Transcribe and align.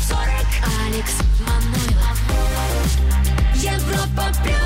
Алекс 0.00 1.12
Манойлов 1.40 2.18
Европа 3.54 4.32
плюс 4.42 4.60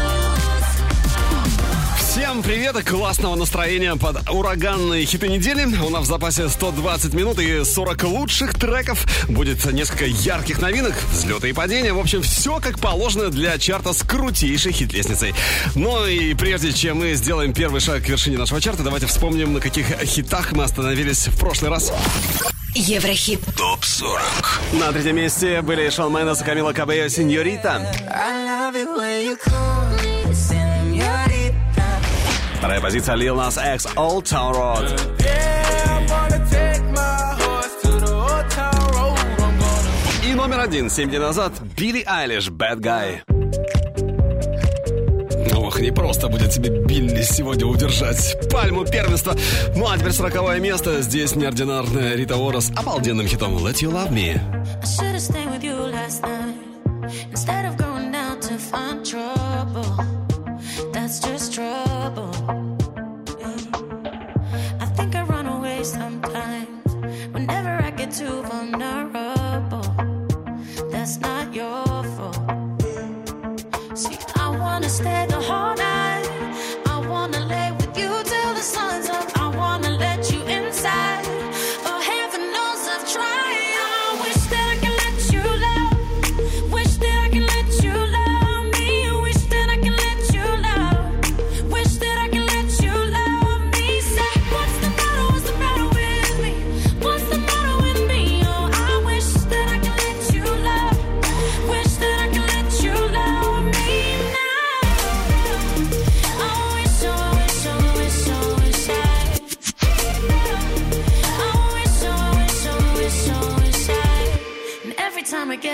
Всем 1.98 2.42
привет 2.44 2.76
и 2.76 2.82
классного 2.82 3.34
настроения 3.34 3.96
под 3.96 4.30
ураганные 4.30 5.04
хиты 5.04 5.28
недели. 5.28 5.64
У 5.64 5.90
нас 5.90 6.04
в 6.04 6.06
запасе 6.06 6.48
120 6.48 7.14
минут 7.14 7.40
и 7.40 7.64
40 7.64 8.04
лучших 8.04 8.54
треков. 8.54 9.04
Будет 9.28 9.64
несколько 9.72 10.06
ярких 10.06 10.60
новинок, 10.60 10.94
взлеты 11.12 11.50
и 11.50 11.52
падения. 11.52 11.92
В 11.92 11.98
общем, 11.98 12.22
все 12.22 12.60
как 12.60 12.78
положено 12.78 13.30
для 13.30 13.58
чарта 13.58 13.92
с 13.92 14.02
крутейшей 14.02 14.72
хит-лестницей. 14.72 15.34
Но 15.74 16.06
и 16.06 16.34
прежде 16.34 16.72
чем 16.72 16.98
мы 16.98 17.14
сделаем 17.14 17.52
первый 17.52 17.80
шаг 17.80 18.04
к 18.04 18.08
вершине 18.08 18.38
нашего 18.38 18.60
чарта, 18.60 18.84
давайте 18.84 19.06
вспомним, 19.06 19.52
на 19.52 19.60
каких 19.60 19.86
хитах 20.04 20.52
мы 20.52 20.62
остановились 20.62 21.26
в 21.26 21.36
прошлый 21.38 21.70
раз. 21.72 21.92
Еврохит. 22.74 23.40
Топ-40. 23.56 24.78
На 24.80 24.92
третьем 24.92 25.16
месте 25.16 25.62
были 25.62 25.88
Шон 25.90 26.12
Мэнес 26.12 26.40
и 26.40 26.44
Камила 26.44 26.72
Кабео 26.72 27.08
«Синьорита». 27.08 27.80
Вторая 32.58 32.80
позиция 32.80 33.14
Lil 33.16 33.36
Nas 33.36 33.74
X 33.74 33.86
«Old 33.94 34.24
Town 34.24 34.52
Road». 34.54 35.00
И 40.26 40.34
номер 40.34 40.60
один, 40.60 40.90
семь 40.90 41.08
дней 41.08 41.18
назад, 41.18 41.52
Билли 41.76 42.02
Айлиш 42.06 42.48
«Bad 42.48 42.80
Guy» 42.80 43.33
трех 45.74 45.80
не 45.80 45.90
просто 45.90 46.28
будет 46.28 46.50
тебе 46.50 46.70
Билли 46.70 47.22
сегодня 47.22 47.66
удержать 47.66 48.36
пальму 48.50 48.84
первенства. 48.84 49.36
Ну 49.76 49.88
а 49.88 49.98
теперь 49.98 50.12
сороковое 50.12 50.60
место. 50.60 51.02
Здесь 51.02 51.34
неординарная 51.34 52.14
Рита 52.14 52.34
Орос 52.34 52.70
обалденным 52.76 53.26
хитом 53.26 53.56
Let 53.56 53.82
You 53.82 53.92
Love 53.92 54.12
Me. 54.12 54.40
Too 68.14 68.44
Gonna 74.74 74.88
stay 74.88 75.24
the 75.28 75.40
whole 75.40 75.76
night. 75.76 75.93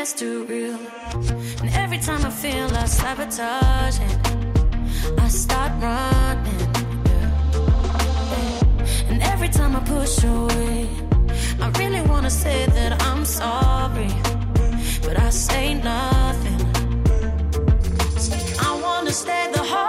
is 0.01 0.15
too 0.15 0.45
real. 0.45 0.79
And 1.61 1.70
every 1.75 1.98
time 1.98 2.25
I 2.25 2.31
feel 2.31 2.67
like 2.69 2.89
sabotaging, 2.89 4.16
I 5.19 5.28
start 5.28 5.72
running. 5.83 6.69
And 9.10 9.22
every 9.22 9.49
time 9.49 9.77
I 9.77 9.81
push 9.81 10.25
away, 10.25 10.89
I 11.60 11.69
really 11.78 12.00
wanna 12.09 12.31
say 12.31 12.65
that 12.77 12.93
I'm 13.09 13.27
sorry, 13.27 14.12
but 15.05 15.19
I 15.19 15.28
say 15.28 15.75
nothing. 15.75 16.60
I 18.66 18.71
wanna 18.84 19.12
stay 19.12 19.44
the 19.53 19.65
whole 19.71 19.79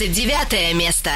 29 0.00 0.72
место. 0.72 1.10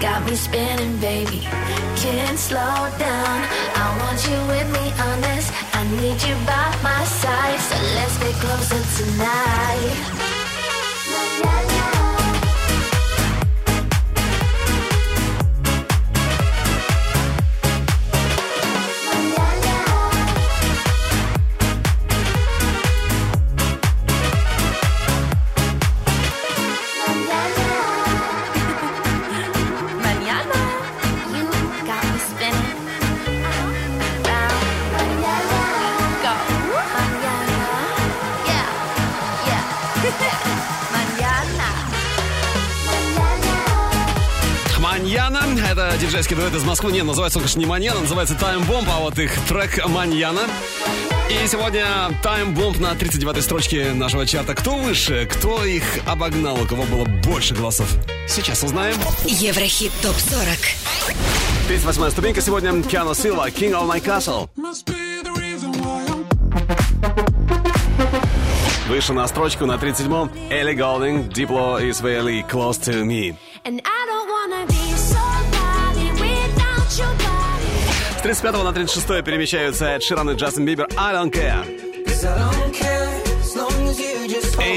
Got 0.00 0.24
me 0.24 0.34
spinning, 0.34 0.96
baby. 0.98 1.40
Can't 1.96 2.38
slow 2.38 2.88
down. 2.98 3.38
I 3.76 3.96
want 4.00 4.18
you 4.26 4.38
with 4.48 4.68
me 4.72 4.86
on 5.02 5.20
this. 5.20 5.52
I 5.74 5.84
need 6.00 6.20
you 6.22 6.34
by 6.46 6.74
my 6.82 7.04
side. 7.04 7.60
So 7.60 7.76
let's 7.96 8.16
get 8.18 8.34
closer 8.36 9.04
tonight. 9.04 10.29
Это 46.30 46.36
диджейский 46.36 46.36
дуэт 46.36 46.54
из 46.54 46.64
Москвы. 46.64 46.92
Не, 46.92 47.02
называется 47.02 47.38
он, 47.38 47.42
конечно, 47.42 47.58
не 47.58 47.66
Маньяна, 47.66 48.00
называется 48.00 48.34
Time 48.34 48.66
Bomb, 48.66 48.86
а 48.88 49.00
вот 49.00 49.18
их 49.18 49.32
трек 49.48 49.84
Маньяна. 49.88 50.42
И 51.28 51.46
сегодня 51.48 51.84
Time 52.22 52.54
Bomb 52.54 52.80
на 52.80 52.92
39-й 52.92 53.42
строчке 53.42 53.92
нашего 53.92 54.26
чарта. 54.26 54.54
Кто 54.54 54.76
выше, 54.76 55.26
кто 55.26 55.64
их 55.64 55.82
обогнал, 56.06 56.60
у 56.62 56.66
кого 56.66 56.84
было 56.84 57.04
больше 57.04 57.54
голосов? 57.54 57.88
Сейчас 58.28 58.62
узнаем. 58.62 58.96
Еврохит 59.24 59.92
ТОП-40. 60.02 60.76
38-я 61.68 62.10
ступенька 62.10 62.40
сегодня. 62.40 62.82
Киану 62.82 63.14
Сила, 63.14 63.48
King 63.48 63.72
of 63.72 63.88
My 63.88 64.00
Castle. 64.00 64.48
Выше 68.88 69.12
на 69.12 69.26
строчку 69.26 69.66
на 69.66 69.74
37-м. 69.74 70.30
Элли 70.50 70.74
Голдинг, 70.74 71.32
Diplo 71.32 71.80
is 71.80 72.02
really 72.02 72.44
close 72.48 72.78
to 72.78 73.04
me. 73.04 73.36
С 78.20 78.22
35 78.22 78.64
на 78.64 78.72
36 78.74 79.24
перемещаются 79.24 79.86
Эд 79.86 80.02
Ширан 80.02 80.28
и 80.28 80.34
Джастин 80.34 80.66
Бибер 80.66 80.86
I 80.94 81.14
don't 81.14 81.32
care. 81.32 81.64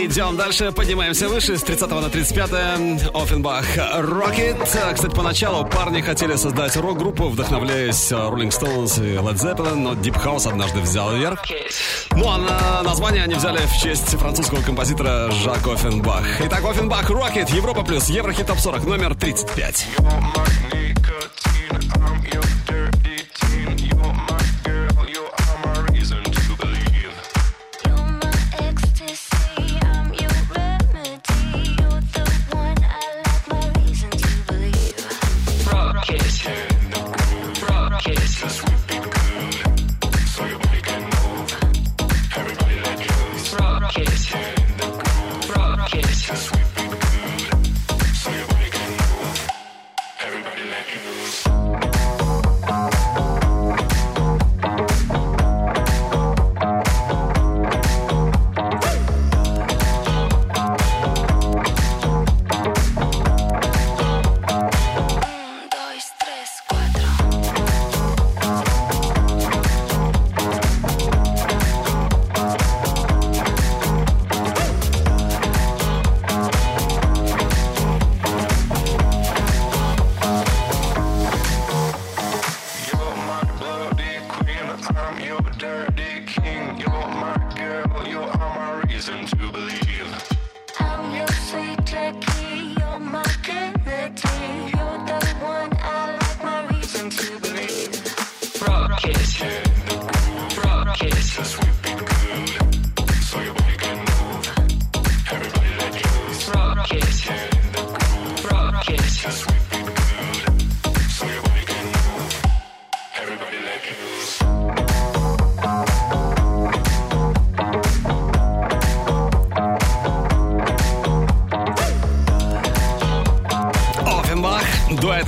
Идем 0.06 0.38
дальше, 0.38 0.72
поднимаемся 0.72 1.28
выше. 1.28 1.58
С 1.58 1.64
30 1.64 1.90
на 1.90 2.10
35 2.10 3.14
Оффенбах 3.14 3.66
Rocket. 3.76 4.64
Кстати, 4.64 5.14
поначалу 5.14 5.66
парни 5.66 6.00
хотели 6.00 6.38
создать 6.38 6.78
рок-группу, 6.78 7.28
вдохновляясь 7.28 8.14
Rolling 8.14 8.48
Stones 8.48 9.06
и 9.06 9.18
Led 9.18 9.36
Zeppelin, 9.36 9.76
но 9.76 9.92
Deep 9.92 10.24
House 10.24 10.48
однажды 10.48 10.80
взял 10.80 11.14
вверх. 11.14 11.44
Ну 12.12 12.30
а 12.30 12.38
на 12.38 12.82
название 12.84 13.26
они 13.26 13.34
взяли 13.34 13.60
в 13.66 13.74
честь 13.74 14.18
французского 14.18 14.62
композитора 14.62 15.30
Жак 15.44 15.68
Оффенбах. 15.68 16.26
Итак, 16.46 16.64
Оффенбах 16.64 17.12
Rocket, 17.12 17.54
Европа 17.54 17.84
плюс, 17.84 18.08
Еврохит 18.08 18.48
Топ 18.48 18.60
40, 18.60 18.86
номер 18.86 19.16
35. 19.16 19.88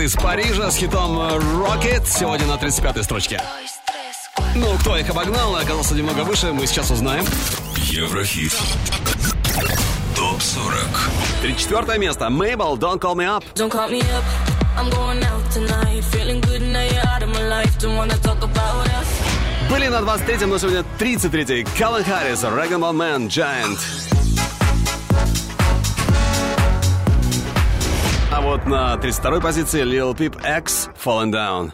Из 0.05 0.15
Парижа 0.15 0.69
с 0.69 0.77
хитом 0.77 1.17
Rocket, 1.17 2.05
сегодня 2.05 2.45
на 2.45 2.57
35-й 2.57 3.03
строчке. 3.03 3.41
Ну, 4.55 4.77
кто 4.79 4.97
их 4.97 5.09
обогнал, 5.09 5.55
оказался 5.55 5.95
немного 5.95 6.21
выше, 6.23 6.53
мы 6.53 6.65
сейчас 6.65 6.89
узнаем. 6.89 7.25
Еврохит. 7.77 8.53
Топ 10.15 10.41
40. 10.41 11.09
34 11.41 11.99
место. 11.99 12.25
Mabel, 12.29 12.77
Don't 12.77 12.99
Call 12.99 13.15
Me 13.15 13.25
Up. 13.25 13.43
Don't 13.55 13.69
call 13.69 13.89
me 13.89 13.99
up. 13.99 14.23
I'm 14.77 14.89
going 14.89 15.21
out 15.23 15.51
tonight. 15.51 16.03
Feeling 16.05 16.41
good 16.41 16.61
now 16.61 16.81
you're 16.83 17.07
out 17.07 17.21
of 17.21 17.29
my 17.29 17.47
life. 17.47 17.77
Don't 17.79 17.97
wanna 17.97 18.17
talk 18.17 18.41
about 18.41 18.87
us. 18.87 19.07
Были 19.69 19.87
на 19.87 19.99
23-м, 20.01 20.49
но 20.49 20.57
сегодня 20.57 20.85
33-й. 20.99 21.65
Каллен 21.77 22.03
Харрис, 22.03 22.43
Ragamuffin 22.43 22.95
Man, 22.95 23.27
Giant. 23.27 23.79
А 28.31 28.41
вот 28.41 28.65
на 28.65 28.95
32-й 28.95 29.41
позиции 29.41 29.83
Lil 29.83 30.15
Peep 30.15 30.35
X, 30.59 30.89
Falling 31.03 31.31
Down. 31.31 31.71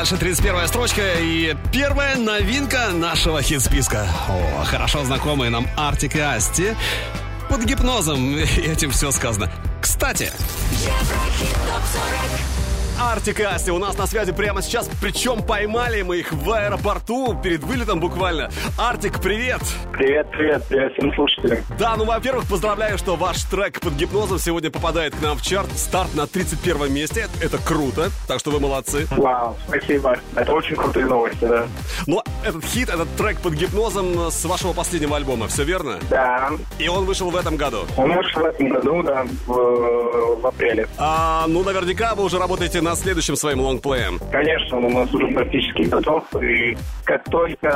наша 0.00 0.16
31 0.16 0.66
строчка 0.66 1.02
и 1.20 1.54
первая 1.74 2.16
новинка 2.16 2.88
нашего 2.90 3.42
хит-списка. 3.42 4.08
О, 4.30 4.64
хорошо 4.64 5.04
знакомые 5.04 5.50
нам 5.50 5.68
Артик 5.76 6.16
и 6.16 6.20
Асти. 6.20 6.74
Под 7.50 7.64
гипнозом 7.64 8.34
этим 8.56 8.92
все 8.92 9.10
сказано. 9.10 9.52
Кстати... 9.82 10.32
Еврохит 10.72 11.52
топ 11.52 11.82
40. 11.92 12.59
Arctic 13.00 13.38
Asti 13.38 13.70
у 13.70 13.78
нас 13.78 13.96
на 13.96 14.06
связи 14.06 14.30
прямо 14.30 14.60
сейчас, 14.60 14.90
причем 15.00 15.42
поймали 15.42 16.02
мы 16.02 16.18
их 16.18 16.32
в 16.32 16.50
аэропорту 16.52 17.34
перед 17.42 17.64
вылетом 17.64 17.98
буквально. 17.98 18.50
Артик, 18.78 19.22
привет! 19.22 19.62
Привет, 19.94 20.30
привет, 20.30 20.62
привет 20.68 20.92
всем 20.92 21.14
слушателям. 21.14 21.58
Да, 21.78 21.96
ну, 21.96 22.04
во-первых, 22.04 22.46
поздравляю, 22.46 22.98
что 22.98 23.16
ваш 23.16 23.42
трек 23.44 23.80
под 23.80 23.94
гипнозом 23.94 24.38
сегодня 24.38 24.70
попадает 24.70 25.14
к 25.14 25.22
нам 25.22 25.38
в 25.38 25.42
чарт. 25.42 25.70
Старт 25.76 26.14
на 26.14 26.26
31 26.26 26.92
месте, 26.92 27.28
это 27.40 27.56
круто, 27.56 28.10
так 28.28 28.38
что 28.38 28.50
вы 28.50 28.60
молодцы. 28.60 29.06
Вау, 29.12 29.56
спасибо, 29.66 30.18
это 30.36 30.52
очень 30.52 30.76
крутые 30.76 31.06
новости, 31.06 31.44
да. 31.46 31.66
Но 32.06 32.22
этот 32.44 32.64
хит, 32.66 32.90
этот 32.90 33.08
трек 33.16 33.40
под 33.40 33.54
гипнозом 33.54 34.30
с 34.30 34.44
вашего 34.44 34.74
последнего 34.74 35.16
альбома, 35.16 35.48
все 35.48 35.64
верно? 35.64 35.98
Да. 36.10 36.50
И 36.78 36.86
он 36.88 37.06
вышел 37.06 37.30
в 37.30 37.36
этом 37.36 37.56
году? 37.56 37.86
Он 37.96 38.12
вышел 38.12 38.42
в 38.42 38.44
этом 38.44 38.68
году, 38.68 39.02
да, 39.02 39.26
в, 39.46 40.40
в 40.42 40.46
апреле. 40.46 40.86
А, 40.98 41.46
ну, 41.48 41.64
наверняка 41.64 42.14
вы 42.14 42.24
уже 42.24 42.38
работаете 42.38 42.82
на 42.82 42.89
над 42.90 42.98
следующим 42.98 43.36
своим 43.36 43.60
лонгплеем. 43.60 44.18
Конечно, 44.32 44.78
он 44.78 44.84
у 44.86 44.90
нас 44.90 45.14
уже 45.14 45.28
практически 45.28 45.82
готов, 45.82 46.24
и 46.42 46.76
как 47.04 47.22
только 47.30 47.68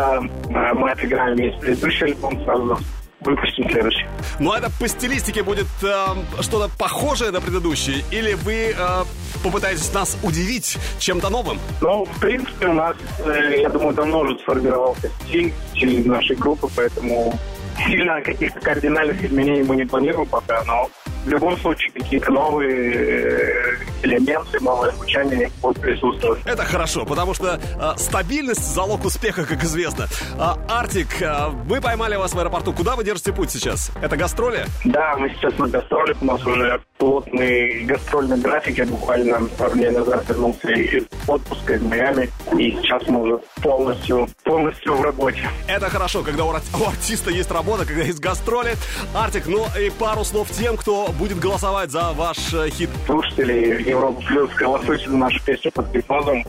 э, 0.48 0.74
мы 0.74 0.90
отыграем 0.90 1.36
весь 1.36 1.54
предыдущий 1.60 2.06
альбом, 2.06 2.42
сразу 2.44 2.78
выпустим 3.20 3.70
следующий. 3.70 4.06
Ну, 4.40 4.50
а 4.52 4.58
это 4.58 4.70
по 4.80 4.88
стилистике 4.88 5.44
будет 5.44 5.68
э, 5.82 6.06
что-то 6.40 6.68
похожее 6.76 7.30
на 7.30 7.40
предыдущий? 7.40 8.04
Или 8.10 8.34
вы 8.34 8.74
э, 8.76 9.04
попытаетесь 9.44 9.92
нас 9.94 10.18
удивить 10.24 10.76
чем-то 10.98 11.30
новым? 11.30 11.58
Ну, 11.80 12.04
в 12.04 12.20
принципе, 12.20 12.66
у 12.66 12.72
нас, 12.72 12.96
э, 13.24 13.60
я 13.60 13.68
думаю, 13.68 13.94
давно 13.94 14.20
уже 14.20 14.36
сформировался 14.40 15.08
стиль, 15.22 15.52
стиль 15.74 16.08
нашей 16.08 16.34
группы, 16.34 16.66
поэтому 16.74 17.38
сильно 17.86 18.20
каких-то 18.20 18.58
кардинальных 18.58 19.22
изменений 19.22 19.62
мы 19.62 19.76
не 19.76 19.84
планируем 19.84 20.26
пока, 20.26 20.64
но 20.64 20.90
в 21.24 21.28
любом 21.28 21.56
случае 21.58 21.90
какие-то 21.92 22.30
новые 22.30 22.94
э, 22.94 23.76
элементы, 24.02 24.60
новое 24.60 24.90
звучание 24.92 25.50
будут 25.62 25.80
присутствовать. 25.80 26.40
Это 26.44 26.64
хорошо, 26.64 27.04
потому 27.04 27.34
что 27.34 27.58
э, 27.58 27.92
стабильность– 27.96 28.64
залог 28.74 29.04
успеха, 29.04 29.44
как 29.44 29.62
известно. 29.64 30.06
А, 30.38 30.58
Артик, 30.68 31.20
э, 31.20 31.48
мы 31.66 31.80
поймали 31.80 32.16
вас 32.16 32.34
в 32.34 32.38
аэропорту. 32.38 32.72
Куда 32.72 32.96
вы 32.96 33.04
держите 33.04 33.32
путь 33.32 33.50
сейчас? 33.50 33.90
Это 34.02 34.16
гастроли? 34.16 34.66
Да, 34.84 35.16
мы 35.16 35.30
сейчас 35.30 35.56
на 35.58 35.68
гастролях, 35.68 36.16
у 36.20 36.24
нас 36.26 36.44
уже 36.44 36.80
плотный 36.98 37.84
гастрольный 37.84 38.38
график. 38.38 38.78
Я 38.78 38.86
буквально 38.86 39.40
пару 39.58 39.74
дней 39.74 39.90
назад 39.90 40.24
вернулся 40.28 40.68
из 40.68 41.04
отпуска 41.26 41.74
из 41.74 41.82
Майами, 41.82 42.30
и 42.58 42.70
сейчас 42.72 43.06
мы 43.08 43.22
уже 43.22 43.40
полностью, 43.62 44.28
полностью 44.44 44.94
в 44.94 45.02
работе. 45.02 45.48
Это 45.68 45.88
хорошо, 45.88 46.22
когда 46.22 46.44
у, 46.44 46.50
у 46.50 46.52
артиста 46.86 47.30
есть 47.30 47.50
работа, 47.50 47.86
когда 47.86 48.02
есть 48.02 48.20
гастроли. 48.20 48.74
Артик, 49.14 49.46
ну 49.46 49.66
и 49.78 49.90
пару 49.90 50.24
слов 50.24 50.50
тем, 50.50 50.76
кто 50.76 51.13
будет 51.18 51.38
голосовать 51.38 51.90
за 51.90 52.12
ваш 52.12 52.52
э, 52.52 52.68
хит. 52.70 52.90
Слушатели 53.06 53.88
Европа 53.88 54.20
Плюс, 54.22 54.50
голосуйте 54.54 55.08
за 55.08 55.16
нашу 55.16 55.42
песню 55.44 55.70
под 55.72 55.90
гипнозом. 55.92 56.44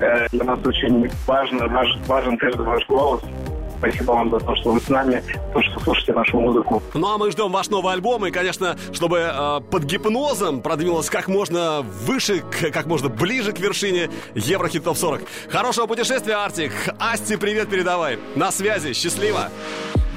Э, 0.00 0.26
Для 0.32 0.44
нас 0.44 0.58
очень 0.64 1.10
важно, 1.26 1.66
ваш, 1.68 1.88
важен 2.06 2.36
каждый 2.38 2.64
ваш 2.66 2.86
голос. 2.86 3.20
Спасибо 3.78 4.12
вам 4.12 4.30
за 4.30 4.40
то, 4.40 4.56
что 4.56 4.72
вы 4.72 4.80
с 4.80 4.88
нами, 4.88 5.22
то, 5.52 5.60
что 5.62 5.78
слушаете 5.80 6.14
нашу 6.14 6.40
музыку. 6.40 6.82
Ну 6.94 7.06
а 7.14 7.18
мы 7.18 7.30
ждем 7.30 7.52
ваш 7.52 7.68
новый 7.68 7.92
альбом 7.92 8.24
и, 8.24 8.30
конечно, 8.30 8.74
чтобы 8.92 9.18
э, 9.30 9.60
под 9.70 9.82
гипнозом 9.84 10.62
продвинулось 10.62 11.10
как 11.10 11.28
можно 11.28 11.82
выше, 11.82 12.40
к- 12.40 12.70
как 12.70 12.86
можно 12.86 13.10
ближе 13.10 13.52
к 13.52 13.58
вершине 13.60 14.08
Еврохит 14.34 14.84
Топ 14.84 14.96
40. 14.96 15.20
Хорошего 15.50 15.86
путешествия, 15.86 16.36
Артик. 16.36 16.72
Асти, 16.98 17.36
привет 17.36 17.68
передавай. 17.68 18.18
На 18.34 18.50
связи, 18.50 18.94
счастливо. 18.94 19.50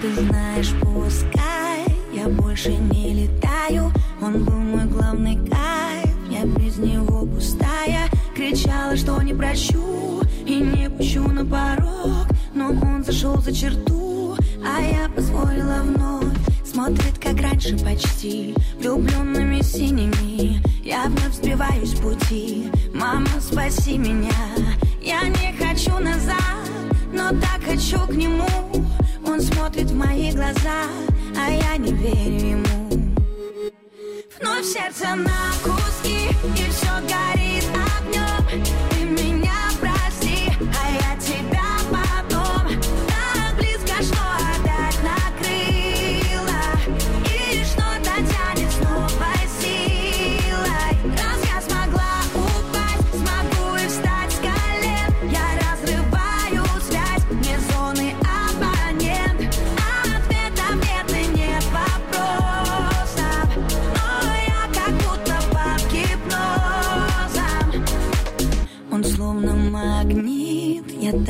Ты 0.02 0.14
знаешь, 0.14 0.70
пускай 0.82 1.49
я 2.20 2.28
больше 2.28 2.72
не 2.72 3.14
летаю 3.14 3.92
Он 4.22 4.44
был 4.44 4.58
мой 4.58 4.86
главный 4.86 5.36
кайф, 5.36 6.16
я 6.30 6.46
без 6.46 6.78
него 6.78 7.26
пустая 7.26 8.10
Кричала, 8.36 8.98
что 8.98 9.22
не 9.22 9.34
прощу 9.34 10.22
и 10.46 10.56
не 10.56 10.90
пущу 10.90 11.24
на 11.30 11.46
порог. 11.46 12.28
Но 12.54 12.70
он 12.70 13.04
зашел 13.04 13.38
за 13.42 13.54
черту, 13.54 14.36
а 14.66 14.82
я 14.82 15.10
позволила 15.10 15.82
вновь. 15.84 16.26
Смотрит, 16.66 17.20
как 17.22 17.42
раньше 17.42 17.78
почти, 17.78 18.56
влюбленными 18.80 19.62
синими. 19.62 20.62
Я 20.84 21.06
вновь 21.06 21.36
сбиваюсь 21.36 21.92
с 21.92 22.00
пути, 22.00 22.72
мама, 22.94 23.28
спаси 23.40 23.98
меня. 23.98 24.32
Я 25.02 25.28
не 25.28 25.54
хочу 25.58 25.98
назад, 26.00 26.70
но 27.14 27.30
так 27.30 27.62
хочу 27.66 28.00
к 28.08 28.14
нему. 28.14 28.48
Он 29.28 29.42
смотрит 29.42 29.92
в 29.92 29.96
мои 29.96 30.32
глаза, 30.32 30.86
а 31.40 31.50
я 31.50 31.78
не 31.78 31.94
верю 31.94 32.48
ему. 32.56 32.90
Вновь 34.40 34.66
сердце 34.66 35.16
на 35.16 35.52
куски, 35.64 36.30
и 36.56 36.70
все 36.70 36.94
горит 37.14 37.66
огнем 37.88 38.64
Ты 38.90 39.00
меня 39.06 39.59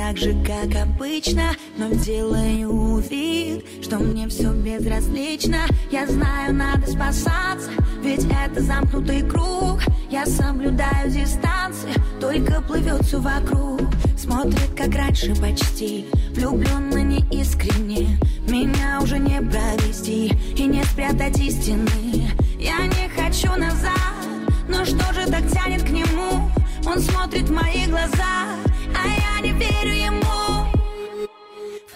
так 0.09 0.17
же, 0.17 0.35
как 0.43 0.75
обычно 0.75 1.51
Но 1.77 1.89
делаю 1.89 2.97
вид, 2.97 3.63
что 3.83 3.99
мне 3.99 4.27
все 4.27 4.51
безразлично. 4.53 5.57
Я 5.91 6.07
знаю, 6.07 6.55
надо 6.55 6.87
спасаться, 6.87 7.69
ведь 8.01 8.25
это 8.25 8.59
замкнутый 8.63 9.21
круг. 9.21 9.81
Я 10.09 10.25
соблюдаю 10.25 11.11
дистанции, 11.11 11.93
только 12.19 12.59
плывет 12.61 13.03
все 13.03 13.19
вокруг. 13.19 13.81
Смотрит, 14.17 14.71
как 14.75 14.95
раньше 14.95 15.35
почти, 15.35 16.07
влюбленно 16.31 17.03
неискренне. 17.03 18.17
Меня 18.47 18.99
уже 19.03 19.19
не 19.19 19.39
провести 19.41 20.33
и 20.55 20.65
не 20.65 20.83
спрятать 20.85 21.39
истины. 21.39 22.31
Я 22.57 22.87
не 22.87 23.09
хочу 23.15 23.51
назад, 23.51 24.15
но 24.67 24.83
что 24.85 25.13
же 25.13 25.29
так 25.29 25.47
тянет 25.51 25.83
к 25.83 25.89
нему? 25.89 26.49
Он 26.85 26.99
смотрит 26.99 27.49
в 27.49 27.53
мои 27.53 27.85
глаза, 27.85 28.55
а 28.95 29.07
я 29.07 29.41
не 29.41 29.51
верю 29.51 29.93
ему. 29.93 30.67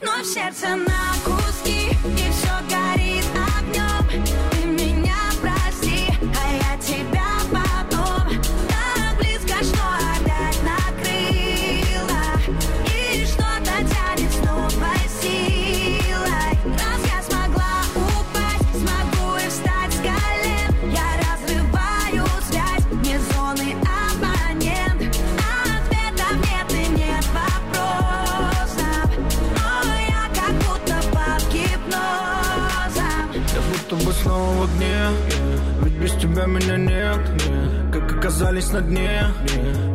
Вновь 0.02 0.26
сердце 0.26 0.76
на 0.76 1.14
куски, 1.24 1.90
и 1.90 2.32
все 2.32 2.54
горит 2.70 3.13
без 36.14 36.22
тебя 36.22 36.46
меня 36.46 36.78
нет 36.78 37.20
Как 37.92 38.12
оказались 38.18 38.72
на 38.72 38.82
дне. 38.82 39.26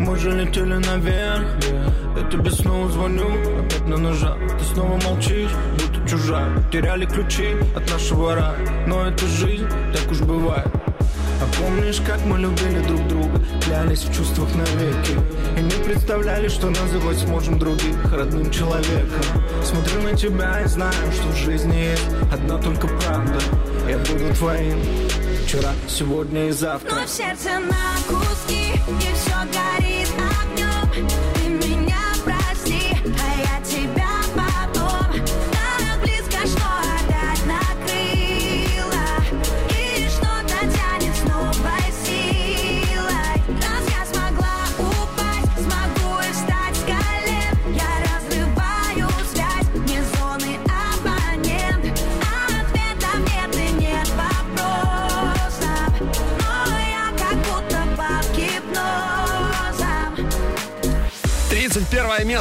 Мы 0.01 0.17
же 0.19 0.31
летели 0.31 0.75
наверх. 0.75 1.45
Я 2.17 2.31
тебе 2.31 2.51
снова 2.51 2.89
звоню. 2.91 3.29
Опять 3.61 3.87
на 3.87 3.97
ножах. 3.97 4.37
Ты 4.59 4.65
снова 4.65 5.01
молчишь, 5.05 5.51
будто 5.73 6.09
чужая 6.09 6.51
Теряли 6.73 7.07
ключи 7.07 7.57
от 7.77 7.91
нашего 7.91 8.35
рая. 8.35 8.57
Но 8.87 9.07
это 9.07 9.27
жизнь, 9.27 9.69
так 9.93 10.11
уж 10.11 10.21
бывает. 10.21 10.69
А 11.41 11.47
помнишь, 11.63 12.01
как 12.05 12.25
мы 12.25 12.39
любили 12.39 12.81
друг 12.87 13.07
друга? 13.09 13.41
Клялись 13.65 14.03
в 14.05 14.15
чувствах 14.15 14.49
навеки. 14.57 15.13
И 15.57 15.63
не 15.63 15.85
представляли, 15.85 16.49
что 16.49 16.69
называть 16.69 17.19
сможем 17.19 17.59
других 17.59 17.97
Родным 18.13 18.51
человеком. 18.51 19.23
Смотрю 19.63 20.03
на 20.03 20.17
тебя 20.17 20.63
и 20.63 20.69
знаю, 20.69 20.93
что 21.13 21.29
в 21.29 21.37
жизни 21.37 21.77
есть 21.77 22.09
Одна 22.33 22.59
только 22.59 22.89
правда. 22.89 23.39
Я 23.89 23.99
буду 23.99 24.35
твоим 24.35 24.79
Вчера, 25.49 25.73
сегодня 25.89 26.49
и 26.49 26.51
завтра. 26.51 26.91
Вновь 26.91 27.09
сердце 27.09 27.59
на 27.59 27.97
куски, 28.07 28.75
и 28.87 29.15
все 29.15 29.35
горит 29.51 29.88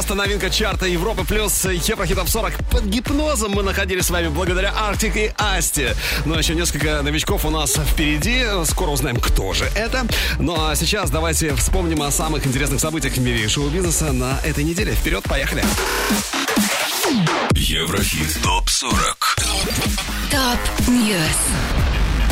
31 0.08 0.14
место, 0.14 0.14
новинка 0.14 0.50
чарта 0.50 0.86
Европы 0.86 1.24
плюс 1.24 1.64
Еврохитов 1.64 2.28
40. 2.28 2.52
Под 2.70 2.84
гипнозом 2.84 3.52
мы 3.52 3.62
находились 3.62 4.06
с 4.06 4.10
вами 4.10 4.28
благодаря 4.28 4.70
Артик 4.70 5.16
и 5.16 5.32
Асти. 5.36 5.88
Но 6.24 6.38
еще 6.38 6.54
несколько 6.54 7.02
новичков 7.02 7.44
у 7.44 7.50
нас 7.50 7.74
впереди. 7.74 8.44
Скоро 8.64 8.90
узнаем, 8.90 9.18
кто 9.20 9.52
же 9.52 9.64
это. 9.74 10.06
Ну 10.38 10.56
а 10.58 10.74
сейчас 10.76 11.10
давайте 11.10 11.54
вспомним 11.54 12.02
о 12.02 12.10
самых 12.10 12.46
интересных 12.46 12.80
событиях 12.80 13.14
в 13.14 13.20
мире 13.20 13.48
шоу-бизнеса 13.48 14.12
на 14.12 14.38
этой 14.44 14.64
неделе. 14.64 14.92
Вперед, 14.94 15.24
поехали! 15.24 15.62
Еврохит 17.52 18.42
ТОП-40 18.42 19.28
Top 20.30 20.88
News. 20.88 21.67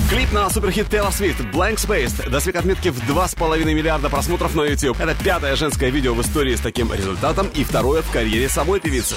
Клип 0.08 0.30
на 0.32 0.48
суперхит 0.50 0.86
Taylor 0.86 1.10
Swift 1.10 1.50
Blank 1.52 1.76
Space 1.76 2.30
достиг 2.30 2.54
отметки 2.54 2.90
в 2.90 2.98
2,5 3.10 3.64
миллиарда 3.64 4.08
просмотров 4.08 4.54
на 4.54 4.62
YouTube. 4.62 5.00
Это 5.00 5.16
пятое 5.16 5.56
женское 5.56 5.90
видео 5.90 6.14
в 6.14 6.22
истории 6.22 6.54
с 6.54 6.60
таким 6.60 6.92
результатом 6.92 7.48
и 7.48 7.64
второе 7.64 8.02
в 8.02 8.10
карьере 8.12 8.48
самой 8.48 8.78
певицы. 8.78 9.16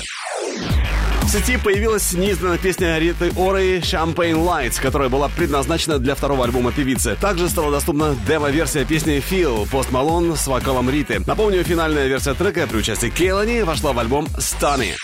В 1.22 1.30
сети 1.30 1.58
появилась 1.58 2.12
неизданная 2.14 2.58
песня 2.58 2.98
Риты 2.98 3.32
Оры 3.38 3.78
«Champagne 3.78 4.34
Lights», 4.34 4.82
которая 4.82 5.10
была 5.10 5.30
предназначена 5.30 6.00
для 6.00 6.16
второго 6.16 6.44
альбома 6.44 6.72
певицы. 6.72 7.16
Также 7.22 7.50
стала 7.50 7.72
доступна 7.72 8.16
демо-версия 8.28 8.84
песни 8.84 9.22
«Feel» 9.30 9.70
Пост 9.70 9.92
Малон 9.92 10.36
с 10.36 10.48
вокалом 10.48 10.90
Риты. 10.90 11.22
Напомню, 11.28 11.64
финальная 11.64 12.08
версия 12.08 12.34
трека 12.34 12.66
при 12.66 12.78
участии 12.78 13.10
Кейлани 13.10 13.62
вошла 13.62 13.94
в 13.94 14.00
альбом 14.00 14.26
«Stunny». 14.40 14.96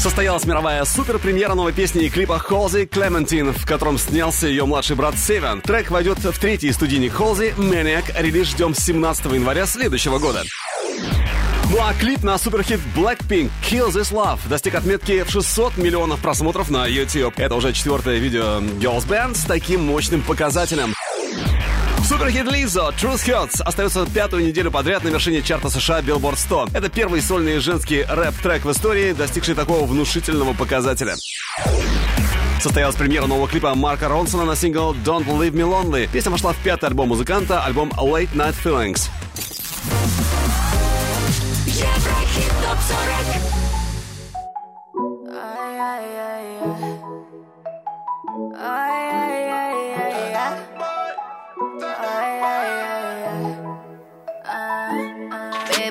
Состоялась 0.00 0.46
мировая 0.46 0.82
супер-премьера 0.86 1.52
новой 1.52 1.74
песни 1.74 2.04
и 2.04 2.08
клипа 2.08 2.38
Холзи 2.38 2.86
Клементин, 2.86 3.52
в 3.52 3.66
котором 3.66 3.98
снялся 3.98 4.46
ее 4.46 4.64
младший 4.64 4.96
брат 4.96 5.14
Севен. 5.18 5.60
Трек 5.60 5.90
войдет 5.90 6.20
в 6.20 6.38
третий 6.38 6.72
студийник 6.72 7.12
Холзи 7.12 7.52
Maniac. 7.58 8.04
Релиз 8.18 8.48
ждем 8.48 8.74
17 8.74 9.26
января 9.26 9.66
следующего 9.66 10.18
года. 10.18 10.42
Ну 11.70 11.76
а 11.82 11.92
клип 11.92 12.22
на 12.22 12.38
суперхит 12.38 12.80
Blackpink 12.96 13.50
Kill 13.70 13.90
This 13.90 14.10
Love 14.10 14.38
достиг 14.48 14.74
отметки 14.74 15.22
в 15.22 15.30
600 15.30 15.76
миллионов 15.76 16.20
просмотров 16.20 16.70
на 16.70 16.86
YouTube. 16.86 17.38
Это 17.38 17.54
уже 17.54 17.74
четвертое 17.74 18.16
видео 18.16 18.60
Girls 18.80 19.06
Band 19.06 19.36
с 19.36 19.44
таким 19.44 19.84
мощным 19.84 20.22
показателем. 20.22 20.94
Суперхит 22.04 22.50
Лизо 22.50 22.92
Truth 22.98 23.26
Hurts 23.26 23.62
остается 23.62 24.06
пятую 24.06 24.46
неделю 24.46 24.70
подряд 24.70 25.04
на 25.04 25.08
вершине 25.08 25.42
чарта 25.42 25.70
США 25.70 26.00
Billboard 26.00 26.38
100. 26.38 26.68
Это 26.74 26.88
первый 26.88 27.22
сольный 27.22 27.58
женский 27.58 28.04
рэп-трек 28.08 28.64
в 28.64 28.70
истории, 28.70 29.12
достигший 29.12 29.54
такого 29.54 29.86
внушительного 29.86 30.54
показателя. 30.54 31.14
Состоялась 32.60 32.96
премьера 32.96 33.26
нового 33.26 33.48
клипа 33.48 33.74
Марка 33.74 34.08
Ронсона 34.08 34.44
на 34.44 34.56
сингл 34.56 34.94
Don't 34.94 35.26
Leave 35.26 35.52
Me 35.52 35.62
Lonely. 35.62 36.08
Песня 36.12 36.30
вошла 36.30 36.52
в 36.52 36.56
пятый 36.58 36.86
альбом 36.86 37.08
музыканта, 37.08 37.64
альбом 37.64 37.90
Late 37.96 38.34
Night 38.34 38.54
Feelings. 38.62 39.08
Еврохит 41.66 42.52
топ 42.62 42.78
40. 42.88 43.70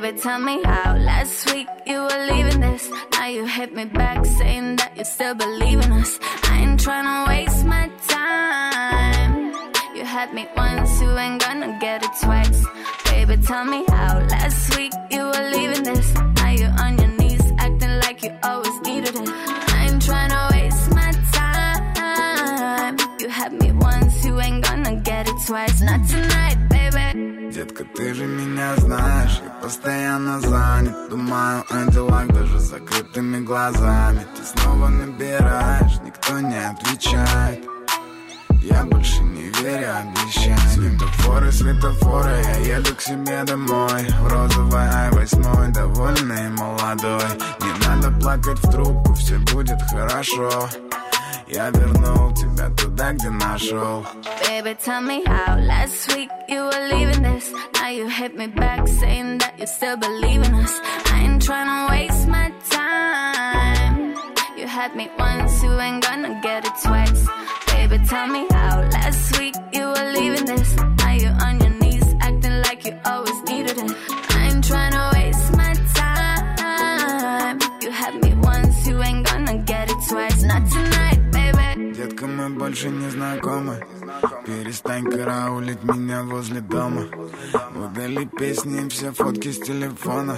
Baby, 0.09 0.21
tell 0.21 0.39
me 0.39 0.59
how 0.63 0.95
last 0.97 1.53
week 1.53 1.67
you 1.85 2.01
were 2.01 2.27
leaving 2.31 2.61
this. 2.61 2.89
Now 3.11 3.27
you 3.27 3.45
hit 3.45 3.75
me 3.75 3.85
back 3.85 4.25
saying 4.25 4.77
that 4.77 4.97
you 4.97 5.03
still 5.03 5.35
believe 5.35 5.85
in 5.85 5.91
us. 5.91 6.17
I 6.45 6.61
ain't 6.61 6.79
tryna 6.79 7.27
waste 7.27 7.63
my 7.63 7.87
time. 8.07 9.53
You 9.95 10.03
had 10.03 10.33
me 10.33 10.47
once, 10.57 10.99
you 10.99 11.15
ain't 11.15 11.39
gonna 11.39 11.77
get 11.79 12.03
it 12.03 12.09
twice. 12.23 12.65
Baby, 13.05 13.37
tell 13.43 13.65
me 13.65 13.85
how 13.89 14.17
last 14.31 14.75
week 14.75 14.93
you 15.11 15.25
were 15.25 15.49
leaving 15.53 15.83
this. 15.83 16.11
Now 16.37 16.49
you 16.49 16.69
on 16.83 16.97
your 16.97 17.11
knees, 17.19 17.43
acting 17.59 17.99
like 17.99 18.23
you 18.23 18.35
always 18.41 18.81
needed 18.81 19.15
it. 19.15 19.29
I 19.29 19.89
ain't 19.91 20.01
tryna 20.01 20.51
waste 20.53 20.89
my 20.89 21.11
time. 21.37 22.97
You 23.19 23.29
had 23.29 23.53
me 23.53 23.73
once, 23.73 24.25
you 24.25 24.39
ain't 24.41 24.63
gonna 24.63 24.95
get 25.01 25.27
it 25.27 25.35
twice. 25.45 25.81
Not 25.81 26.07
tonight. 26.07 26.68
Детка, 26.91 27.83
ты 27.95 28.15
же 28.15 28.25
меня 28.25 28.75
знаешь, 28.77 29.41
я 29.43 29.51
постоянно 29.61 30.39
занят. 30.39 31.09
Думаю 31.09 31.63
о 31.69 31.91
делах 31.91 32.27
даже 32.27 32.59
с 32.59 32.63
закрытыми 32.63 33.43
глазами. 33.43 34.25
Ты 34.35 34.43
снова 34.43 34.87
набираешь, 34.87 35.99
никто 36.03 36.39
не 36.39 36.57
отвечает. 36.57 37.63
Я 38.63 38.83
больше 38.85 39.21
не 39.21 39.49
верю 39.61 39.87
обещаниям. 39.97 40.97
Светофоры, 40.97 41.51
светофоры, 41.51 42.41
я 42.43 42.77
еду 42.77 42.95
к 42.95 43.01
себе 43.01 43.43
домой. 43.43 44.07
В 44.21 44.27
розовой 44.27 44.81
ай-восьмой, 44.81 45.67
довольный 45.69 46.47
и 46.47 46.49
молодой. 46.49 47.29
Не 47.61 47.87
надо 47.87 48.11
плакать 48.19 48.57
в 48.57 48.71
трубку, 48.71 49.13
все 49.13 49.37
будет 49.37 49.79
хорошо 49.91 50.67
Я 51.48 51.70
вернул 51.70 52.32
тебя 52.34 52.68
туда, 52.70 53.12
где 53.12 53.30
нашел 53.30 54.04
Baby, 54.48 54.74
tell 54.84 55.00
me 55.02 55.22
how 55.26 55.56
last 55.58 56.14
week 56.14 56.30
you 56.48 56.62
were 56.64 56.88
leaving 56.90 57.22
this. 57.22 57.50
Now 57.74 57.88
you 57.88 58.08
hit 58.08 58.36
me 58.36 58.46
back 58.46 58.86
saying 58.88 59.38
that 59.38 59.58
you 59.58 59.66
still 59.66 59.96
believe 59.96 60.42
in 60.42 60.54
us. 60.54 60.80
I 61.12 61.20
ain't 61.24 61.42
tryna 61.42 61.90
waste 61.90 62.26
my 62.28 62.52
time. 62.70 64.14
You 64.56 64.66
had 64.66 64.94
me 64.96 65.10
once, 65.18 65.62
you 65.62 65.70
ain't 65.78 66.02
gonna 66.02 66.40
get 66.42 66.64
it 66.64 66.72
twice. 66.82 67.26
Baby, 67.68 67.98
tell 68.06 68.26
me 68.26 68.46
how 68.50 68.80
last 68.92 69.38
week 69.38 69.54
you 69.72 69.86
were 69.86 70.12
leaving 70.12 70.46
this. 70.46 70.74
Now 70.76 71.12
you 71.12 71.28
on 71.28 71.60
your 71.60 71.70
knees, 71.80 72.14
acting 72.20 72.62
like 72.62 72.84
you 72.86 72.98
always 73.04 73.42
needed 73.42 73.76
it. 73.78 74.27
Больше 82.59 82.89
не 82.89 83.09
знакомы 83.09 83.79
Перестань 84.45 85.05
караулить 85.09 85.83
меня 85.83 86.23
возле 86.23 86.59
дома. 86.59 87.05
Удали 87.75 88.25
песни 88.25 88.85
и 88.85 88.89
все 88.89 89.11
фотки 89.13 89.51
с 89.51 89.59
телефона. 89.59 90.37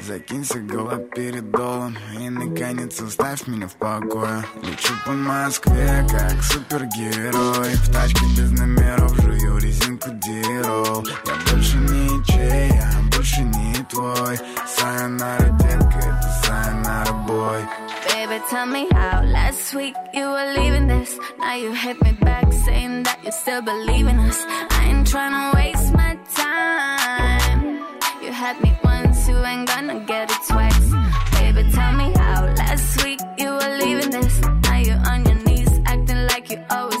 Закинься 0.00 0.58
галоперидолом 0.58 1.96
И 2.18 2.28
наконец 2.30 3.00
оставь 3.00 3.46
меня 3.46 3.68
в 3.68 3.74
покое. 3.74 4.44
Лечу 4.62 4.94
по 5.06 5.12
Москве, 5.12 6.04
как 6.10 6.42
супергерой. 6.42 7.74
В 7.74 7.92
тачке 7.92 8.24
без 8.36 8.50
номеров 8.52 9.14
жую 9.20 9.58
резинку 9.58 10.10
дирол. 10.10 11.06
Я 11.26 11.52
больше 11.52 11.76
не 11.76 12.24
чей, 12.24 12.70
я 12.70 12.90
больше 13.14 13.42
не 13.42 13.74
твой. 13.90 14.38
Сайонара, 14.66 15.50
детка, 15.60 15.98
это 15.98 16.46
сайонара, 16.46 17.12
бой 17.26 17.91
Baby, 18.32 18.44
tell 18.48 18.64
me 18.64 18.88
how 18.92 19.22
last 19.24 19.74
week 19.74 19.94
you 20.14 20.24
were 20.24 20.54
leaving 20.56 20.86
this. 20.86 21.18
Now 21.38 21.54
you 21.54 21.70
hit 21.74 22.02
me 22.02 22.12
back 22.12 22.50
saying 22.64 23.02
that 23.02 23.22
you 23.22 23.30
still 23.30 23.60
believe 23.60 24.06
in 24.06 24.18
us. 24.18 24.38
I 24.70 24.86
ain't 24.88 25.06
tryna 25.06 25.54
waste 25.54 25.92
my 25.92 26.16
time. 26.34 27.84
You 28.22 28.32
had 28.32 28.58
me 28.62 28.72
once, 28.82 29.28
you 29.28 29.36
ain't 29.36 29.68
gonna 29.68 30.00
get 30.06 30.30
it 30.30 30.42
twice. 30.48 30.86
Baby, 31.32 31.70
tell 31.72 31.92
me 31.92 32.10
how 32.16 32.46
last 32.56 33.04
week 33.04 33.20
you 33.36 33.50
were 33.50 33.76
leaving 33.82 34.08
this. 34.08 34.40
Now 34.40 34.78
you're 34.78 35.02
on 35.10 35.26
your 35.26 35.40
knees, 35.44 35.72
acting 35.84 36.26
like 36.28 36.50
you 36.50 36.64
always 36.70 36.91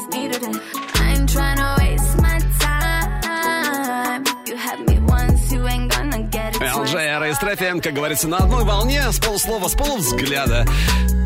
и 6.98 7.34
Стрефи, 7.34 7.80
как 7.80 7.94
говорится, 7.94 8.28
на 8.28 8.36
одной 8.38 8.64
волне, 8.64 9.10
с 9.10 9.18
полуслова, 9.18 9.68
с 9.68 9.72
полувзгляда. 9.72 10.66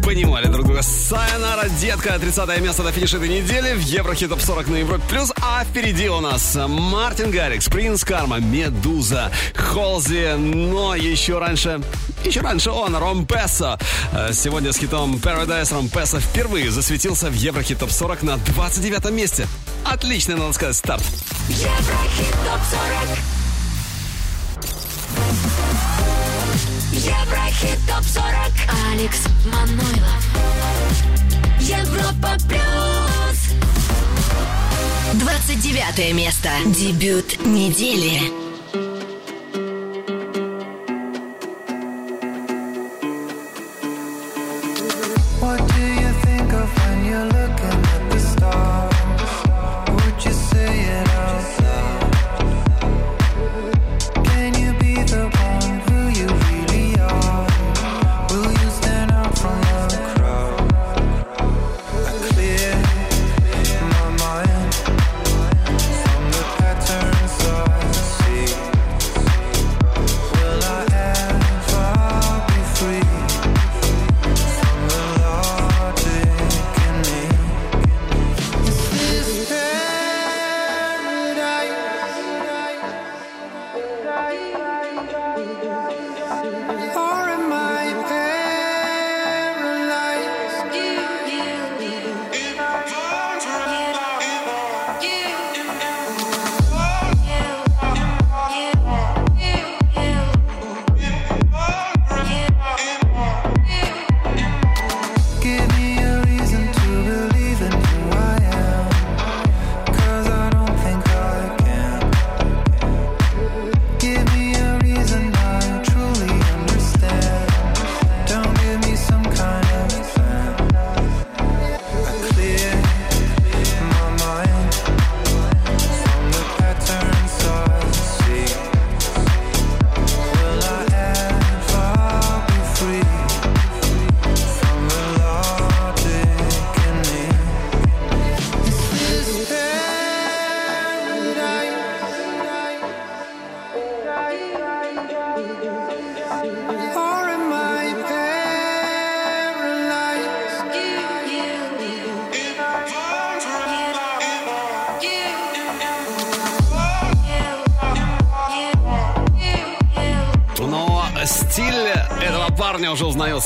Понимали 0.05 0.47
друг 0.47 0.65
друга. 0.67 0.83
Сайонара, 0.83 1.69
детка, 1.81 2.17
30 2.17 2.61
место 2.61 2.85
до 2.85 2.93
финиша 2.93 3.17
этой 3.17 3.29
недели 3.29 3.73
в 3.75 3.81
Еврохит 3.81 4.29
Топ 4.29 4.41
40 4.41 4.69
на 4.69 4.77
Европе 4.77 5.03
Плюс. 5.09 5.33
А 5.43 5.65
впереди 5.65 6.09
у 6.09 6.21
нас 6.21 6.57
Мартин 6.69 7.33
Гаррикс, 7.33 7.69
Принц 7.69 8.05
Карма, 8.05 8.39
Медуза, 8.39 9.33
Холзи, 9.57 10.37
но 10.37 10.95
еще 10.95 11.39
раньше, 11.39 11.81
еще 12.25 12.41
раньше 12.43 12.71
он, 12.71 12.95
Ромпессо. 12.95 13.79
Э, 14.13 14.33
Сегодня 14.33 14.73
с 14.73 14.77
хитом 14.77 15.17
Paradise 15.17 15.75
Ромпессо 15.75 16.21
впервые 16.21 16.71
засветился 16.71 17.29
в 17.29 17.35
Еврохит 17.35 17.81
Топ 17.81 17.91
40 17.91 18.23
на 18.23 18.37
29 18.37 19.11
месте. 19.11 19.49
Отличный, 19.85 20.37
надо 20.37 20.53
сказать, 20.53 20.77
старт. 20.77 21.03
Еврохит 21.49 22.33
топ 22.45 22.61
40. 22.71 23.36
Еврохит 26.93 27.79
топ 27.87 28.05
40. 28.05 28.27
Алекс 28.93 29.21
Манойлов. 29.47 30.23
Европа 31.61 32.37
плюс. 32.49 33.57
29 35.15 36.15
место. 36.15 36.51
Дебют 36.67 37.45
недели. 37.45 38.46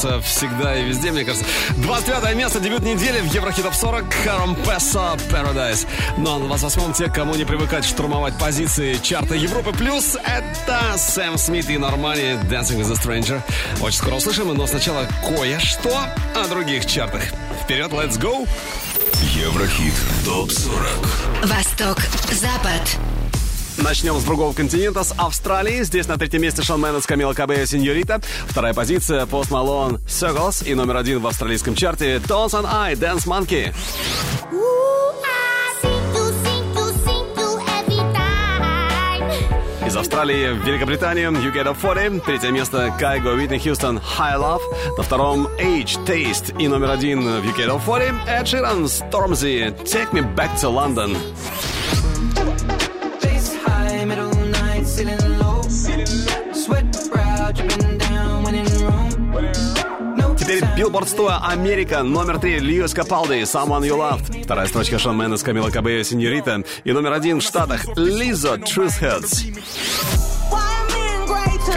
Узнается 0.00 0.20
всегда 0.20 0.76
и 0.76 0.84
везде, 0.84 1.10
мне 1.10 1.24
кажется. 1.24 1.46
25 1.76 2.34
место, 2.34 2.60
дебют 2.60 2.82
недели 2.82 3.20
в 3.20 3.32
Еврохит 3.32 3.64
Топ 3.64 3.74
40 3.74 4.04
Харом 4.24 4.56
Песо 4.56 5.16
Paradise. 5.30 5.86
Ну 6.16 6.34
а 6.34 6.38
на 6.38 6.44
28-м 6.52 6.92
те, 6.92 7.08
кому 7.08 7.34
не 7.34 7.44
привыкать 7.44 7.84
штурмовать 7.84 8.34
позиции 8.38 8.98
чарта 9.02 9.34
Европы 9.34 9.72
Плюс, 9.72 10.16
это 10.24 10.96
Сэм 10.96 11.36
Смит 11.38 11.68
и 11.70 11.78
Нормани 11.78 12.38
Dancing 12.48 12.80
with 12.80 12.90
a 12.90 12.94
Stranger. 12.94 13.40
Очень 13.80 13.98
скоро 13.98 14.14
услышим, 14.14 14.54
но 14.54 14.66
сначала 14.66 15.06
кое-что 15.26 16.06
о 16.34 16.48
других 16.48 16.86
чартах. 16.86 17.22
Вперед, 17.62 17.90
let's 17.90 18.18
go! 18.18 18.48
Еврохит 19.34 19.94
ТОП-40 20.24 21.46
Восток, 21.46 21.98
Запад. 22.32 23.09
Начнем 23.90 24.20
с 24.20 24.22
другого 24.22 24.52
континента, 24.52 25.02
с 25.02 25.12
Австралии. 25.18 25.82
Здесь 25.82 26.06
на 26.06 26.16
третьем 26.16 26.42
месте 26.42 26.62
Шон 26.62 26.80
Мендес, 26.80 27.06
Камила 27.06 27.32
Кабея, 27.32 27.66
Сеньорита. 27.66 28.22
Вторая 28.46 28.72
позиция 28.72 29.26
Пост 29.26 29.50
Малон, 29.50 29.96
Circles. 30.06 30.64
И 30.64 30.76
номер 30.76 30.98
один 30.98 31.18
в 31.18 31.26
австралийском 31.26 31.74
чарте 31.74 32.18
Tones 32.18 32.50
and 32.50 32.68
I, 32.70 32.94
Dance 32.94 33.26
Monkey. 33.26 33.74
Из 39.84 39.96
Австралии 39.96 40.52
в 40.52 40.64
Великобританию 40.64 41.32
UK 41.32 41.52
Top 41.52 41.76
40. 41.82 42.24
Третье 42.24 42.52
место 42.52 42.94
Кайго 42.96 43.30
Уитни 43.30 43.58
Хьюстон 43.58 43.98
Higher 43.98 44.38
Love. 44.38 44.60
На 44.98 45.02
втором 45.02 45.48
Aitch 45.58 45.98
Taste. 46.06 46.56
И 46.60 46.68
номер 46.68 46.92
один 46.92 47.22
в 47.22 47.44
UK 47.44 47.56
Top 47.56 47.84
40 47.84 48.28
Эд 48.28 48.46
Ширан 48.46 48.84
Stormzy 48.84 49.76
Take 49.82 50.12
Me 50.12 50.22
Back 50.36 50.54
to 50.60 50.72
London. 50.72 51.16
Billboard 60.80 61.10
100 61.10 61.40
Америка, 61.42 62.02
номер 62.02 62.38
три 62.38 62.58
Льюис 62.58 62.94
Капалди, 62.94 63.42
Someone 63.42 63.82
You 63.82 63.98
Loved. 63.98 64.44
Вторая 64.44 64.66
строчка 64.66 64.98
Шон 64.98 65.14
Мендес, 65.14 65.42
Камила 65.42 65.68
Кабея, 65.68 66.02
Сеньорита. 66.02 66.62
И 66.84 66.92
номер 66.92 67.12
один 67.12 67.40
в 67.40 67.42
Штатах 67.42 67.84
Лизо, 67.98 68.54
Truth 68.54 68.98
Hurts. 69.02 69.44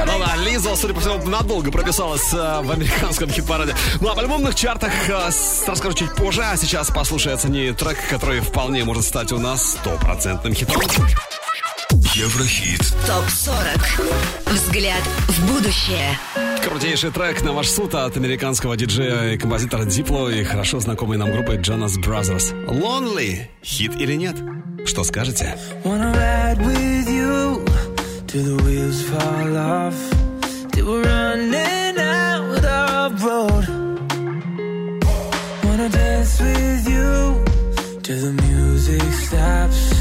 Да, 0.05 0.35
Лиза, 0.37 0.73
судя 0.77 0.93
по 0.93 1.01
всему, 1.01 1.21
надолго 1.27 1.69
прописалась 1.69 2.33
э, 2.33 2.61
в 2.63 2.71
американском 2.71 3.29
хит-параде. 3.29 3.75
Ну 3.99 4.07
а 4.09 4.13
в 4.13 4.19
альбомных 4.19 4.55
чартах 4.55 4.93
э, 5.09 5.31
с- 5.31 5.65
расскажу 5.67 5.95
чуть 5.97 6.15
позже, 6.15 6.41
а 6.41 6.55
сейчас 6.55 6.87
послушается 6.89 7.49
не 7.49 7.73
трек, 7.73 7.97
который 8.09 8.39
вполне 8.39 8.85
может 8.85 9.03
стать 9.03 9.33
у 9.33 9.37
нас 9.37 9.71
стопроцентным 9.73 10.53
хитом. 10.53 10.81
Еврохит 12.15 12.93
ТОП 13.07 13.27
40. 13.27 13.65
Взгляд 14.45 15.01
в 15.29 15.51
будущее. 15.51 16.15
Крутейший 16.63 17.09
трек 17.09 17.41
на 17.41 17.53
ваш 17.53 17.67
суд 17.67 17.95
от 17.95 18.15
американского 18.15 18.77
диджея 18.77 19.31
и 19.31 19.37
композитора 19.37 19.85
Дипло 19.85 20.29
и 20.29 20.43
хорошо 20.43 20.79
знакомой 20.79 21.17
нам 21.17 21.31
группы 21.31 21.55
Jonas 21.55 21.99
Brothers. 21.99 22.53
Lonely. 22.67 23.47
Хит 23.63 23.95
или 23.99 24.13
нет? 24.13 24.35
Что 24.85 25.03
скажете? 25.03 25.57
Wanna 25.83 26.13
ride 26.13 26.59
with 26.59 27.09
you 27.09 27.65
till 28.27 28.43
the 28.43 28.63
wheels 28.63 29.01
fall 29.09 29.57
off. 29.57 29.95
Till 30.71 30.85
we're 30.85 31.01
running 31.01 31.97
out 31.97 32.63
of 32.63 33.23
road. 33.23 33.65
Wanna 35.63 35.89
dance 35.89 36.39
with 36.39 36.87
you 36.87 37.43
till 38.03 38.21
the 38.21 38.33
music 38.43 39.01
stops. 39.13 39.92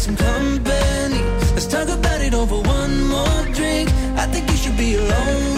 Some 0.00 0.16
company. 0.16 1.20
Let's 1.52 1.66
talk 1.66 1.88
about 1.88 2.22
it 2.22 2.32
over 2.32 2.56
one 2.56 3.06
more 3.06 3.44
drink. 3.52 3.90
I 4.16 4.24
think 4.32 4.50
you 4.50 4.56
should 4.56 4.78
be 4.78 4.94
alone 4.94 5.49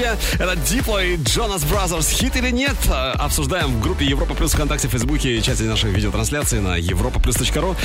вообще? 0.00 0.18
Это 0.38 0.56
Дипло 0.56 1.02
и 1.02 1.16
Джонас 1.16 1.64
Бразерс. 1.64 2.08
Хит 2.10 2.36
или 2.36 2.50
нет? 2.50 2.76
Э, 2.88 3.12
обсуждаем 3.12 3.68
в 3.74 3.80
группе 3.80 4.04
Европа 4.04 4.34
Плюс 4.34 4.52
ВКонтакте, 4.52 4.88
Фейсбуке, 4.88 5.36
и 5.36 5.42
части 5.42 5.62
нашей 5.62 5.90
видеотрансляции 5.90 6.58
на 6.58 6.78
europaplus.ru. 6.78 7.76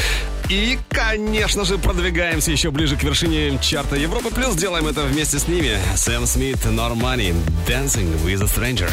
И, 0.50 0.78
конечно 0.90 1.66
же, 1.66 1.78
продвигаемся 1.78 2.52
еще 2.52 2.72
ближе 2.72 2.96
к 2.96 3.04
вершине 3.04 3.58
чарта 3.62 3.96
Европы 3.96 4.34
Плюс. 4.34 4.56
Делаем 4.56 4.88
это 4.88 5.02
вместе 5.02 5.40
с 5.40 5.48
ними. 5.48 5.78
Сэм 5.96 6.26
Смит, 6.26 6.64
Нормани, 6.66 7.34
Dancing 7.68 8.24
with 8.24 8.42
a 8.42 8.48
Stranger. 8.48 8.92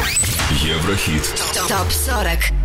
Еврохит. 0.63 1.23
Топ 1.67 1.91
40. 1.91 2.62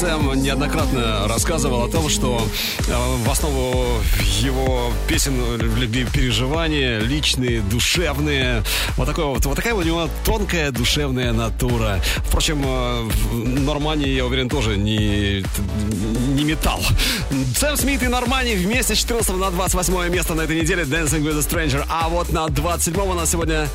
Сэм 0.00 0.32
неоднократно 0.42 1.28
рассказывал 1.28 1.84
о 1.84 1.88
том, 1.88 2.08
что 2.08 2.40
э, 2.88 3.16
в 3.22 3.30
основу 3.30 4.00
его 4.40 4.90
песен 5.06 5.34
легли 5.76 6.06
переживания 6.06 7.00
личные, 7.00 7.60
душевные. 7.60 8.62
Вот, 8.96 9.06
такой 9.06 9.26
вот, 9.26 9.44
вот 9.44 9.56
такая 9.56 9.74
у 9.74 9.82
него 9.82 10.08
тонкая 10.24 10.70
душевная 10.70 11.34
натура. 11.34 12.00
Впрочем, 12.24 12.62
э, 12.64 13.10
Нормани, 13.34 14.08
я 14.08 14.24
уверен, 14.24 14.48
тоже 14.48 14.78
не, 14.78 15.44
не 16.34 16.44
металл. 16.44 16.80
Сэм 17.58 17.76
Смит 17.76 18.02
и 18.02 18.08
Нормани 18.08 18.54
вместе 18.54 18.94
с 18.94 18.98
14 19.00 19.36
на 19.36 19.50
28 19.50 20.08
место 20.08 20.32
на 20.32 20.42
этой 20.42 20.58
неделе 20.58 20.84
Dancing 20.84 21.20
with 21.22 21.36
a 21.36 21.42
Stranger. 21.42 21.84
А 21.90 22.08
вот 22.08 22.32
на 22.32 22.48
27 22.48 22.98
у 23.02 23.12
нас 23.12 23.32
сегодня 23.32 23.68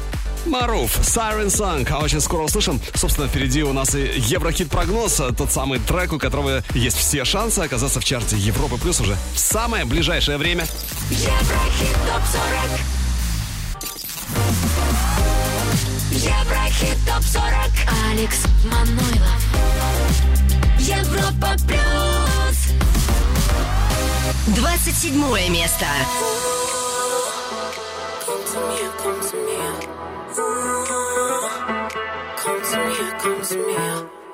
Маруф, 0.62 1.00
Siren 1.00 1.50
Санг, 1.50 1.92
А 1.92 2.00
очень 2.00 2.22
скоро 2.22 2.44
услышим. 2.44 2.80
Собственно, 2.94 3.28
впереди 3.28 3.62
у 3.64 3.74
нас 3.74 3.94
и 3.94 4.14
Еврохит-прогноз. 4.16 5.22
Тот 5.38 5.52
самый 5.52 5.80
трек, 5.80 6.14
у 6.14 6.18
которого 6.18 6.64
есть 6.74 6.98
все 6.98 7.26
шансы 7.26 7.60
оказаться 7.60 8.00
в 8.00 8.06
чарте 8.06 8.38
Европы 8.38 8.78
Плюс 8.78 9.02
уже 9.02 9.18
в 9.34 9.40
самое 9.40 9.84
ближайшее 9.84 10.38
время. 10.38 10.66
Еврохит 11.10 11.98
ТОП-40 12.08 12.80
Еврохит 16.12 16.98
ТОП-40 17.06 18.12
Алекс 18.12 18.46
Манойлов 18.64 19.42
Европа 20.80 21.50
Плюс 21.68 22.58
27 24.56 25.50
место. 25.50 25.86
me. 33.54 34.25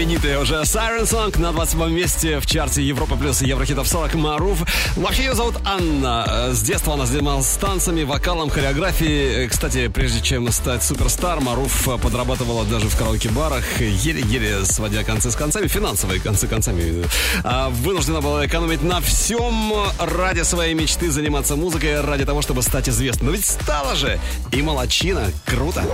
Знаменитый 0.00 0.38
уже 0.40 0.54
Siren 0.62 1.02
Song 1.02 1.38
на 1.38 1.52
27 1.52 1.90
месте 1.90 2.40
в 2.40 2.46
чарте 2.46 2.82
Европа 2.82 3.16
плюс 3.16 3.42
Еврохитов 3.42 3.86
40 3.86 4.14
Маруф. 4.14 4.62
Вообще 4.96 5.24
ее 5.24 5.34
зовут 5.34 5.56
Анна. 5.66 6.24
Э, 6.26 6.52
С 6.54 6.62
детства 6.62 6.94
она 6.94 7.04
занималась 7.04 7.46
танцами, 7.60 8.04
вокалом, 8.04 8.48
хореографией. 8.48 9.44
Э, 9.44 9.48
Кстати, 9.48 9.88
прежде 9.88 10.22
чем 10.22 10.50
стать 10.52 10.82
суперстар, 10.82 11.40
Маруф 11.42 11.86
э, 11.86 11.98
подрабатывала 11.98 12.64
даже 12.64 12.88
в 12.88 12.96
караоке-барах, 12.96 13.82
еле-еле 13.82 14.64
сводя 14.64 15.04
концы 15.04 15.30
с 15.30 15.36
концами, 15.36 15.66
финансовые 15.66 16.18
концы 16.18 16.46
концами. 16.46 17.04
А, 17.44 17.68
Вынуждена 17.68 18.22
была 18.22 18.46
экономить 18.46 18.82
на 18.82 19.02
всем 19.02 19.74
ради 19.98 20.44
своей 20.44 20.72
мечты 20.72 21.10
заниматься 21.10 21.56
музыкой, 21.56 22.00
ради 22.00 22.24
того, 22.24 22.40
чтобы 22.40 22.62
стать 22.62 22.88
известной. 22.88 23.26
Но 23.26 23.32
ведь 23.32 23.44
стала 23.44 23.94
же! 23.94 24.18
И 24.50 24.62
молочина. 24.62 25.30
Круто! 25.44 25.84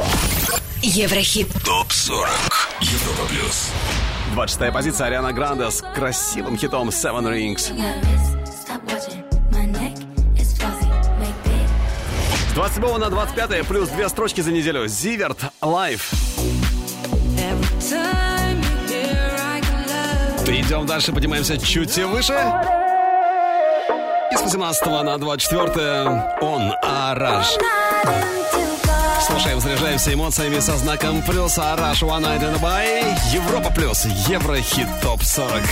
Еврохит. 0.89 1.49
ТОП 1.65 1.91
40. 1.91 2.29
Европа 2.81 3.27
плюс. 3.29 3.71
26 4.35 4.73
позиция 4.73 5.09
Ариана 5.09 5.33
Гранде 5.33 5.69
с 5.69 5.83
красивым 5.83 6.57
хитом 6.57 6.91
Seven 6.91 7.25
Rings. 7.25 7.73
Stop 8.47 8.85
watching. 8.87 9.25
My 9.51 9.67
neck 9.67 9.99
is 10.37 10.57
fuzzy. 10.57 10.89
Make 11.19 11.35
big. 11.45 12.51
С 12.51 12.55
27 12.55 12.99
на 12.99 13.11
25 13.11 13.67
плюс 13.67 13.89
две 13.89 14.09
строчки 14.09 14.41
за 14.43 14.53
неделю. 14.53 14.87
Зиверт 14.87 15.39
Лайв. 15.61 16.09
Идем 20.47 20.87
дальше, 20.87 21.13
поднимаемся 21.13 21.59
чуть 21.59 21.97
выше. 21.99 22.33
И 24.31 24.37
с 24.37 24.41
18 24.41 24.87
на 24.87 25.19
24 25.19 26.37
он 26.41 26.73
Араш. 26.81 27.57
Слушаем, 29.21 29.61
заряжаемся 29.61 30.13
эмоциями 30.13 30.59
со 30.61 30.77
знаком 30.77 31.23
плюс 31.23 31.59
Араш 31.59 32.03
One 32.03 32.23
Night 32.23 32.43
in 32.43 32.59
Dubai. 32.59 33.19
Европа 33.33 33.71
плюс. 33.71 34.05
Еврохит 34.29 34.89
ТОП 35.03 35.23
40. 35.23 35.63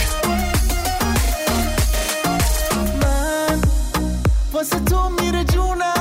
من 5.11 5.94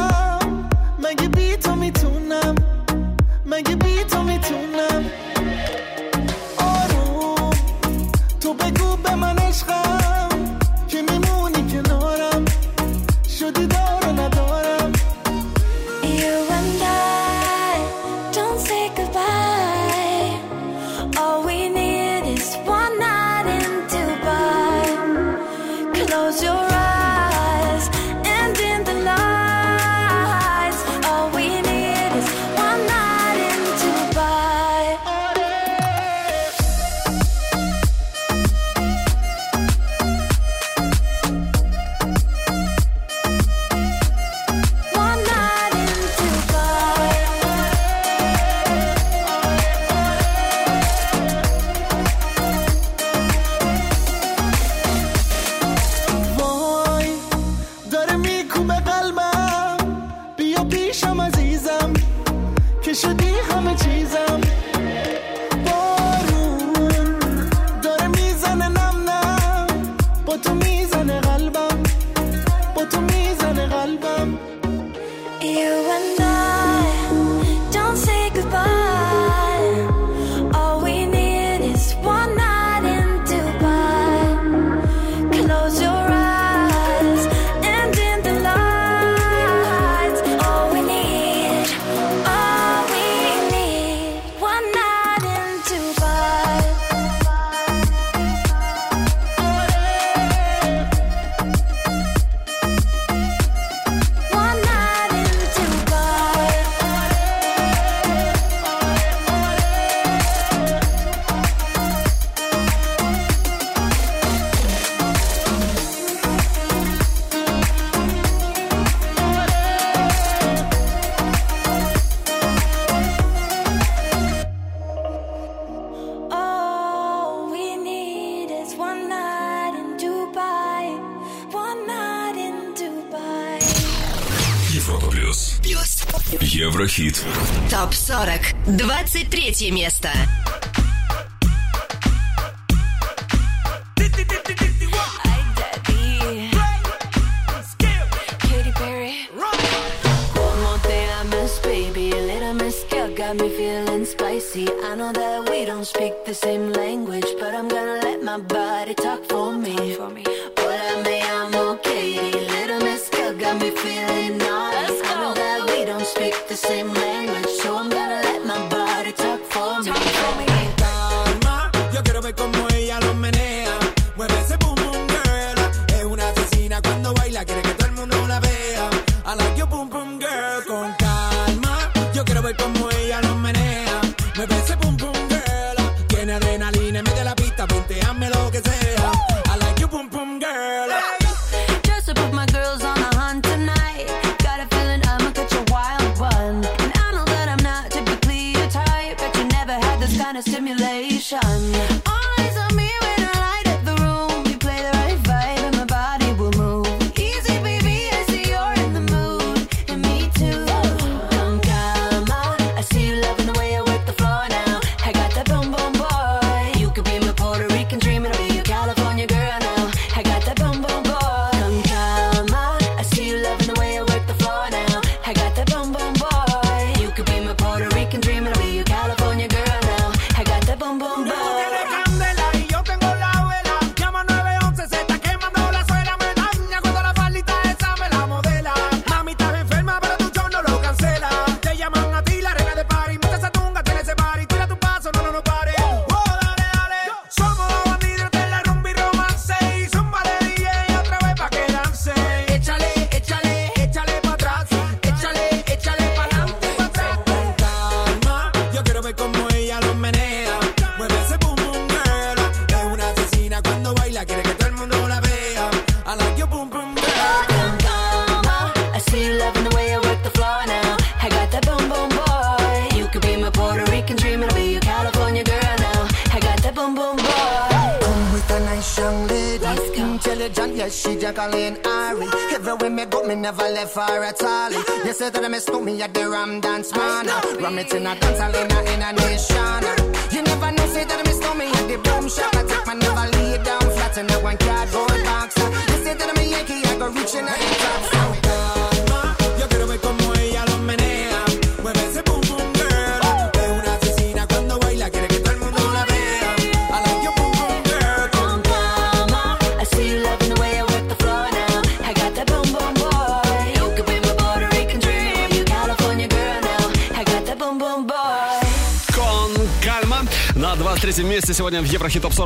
girl 152.90 153.16
got 153.16 153.36
me 153.36 153.50
feeling 153.50 154.06
spicy. 154.06 154.68
I 154.84 154.96
know 154.96 155.12
that 155.12 155.50
we 155.50 155.66
don't 155.66 155.86
speak 155.86 156.26
the 156.26 156.34
same 156.34 156.72
language, 156.74 157.26
but 157.40 157.54
I'm 157.54 157.68
gonna 157.68 158.00
let 158.04 158.24
my 158.24 158.40
body 158.40 158.94
talk 158.94 159.24
for 159.26 159.52
me. 159.54 159.76
Hola, 159.96 161.04
me 161.06 161.22
llamo 161.22 161.82
Katie. 161.84 162.40
Little 162.56 162.80
miss 162.80 163.10
girl 163.10 163.34
got 163.38 163.62
me 163.62 163.72
feeling 163.72 164.38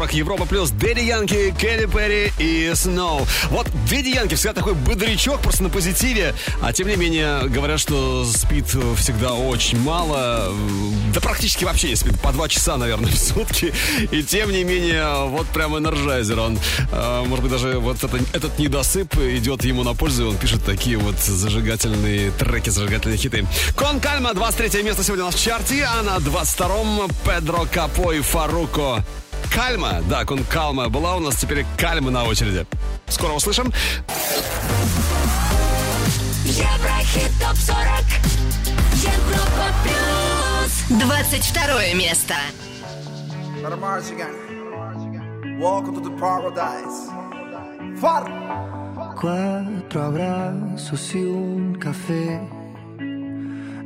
40 0.08 0.14
Европа 0.14 0.46
плюс 0.46 0.70
Дэдди 0.70 1.02
Янки, 1.02 1.54
Кэти 1.60 1.86
Перри 1.86 2.32
и 2.38 2.72
Сноу. 2.76 3.26
Вот 3.50 3.68
Дэдди 3.90 4.10
Янки 4.10 4.36
всегда 4.36 4.54
такой 4.54 4.74
бодрячок, 4.74 5.42
просто 5.42 5.64
на 5.64 5.70
позитиве, 5.70 6.34
а 6.62 6.72
тем 6.72 6.88
не 6.88 6.96
менее 6.96 7.48
говорят, 7.50 7.80
что 7.80 8.26
спит 8.26 8.68
всегда 8.98 9.34
очень 9.34 9.80
мало, 9.80 10.54
да 11.14 11.20
практически 11.20 11.66
вообще 11.66 11.90
не 11.90 11.96
спит, 11.96 12.20
по 12.22 12.32
два 12.32 12.48
часа, 12.48 12.78
наверное, 12.78 13.12
в 13.12 13.18
сутки, 13.18 13.74
и 14.12 14.24
тем 14.24 14.52
не 14.52 14.64
менее 14.64 15.28
вот 15.28 15.48
прям 15.48 15.78
энерджайзер 15.78 16.40
он. 16.40 16.60
А, 16.92 17.24
может 17.26 17.44
быть, 17.44 17.52
даже 17.52 17.80
вот 17.80 18.04
это, 18.04 18.18
этот 18.34 18.60
недосып 18.60 19.14
идет 19.18 19.66
ему 19.66 19.84
на 19.84 19.94
пользу, 19.94 20.24
и 20.24 20.28
он 20.28 20.38
пишет 20.38 20.64
такие 20.64 20.98
вот 20.98 21.18
зажигательные 21.20 22.32
треки, 22.32 22.70
зажигательные 22.70 23.18
хиты. 23.18 23.46
Con 23.76 24.00
Calma, 24.00 24.34
23 24.34 24.84
место 24.84 25.04
сегодня 25.04 25.26
у 25.26 25.28
нас 25.28 25.36
в 25.36 25.44
чарте, 25.44 25.84
а 25.86 26.02
на 26.04 26.18
22-м 26.18 27.10
Педро 27.26 27.68
Капо 27.72 28.14
и 28.14 28.22
Фаруко 28.22 29.04
Кальма. 29.58 30.04
Да, 30.08 30.24
Кун 30.24 30.44
кальма 30.44 30.88
была 30.88 31.16
у 31.16 31.20
нас, 31.20 31.36
теперь 31.36 31.66
Кальма 31.78 32.12
на 32.12 32.26
очереди. 32.26 32.68
Скоро 33.08 33.34
услышим. 33.34 33.74
Еврохит 36.46 37.32
ТОП-40 37.40 38.06
Европа 39.02 39.74
Плюс. 39.82 41.00
22 41.02 41.96
место. 41.96 42.36
Welcome 45.60 45.96
to 45.96 46.02
the 46.02 46.12
paradise. 46.20 47.10
Far 48.00 48.30
abrazos 49.96 51.16
y 51.16 51.24
un 51.24 51.74
café. 51.80 52.57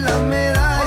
la 0.00 0.18
medalla. 0.20 0.81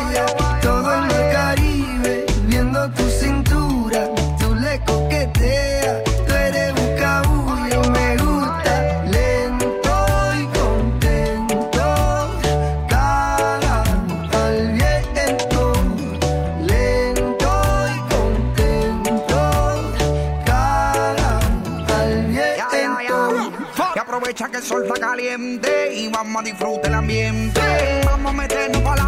y 25.37 26.07
vamos 26.07 26.41
a 26.41 26.45
disfrutar 26.45 26.85
el 26.85 26.93
ambiente. 26.93 27.61
Vamos 28.05 28.31
a 28.31 28.33
meternos 28.33 28.81
para 28.81 29.03
la 29.03 29.04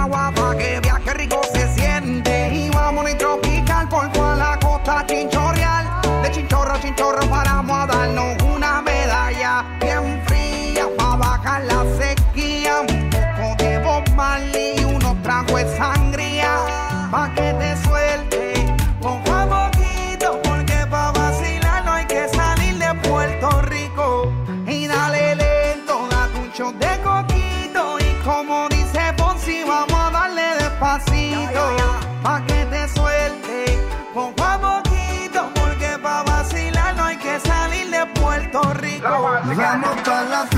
Vamos 39.56 40.02
para 40.02 40.24
la 40.24 40.57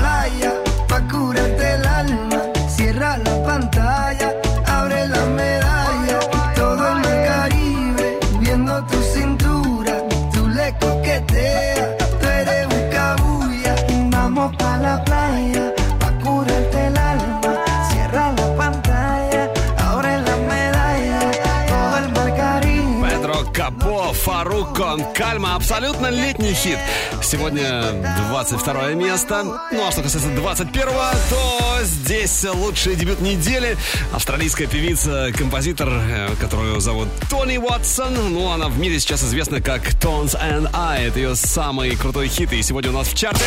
Роланд 24.90 25.16
Кальма. 25.16 25.54
Абсолютно 25.54 26.08
летний 26.08 26.52
хит. 26.52 26.78
Сегодня 27.22 27.92
22 28.28 28.94
место. 28.94 29.44
Ну, 29.70 29.86
а 29.86 29.92
что 29.92 30.02
касается 30.02 30.30
21-го, 30.30 31.30
то 31.30 31.84
здесь 31.84 32.44
лучший 32.44 32.96
дебют 32.96 33.20
недели. 33.20 33.76
Австралийская 34.12 34.66
певица, 34.66 35.30
композитор, 35.36 35.88
э, 35.90 36.30
которую 36.40 36.80
зовут 36.80 37.06
Тони 37.30 37.56
Уотсон. 37.56 38.32
Ну, 38.32 38.50
она 38.50 38.68
в 38.68 38.80
мире 38.80 38.98
сейчас 38.98 39.22
известна 39.22 39.60
как 39.60 39.86
Tones 39.94 40.36
and 40.36 40.68
I. 40.72 41.06
Это 41.06 41.20
ее 41.20 41.36
самый 41.36 41.94
крутой 41.94 42.26
хит. 42.26 42.52
И 42.52 42.60
сегодня 42.60 42.90
у 42.90 42.94
нас 42.94 43.06
в 43.06 43.14
чарте... 43.14 43.44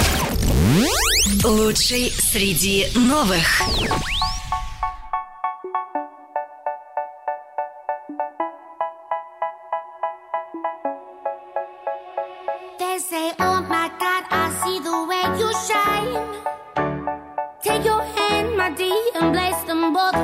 Лучший 1.43 2.13
среди 2.31 2.87
новых. 2.95 3.61
say, 13.14 13.32
Oh 13.39 13.59
my 13.76 13.88
God, 14.03 14.24
I 14.41 14.45
see 14.61 14.78
the 14.89 14.97
way 15.09 15.24
you 15.39 15.49
shine. 15.68 16.14
Take 17.61 17.86
your 17.86 18.01
hand, 18.16 18.57
my 18.57 18.70
dear, 18.72 19.03
and 19.18 19.32
bless 19.32 19.57
them 19.66 19.93
both 19.93 20.18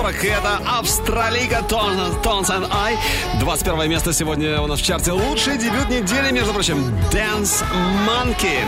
40. 0.00 0.24
Это 0.24 0.60
Австралига 0.66 1.62
Тонс 1.68 2.48
and 2.48 2.66
I. 2.72 2.96
21 3.38 3.90
место 3.90 4.14
сегодня 4.14 4.58
у 4.62 4.66
нас 4.66 4.80
в 4.80 4.82
чарте. 4.82 5.12
Лучший 5.12 5.58
дебют 5.58 5.90
недели, 5.90 6.30
между 6.30 6.54
прочим, 6.54 6.78
Dance 7.12 7.62
Monkey. 8.06 8.64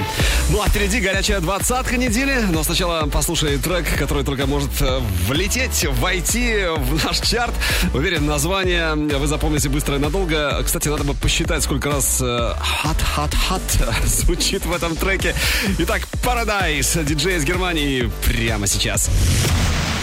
Ну 0.50 0.60
а 0.60 0.68
впереди 0.68 1.00
горячая 1.00 1.40
двадцатка 1.40 1.96
недели. 1.96 2.38
Но 2.50 2.62
сначала 2.62 3.06
послушай 3.06 3.56
трек, 3.56 3.86
который 3.96 4.24
только 4.24 4.46
может 4.46 4.70
э, 4.82 5.00
влететь, 5.26 5.86
войти 6.00 6.66
в 6.76 7.02
наш 7.02 7.20
чарт. 7.20 7.54
Уверен, 7.94 8.26
название 8.26 8.94
вы 8.94 9.26
запомните 9.26 9.70
быстро 9.70 9.96
и 9.96 9.98
надолго. 9.98 10.62
Кстати, 10.62 10.88
надо 10.88 11.04
бы 11.04 11.14
посчитать, 11.14 11.62
сколько 11.62 11.90
раз 11.90 12.20
hot 12.20 12.98
hot 13.16 13.32
hot 13.48 14.06
звучит 14.06 14.66
в 14.66 14.72
этом 14.72 14.96
треке. 14.96 15.34
Итак, 15.78 16.02
Paradise, 16.22 17.02
диджей 17.04 17.38
из 17.38 17.44
Германии 17.44 18.10
прямо 18.22 18.66
сейчас. 18.66 19.08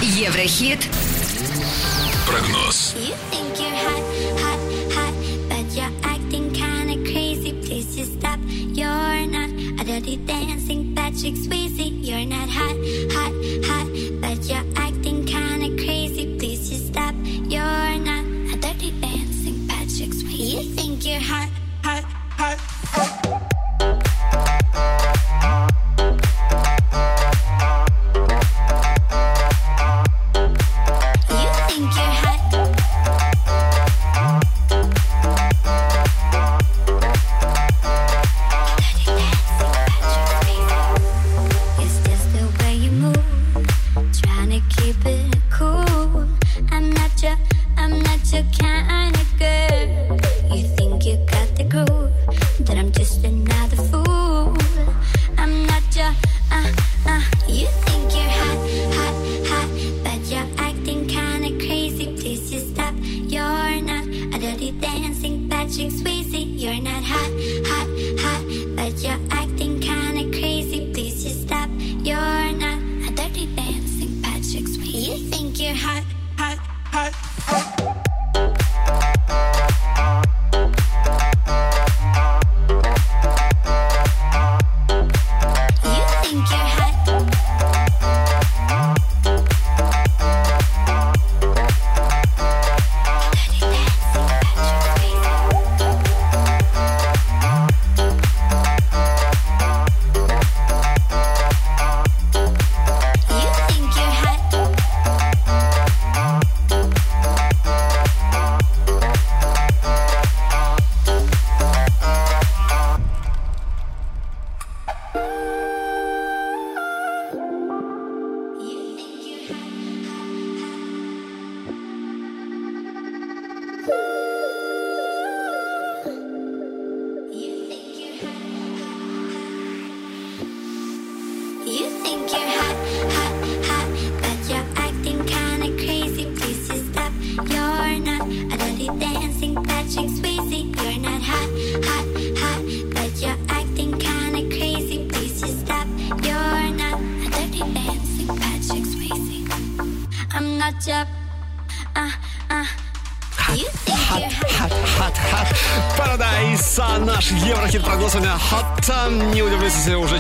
Еврохит 0.02 0.88
You 2.30 2.36
think 2.36 3.60
you're 3.60 3.74
hot, 3.74 4.04
hot, 4.38 4.60
hot, 4.94 5.14
but 5.50 5.66
you're 5.76 5.90
acting 6.04 6.54
kinda 6.54 6.98
crazy. 7.12 7.54
Please 7.54 7.96
just 7.96 8.20
stop. 8.20 8.40
You're 8.46 9.26
not 9.26 9.50
a 9.82 9.84
dirty 9.84 10.18
dancing 10.18 10.94
Patrick 10.94 11.34
Swayze. 11.34 11.90
You're 12.06 12.28
not 12.28 12.48
hot, 12.48 12.78
hot, 13.16 13.34
hot. 13.66 13.99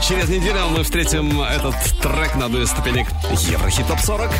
Через 0.09 0.27
неделю 0.27 0.61
мы 0.75 0.83
встретим 0.83 1.39
этот 1.39 1.75
трек 2.01 2.35
на 2.35 2.47
из 2.63 2.69
ступенек 2.69 3.07
Еврохит 3.47 3.85
Топ 3.87 3.99
40. 3.99 4.31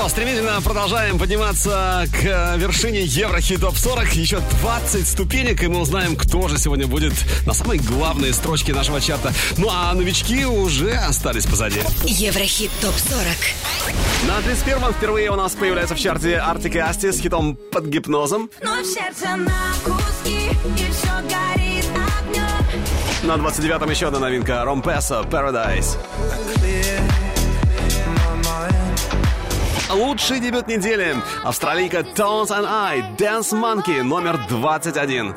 Что, 0.00 0.08
стремительно 0.08 0.60
продолжаем 0.62 1.18
подниматься 1.18 2.06
к 2.10 2.24
э, 2.24 2.56
вершине 2.56 3.02
Еврохит 3.02 3.60
Топ 3.60 3.76
40. 3.76 4.14
Еще 4.14 4.40
20 4.62 5.06
ступенек, 5.06 5.62
и 5.62 5.68
мы 5.68 5.80
узнаем, 5.80 6.16
кто 6.16 6.48
же 6.48 6.56
сегодня 6.58 6.86
будет 6.86 7.12
на 7.46 7.52
самой 7.52 7.78
главной 7.78 8.32
строчке 8.32 8.72
нашего 8.72 9.00
чарта. 9.00 9.32
Ну 9.58 9.68
а 9.70 9.92
новички 9.92 10.46
уже 10.46 10.92
остались 10.92 11.44
позади. 11.44 11.80
Еврохит 12.04 12.70
ТОП-40. 12.80 14.26
На 14.26 14.38
31-м 14.38 14.94
впервые 14.94 15.30
у 15.30 15.36
нас 15.36 15.52
появляется 15.52 15.94
в 15.94 15.98
чарте 15.98 16.36
Артик 16.38 16.76
и 16.76 16.78
Асти 16.78 17.12
с 17.12 17.20
хитом 17.20 17.58
«Под 17.70 17.86
гипнозом». 17.86 18.48
Но 18.62 18.82
сердце 18.82 19.36
на 19.36 19.74
куски, 19.84 20.48
и 20.78 20.92
все 20.92 21.12
горит 21.28 21.86
огнем. 22.18 22.84
На 23.24 23.32
29-м 23.32 23.90
еще 23.90 24.06
одна 24.06 24.20
новинка 24.20 24.64
Ром 24.64 24.80
Песо 24.80 25.26
«Paradise». 25.30 25.98
Лучший 29.92 30.40
дебют 30.40 30.68
недели. 30.68 31.16
Австралийка 31.42 31.98
Tones 31.98 32.48
and 32.48 32.66
I 32.66 33.00
Dance 33.18 33.52
Monkey 33.52 34.02
номер 34.02 34.38
21. 34.48 35.34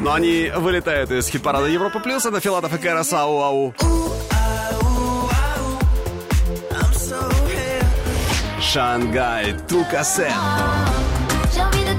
Но 0.00 0.12
они 0.12 0.52
вылетают 0.56 1.10
из 1.10 1.28
хит-парада 1.28 1.66
Европа 1.66 2.00
Плюс. 2.00 2.26
Это 2.26 2.40
Филатов 2.40 2.74
и 2.74 2.78
Кэра 2.78 3.02
Сау 3.02 3.40
Ау. 3.40 3.74
Шангай 8.60 9.54
Тукасе. 9.66 10.30
J'ai 11.54 11.62
envie 11.62 11.84
de 11.84 11.98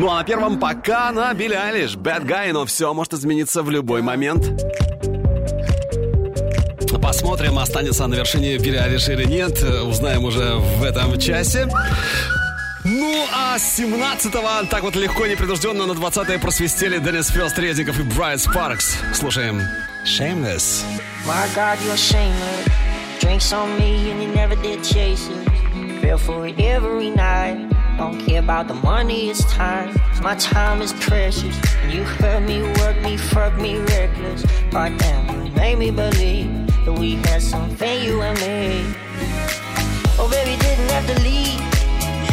Ну 0.00 0.08
а 0.08 0.14
на 0.14 0.24
первом 0.24 0.58
пока 0.58 1.12
на 1.12 1.34
Билли 1.34 1.52
Айлиш 1.52 1.94
Bad 1.94 2.24
Guy, 2.24 2.52
но 2.52 2.64
все 2.64 2.94
может 2.94 3.12
измениться 3.12 3.62
в 3.62 3.68
любой 3.68 4.00
момент. 4.00 4.48
Посмотрим, 7.02 7.58
останется 7.58 8.06
на 8.06 8.14
вершине 8.14 8.56
Билли 8.56 8.78
или 8.78 9.24
нет. 9.24 9.62
Узнаем 9.62 10.24
уже 10.24 10.54
в 10.54 10.84
этом 10.84 11.20
часе. 11.20 11.68
Ну, 12.82 13.26
а 13.30 13.58
с 13.58 13.78
17-го 13.78 14.68
так 14.70 14.84
вот 14.84 14.96
легко 14.96 15.26
и 15.26 15.32
непринужденно 15.32 15.84
на 15.84 15.92
20-е 15.92 16.38
просвистели 16.38 16.96
Деннис 16.96 17.28
Фёст, 17.28 17.58
Резников 17.58 18.00
и 18.00 18.02
Брайт 18.02 18.40
Спаркс. 18.40 18.96
Слушаем 19.12 19.60
Shameless. 20.06 20.82
My 21.26 21.46
God, 21.54 21.78
you're 21.84 21.98
shameless. 21.98 22.68
Drinks 23.20 23.52
on 23.52 23.78
me 23.78 24.10
and 24.10 24.22
you 24.22 24.34
never 24.34 24.56
did 24.62 24.82
chase 24.82 25.28
it. 25.28 26.00
Feel 26.00 26.16
for 26.16 26.46
it 26.46 26.58
every 26.58 27.10
night. 27.10 27.79
Don't 28.00 28.18
care 28.18 28.40
about 28.40 28.66
the 28.66 28.72
money, 28.72 29.28
it's 29.28 29.44
time. 29.52 29.94
My 30.22 30.34
time 30.36 30.80
is 30.80 30.94
precious. 30.94 31.54
You 31.86 32.02
hurt 32.02 32.40
me, 32.44 32.62
work 32.80 32.98
me, 33.02 33.18
fuck 33.18 33.54
me 33.60 33.76
reckless. 33.76 34.42
Right 34.72 34.98
now, 34.98 35.44
you 35.44 35.50
made 35.52 35.78
me 35.78 35.90
believe 35.90 36.48
that 36.86 36.94
we 36.94 37.16
had 37.16 37.42
something, 37.42 38.02
you 38.02 38.22
and 38.22 38.40
me. 38.40 38.94
Oh, 40.18 40.30
baby, 40.30 40.56
didn't 40.62 40.88
have 40.88 41.06
to 41.08 41.22
leave. 41.22 41.60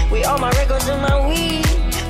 We 0.09 0.23
all 0.23 0.37
my 0.37 0.51
records 0.51 0.87
and 0.87 1.01
my 1.01 1.27
weed. 1.27 1.65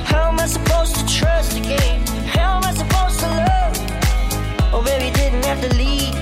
How 0.05 0.29
am 0.29 0.39
I 0.39 0.45
supposed 0.45 0.95
to 0.97 1.03
trust 1.07 1.57
again? 1.57 2.05
How 2.27 2.57
am 2.57 2.63
I 2.63 2.73
supposed 2.75 3.19
to 3.21 3.27
love? 3.27 3.75
Oh, 4.71 4.83
baby, 4.85 5.11
didn't 5.15 5.43
have 5.45 5.61
to 5.67 5.75
leave. 5.75 6.13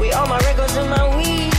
We 0.00 0.10
all 0.10 0.26
my 0.26 0.40
records 0.40 0.74
and 0.74 0.90
my 0.90 1.06
weed. 1.16 1.54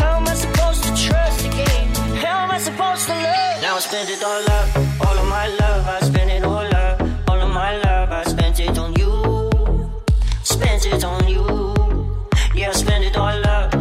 How 0.00 0.16
am 0.16 0.26
I 0.26 0.32
supposed 0.32 0.84
to 0.84 0.96
trust 0.96 1.44
again? 1.44 1.87
How 2.24 2.44
am 2.44 2.50
I 2.50 2.58
supposed 2.58 3.06
to 3.06 3.14
love? 3.14 3.62
Now 3.62 3.76
I 3.76 3.80
spent 3.80 4.10
it 4.10 4.22
all 4.22 4.42
up, 4.58 4.76
all 5.06 5.16
of 5.18 5.28
my 5.28 5.46
love. 5.60 5.86
I 5.86 6.00
spent 6.00 6.30
it 6.30 6.44
all 6.44 6.74
up, 6.74 7.00
all 7.28 7.40
of 7.40 7.50
my 7.52 7.76
love. 7.78 8.10
I 8.10 8.24
spent 8.24 8.58
it 8.60 8.76
on 8.78 8.94
you, 8.94 9.12
spent 10.42 10.86
it 10.86 11.04
on 11.04 11.28
you. 11.28 11.44
Yeah, 12.54 12.70
I 12.70 12.72
spent 12.72 13.04
it 13.04 13.16
all 13.16 13.46
up, 13.46 13.74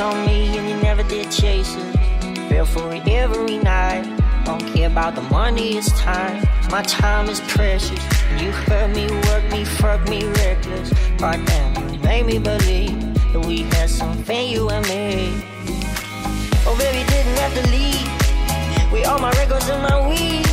on 0.00 0.26
me 0.26 0.56
and 0.56 0.68
you 0.68 0.76
never 0.76 1.02
did 1.02 1.30
chase 1.30 1.76
it. 1.76 2.48
Feel 2.48 2.64
for 2.64 2.92
it 2.94 3.06
every 3.06 3.58
night. 3.58 4.04
Don't 4.44 4.66
care 4.72 4.86
about 4.88 5.14
the 5.14 5.22
money, 5.22 5.76
it's 5.76 5.92
time. 6.00 6.42
My 6.70 6.82
time 6.82 7.28
is 7.28 7.40
precious. 7.40 8.02
You 8.40 8.50
hurt 8.50 8.94
me, 8.94 9.06
work 9.28 9.44
me, 9.52 9.64
fuck 9.64 10.08
me 10.08 10.24
reckless. 10.24 10.92
Right 11.20 11.40
now, 11.40 11.92
you 11.92 11.98
made 12.00 12.26
me 12.26 12.38
believe 12.38 12.98
that 13.32 13.44
we 13.46 13.62
had 13.74 13.90
something, 13.90 14.48
you 14.48 14.70
and 14.70 14.86
me. 14.88 15.32
Oh, 16.66 16.76
baby, 16.78 17.06
didn't 17.10 17.36
have 17.38 17.54
to 17.60 17.64
leave. 17.70 18.92
We 18.92 19.04
all 19.04 19.18
my 19.18 19.30
records 19.32 19.68
and 19.68 19.82
my 19.82 20.08
weed. 20.08 20.46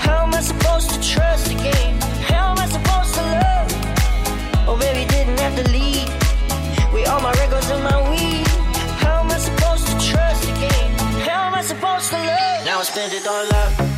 How 0.00 0.24
am 0.24 0.34
I 0.34 0.40
supposed 0.40 0.90
to 0.90 1.00
trust 1.02 1.50
again? 1.50 2.00
How 2.22 2.52
am 2.52 2.58
I 2.58 2.66
supposed 2.66 3.14
to 3.14 3.22
love? 3.22 4.68
Oh, 4.68 4.76
baby, 4.80 5.06
didn't 5.10 5.33
extended 12.96 13.26
all 13.26 13.52
up. 13.54 13.93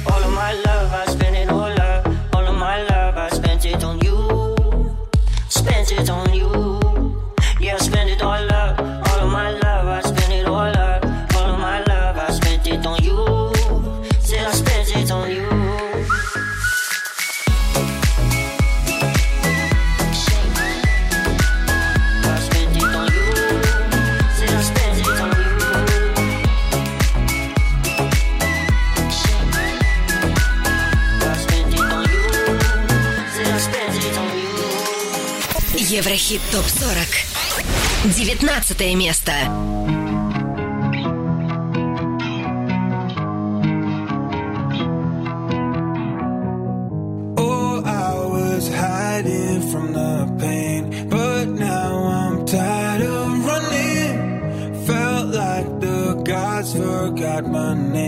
Felt 54.86 55.28
like 55.28 55.80
the 55.80 56.22
gods 56.24 56.72
forgot 56.74 57.44
my 57.46 57.74
name. 57.74 58.06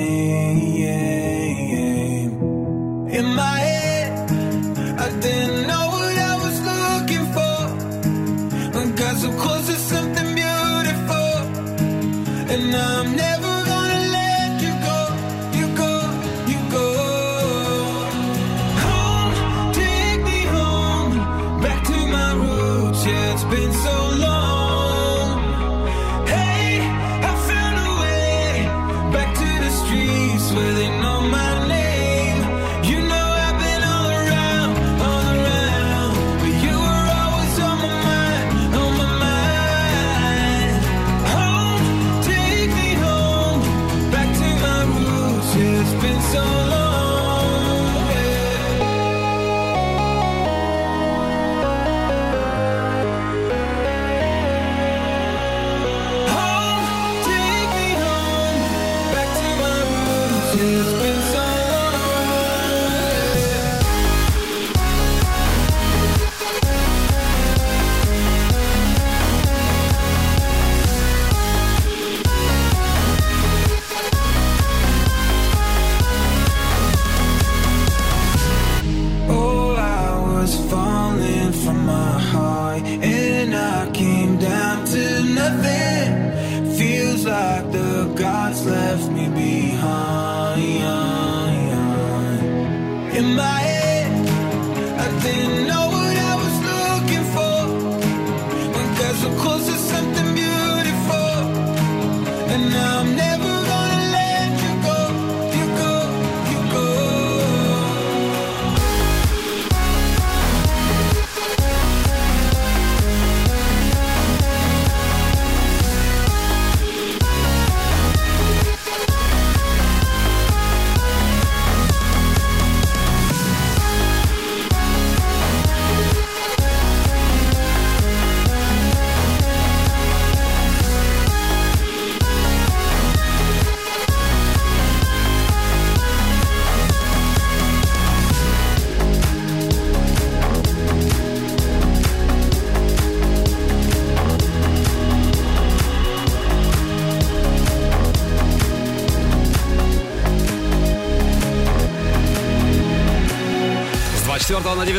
In 3.11 3.25
my 3.35 3.68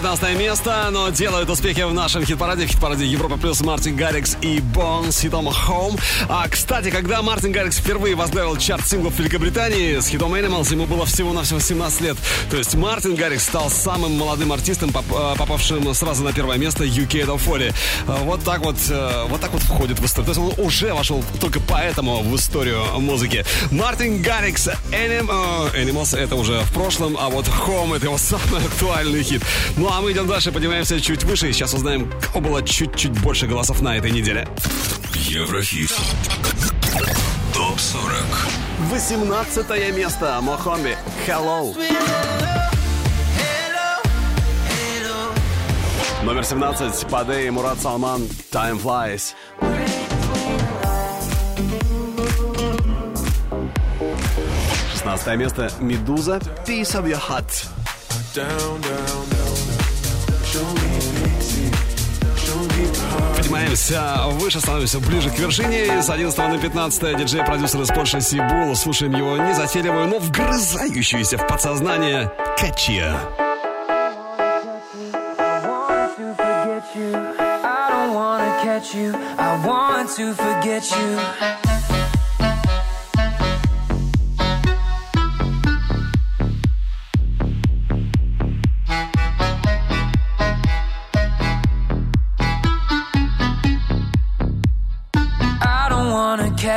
24 0.10 0.16
на 0.16 0.16
19 0.16 0.39
место, 0.39 0.89
но 0.91 1.10
делают 1.10 1.49
успехи 1.49 1.82
в 1.82 1.93
нашем 1.93 2.26
хит-параде, 2.26 2.66
в 2.66 2.70
хит-параде 2.70 3.05
Европа 3.05 3.38
Плюс 3.38 3.62
Мартин 3.62 3.95
Гаррикс 3.95 4.38
и 4.41 4.60
Бон 4.60 5.12
с 5.12 5.20
хитом 5.22 5.47
Home. 5.49 5.99
А, 6.28 6.47
кстати, 6.47 6.89
когда 6.89 7.22
Мартин 7.22 7.51
Гаррикс 7.51 7.78
впервые 7.78 8.16
возглавил 8.16 8.57
чарт 8.57 8.88
синглов 8.88 9.18
Великобритании 9.20 9.99
с 9.99 10.07
хитом 10.07 10.34
Animals, 10.34 10.72
ему 10.72 10.86
было 10.86 11.05
всего-навсего 11.05 11.60
17 11.60 12.01
лет. 12.01 12.18
То 12.49 12.57
есть 12.57 12.74
Мартин 12.76 13.16
Гаррикс 13.16 13.43
стал 13.43 13.70
самым 13.70 14.18
молодым 14.18 14.51
артистом, 14.51 14.89
э, 14.89 15.36
попавшим 15.38 15.93
сразу 15.93 16.24
на 16.24 16.34
первое 16.34 16.57
место 16.57 16.84
UK 16.86 17.26
Top 17.26 17.39
40. 17.43 17.62
Э, 18.07 18.24
Вот 18.24 18.43
так 18.43 18.64
вот, 18.64 18.78
э, 18.89 19.26
вот 19.30 19.41
так 19.41 19.51
вот 19.51 19.62
входит 19.62 19.99
в 19.99 20.05
историю. 20.05 20.34
То 20.34 20.41
есть 20.41 20.60
он 20.60 20.66
уже 20.66 20.93
вошел 20.93 21.24
только 21.39 21.60
поэтому 21.60 22.22
в 22.24 22.36
историю 22.36 22.84
музыки. 22.99 23.45
Мартин 23.72 24.22
Гаррикс 24.22 24.68
Anim- 24.91 25.30
э, 25.74 25.84
Animals 25.84 26.18
это 26.18 26.36
уже 26.36 26.60
в 26.62 26.74
прошлом, 26.74 27.16
а 27.20 27.30
вот 27.30 27.45
Home 27.47 27.95
это 27.95 28.05
его 28.07 28.18
самый 28.18 28.66
актуальный 28.66 29.24
хит. 29.24 29.43
Ну 29.78 29.88
а 29.91 29.98
мы 30.01 30.11
идем 30.11 30.27
дальше, 30.27 30.51
поднимаемся 30.51 31.01
чуть 31.01 31.23
выше 31.23 31.49
и 31.49 31.53
сейчас 31.53 31.73
узнаем, 31.73 32.11
кого 32.33 32.41
было 32.41 32.63
чуть-чуть 32.63 33.19
больше 33.21 33.47
голосов 33.47 33.81
на 33.81 33.97
этой 33.97 34.11
неделе. 34.11 34.47
Еврохит. 35.13 35.91
Топ 37.53 37.79
40. 37.79 38.13
18 38.91 39.95
место. 39.95 40.39
Мохомби. 40.41 40.97
Hello. 41.27 41.75
Номер 46.23 46.43
17. 46.43 47.07
Паде 47.07 47.47
и 47.47 47.49
Мурат 47.49 47.79
Салман. 47.79 48.21
Time 48.51 48.81
Flies. 48.81 49.33
Шестнадцатое 54.91 55.35
место. 55.37 55.71
Медуза. 55.79 56.39
Piece 56.65 56.93
of 56.95 57.07
your 57.07 57.19
heart. 57.19 57.67
Поднимаемся 63.36 64.24
выше, 64.34 64.60
становимся 64.60 64.99
ближе 64.99 65.30
к 65.30 65.39
вершине. 65.39 66.01
С 66.01 66.10
11 66.10 66.38
на 66.38 66.57
15 66.57 67.18
диджей-продюсер 67.18 67.82
из 67.82 67.88
Польши 67.88 68.22
Сибул. 68.22 68.76
Слушаем 68.76 69.16
его 69.16 69.38
незатейливую, 69.38 70.07
но 70.07 70.20
вгрызающуюся 70.20 71.38
в 71.38 71.47
подсознание 71.47 72.32
Качия. 72.57 73.20
I 79.38 79.66
want 79.66 80.10
to 80.18 80.34
forget 80.34 80.89
you. 80.91 81.78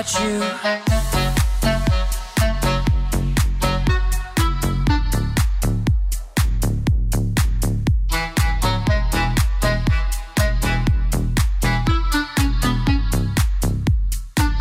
Wanna 0.02 0.20
you. 0.20 0.42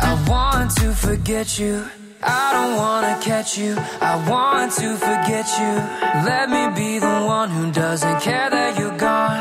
I 0.00 0.24
want 0.28 0.70
to 0.76 0.92
forget 0.92 1.58
you. 1.58 1.84
I 2.22 2.52
don't 2.52 2.76
wanna 2.76 3.18
catch 3.20 3.58
you. 3.58 3.76
I 4.00 4.28
want 4.28 4.72
to 4.74 4.96
forget 4.96 5.46
you. 5.58 5.72
Let 6.24 6.50
me 6.50 6.68
be 6.76 6.98
the 6.98 7.24
one 7.26 7.50
who 7.50 7.72
doesn't 7.72 8.20
care 8.20 8.48
that 8.48 8.78
you're 8.78 8.96
gone. 8.96 9.40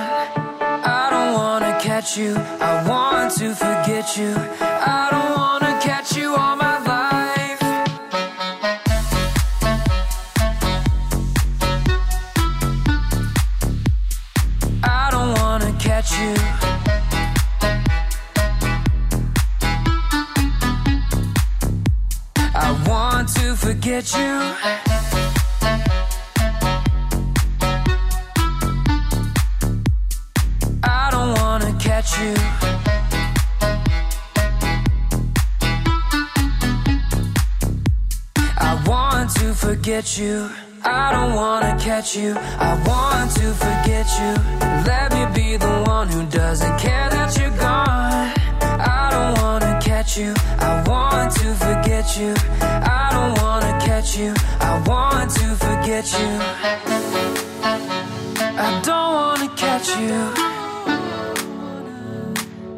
I 0.84 1.10
don't 1.12 1.34
wanna 1.34 1.80
catch 1.80 2.18
you. 2.18 2.36
I 2.36 2.88
want 2.88 3.34
to 3.38 3.54
forget 3.54 4.18
you. 4.18 4.34
I 4.62 5.10
don't 5.12 5.38
wanna 5.38 5.61
at 24.02 24.18
you. 24.18 24.32
catch 31.80 32.20
you. 32.20 32.34
I 38.58 38.84
want 38.88 39.30
to 39.36 39.54
forget 39.54 40.18
you. 40.18 40.49
I 40.84 41.12
don't 41.12 41.36
wanna 41.36 41.78
catch 41.80 42.16
you. 42.16 42.36
I 42.38 42.74
want 42.88 43.32
to 43.36 43.54
forget 43.54 44.08
you. 44.20 44.34
Let 44.89 45.12
me 45.14 45.24
be 45.36 45.58
the 45.58 45.84
one 45.86 46.08
who 46.08 46.26
doesn't 46.26 46.80
care 46.80 47.10
that 47.10 47.38
you're 47.38 47.58
gone. 47.58 48.34
I 48.62 49.10
don't 49.12 49.43
wanna 49.43 49.61
you. 50.18 50.34
I 50.59 50.84
want 50.88 51.32
to 51.36 51.53
forget 51.55 52.18
you. 52.18 52.34
I 52.62 53.09
don't 53.12 53.41
wanna 53.41 53.80
catch 53.86 54.18
you. 54.18 54.34
I 54.59 54.82
want 54.86 55.32
to 55.32 55.55
forget 55.55 56.05
you. 56.20 56.32
I 58.68 58.82
don't 58.84 59.14
wanna 59.20 59.49
catch 59.55 59.88
you. 59.99 60.18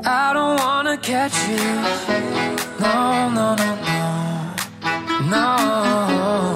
I 0.05 0.33
don't 0.33 0.59
wanna 0.59 0.97
catch 0.97 1.35
you. 1.47 1.63
No, 2.79 3.29
no, 3.29 3.55
no, 3.55 3.75
no. 3.85 4.09
No 5.29 6.52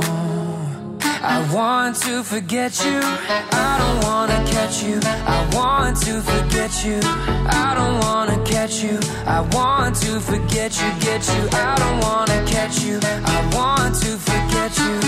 want 1.54 1.96
to 1.98 2.24
forget 2.24 2.84
you. 2.84 3.00
I 3.04 3.78
don't 3.80 4.04
wanna 4.04 4.44
catch 4.52 4.84
you. 4.84 5.00
I 5.04 5.48
want 5.54 5.98
to 6.02 6.22
forget 6.22 6.86
you. 6.86 7.00
I 7.04 7.74
don't 7.76 8.00
wanna 8.00 8.44
catch 8.44 8.84
you. 8.84 9.00
I 9.26 9.42
want 9.54 9.96
to 9.98 10.20
forget 10.20 10.76
you. 10.82 10.90
Get 11.00 11.28
you. 11.28 11.50
I 11.54 11.76
don't 11.78 12.00
wanna 12.02 12.44
catch 12.46 12.82
you. 12.82 13.00
I 13.04 13.38
want 13.56 13.96
to 13.96 14.18
forget 14.18 14.78
you. 14.78 15.00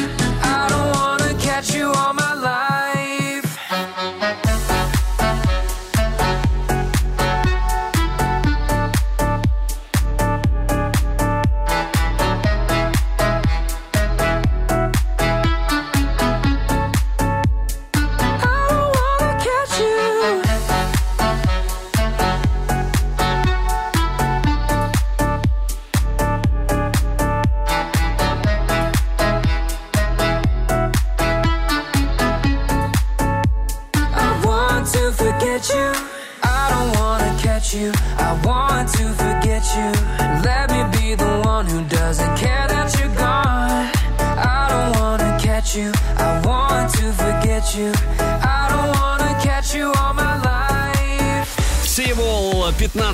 I 0.44 0.68
don't 0.70 0.90
wanna 0.96 1.34
catch 1.40 1.74
you 1.74 1.92
all 1.92 2.14
my 2.14 2.34
life. 2.34 2.89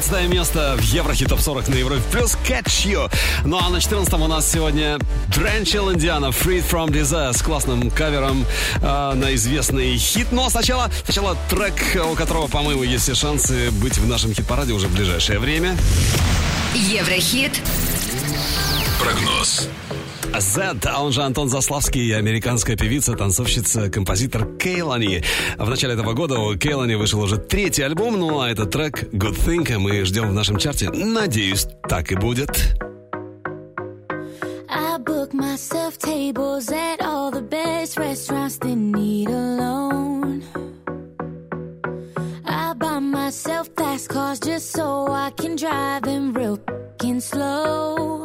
15 0.05 0.29
место 0.29 0.75
в 0.77 0.83
Еврохит 0.83 1.29
Топ 1.29 1.39
40 1.39 1.67
на 1.69 1.75
Европе 1.75 2.01
Плюс 2.11 2.37
Catch 2.47 2.85
You. 2.85 3.11
Ну 3.43 3.57
а 3.59 3.69
на 3.69 3.81
14 3.81 4.13
у 4.13 4.27
нас 4.27 4.51
сегодня 4.51 4.99
Дранчел 5.35 5.91
Индиана 5.91 6.27
Free 6.27 6.63
From 6.63 6.89
Desire 6.89 7.35
с 7.35 7.41
классным 7.41 7.89
кавером 7.89 8.45
э, 8.81 9.13
на 9.15 9.33
известный 9.33 9.97
хит. 9.97 10.27
Но 10.31 10.47
сначала, 10.49 10.91
сначала 11.05 11.35
трек, 11.49 11.73
у 12.11 12.13
которого, 12.13 12.47
по-моему, 12.47 12.83
есть 12.83 13.03
все 13.03 13.15
шансы 13.15 13.71
быть 13.71 13.97
в 13.97 14.07
нашем 14.07 14.31
хит-параде 14.31 14.73
уже 14.73 14.87
в 14.87 14.93
ближайшее 14.93 15.39
время. 15.39 15.75
Еврохит. 16.75 17.59
Прогноз. 18.99 19.67
Z, 20.39 20.85
а 20.85 21.03
он 21.03 21.11
же 21.11 21.23
Антон 21.23 21.49
Заславский, 21.49 22.15
американская 22.15 22.75
певица, 22.75 23.13
танцовщица, 23.13 23.89
композитор 23.89 24.57
Кейлани. 24.57 25.23
В 25.57 25.69
начале 25.69 25.93
этого 25.93 26.13
года 26.13 26.39
у 26.39 26.55
Кейлани 26.55 26.95
вышел 26.95 27.21
уже 27.21 27.37
третий 27.37 27.83
альбом, 27.83 28.19
ну 28.19 28.39
а 28.39 28.49
этот 28.49 28.71
трек 28.71 29.03
Good 29.13 29.37
Think 29.45 29.77
мы 29.77 30.05
ждем 30.05 30.29
в 30.29 30.33
нашем 30.33 30.57
чарте. 30.57 30.89
Надеюсь, 30.89 31.67
так 31.87 32.11
и 32.11 32.15
будет. 32.15 32.75
Myself 43.25 43.67
fast 43.75 44.09
cars 44.09 44.39
just 44.39 44.71
so 44.71 45.07
I 45.09 45.31
can 45.31 45.55
drive 45.55 46.03
them 46.03 46.31
real 46.31 46.59
slow. 47.19 48.24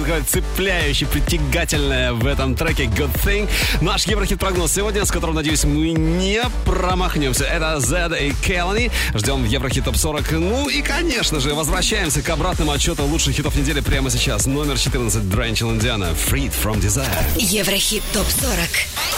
Такое 0.00 0.22
цепляющее, 0.22 1.08
притягательное 1.08 2.12
в 2.12 2.26
этом 2.26 2.54
треке 2.54 2.84
Good 2.84 3.12
Thing. 3.24 3.48
Наш 3.80 4.06
Еврохит-прогноз 4.06 4.72
сегодня, 4.72 5.04
с 5.04 5.10
которым, 5.10 5.36
надеюсь, 5.36 5.64
мы 5.64 5.92
не 5.92 6.42
промахнемся. 6.64 7.44
Это 7.44 7.78
Z 7.80 8.16
и 8.18 8.32
Келлани. 8.32 8.90
Ждем 9.14 9.42
в 9.42 9.46
Еврохит 9.46 9.84
Топ 9.84 9.96
40. 9.96 10.32
Ну 10.32 10.68
и, 10.68 10.80
конечно 10.82 11.40
же, 11.40 11.54
возвращаемся 11.54 12.22
к 12.22 12.30
обратному 12.30 12.72
отчету 12.72 13.04
лучших 13.04 13.34
хитов 13.34 13.54
недели 13.56 13.80
прямо 13.80 14.10
сейчас. 14.10 14.46
Номер 14.46 14.78
14, 14.78 15.28
Дрэнчел 15.28 15.70
Индиана, 15.72 16.14
Freed 16.14 16.52
from 16.52 16.80
Desire. 16.80 17.06
Еврохит 17.36 18.02
ТОП 18.12 18.26
40 18.26 18.58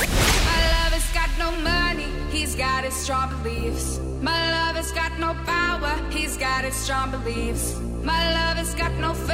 My 0.00 0.60
love 0.74 0.92
has 0.92 1.12
got 1.12 1.30
no 1.38 1.50
money, 1.62 2.08
he's 2.32 2.54
got 2.56 2.84
his 2.84 2.94
strong 2.94 3.30
beliefs. 3.42 4.00
My 4.22 4.50
love 4.50 4.76
has 4.76 4.90
got 4.92 5.18
no 5.18 5.34
power, 5.44 5.94
he's 6.10 6.36
got 6.36 6.64
his 6.64 6.74
strong 6.74 7.10
beliefs. 7.10 7.76
My 8.02 8.32
love 8.34 8.58
has 8.58 8.74
got 8.74 8.92
no 9.00 9.14
fame, 9.14 9.33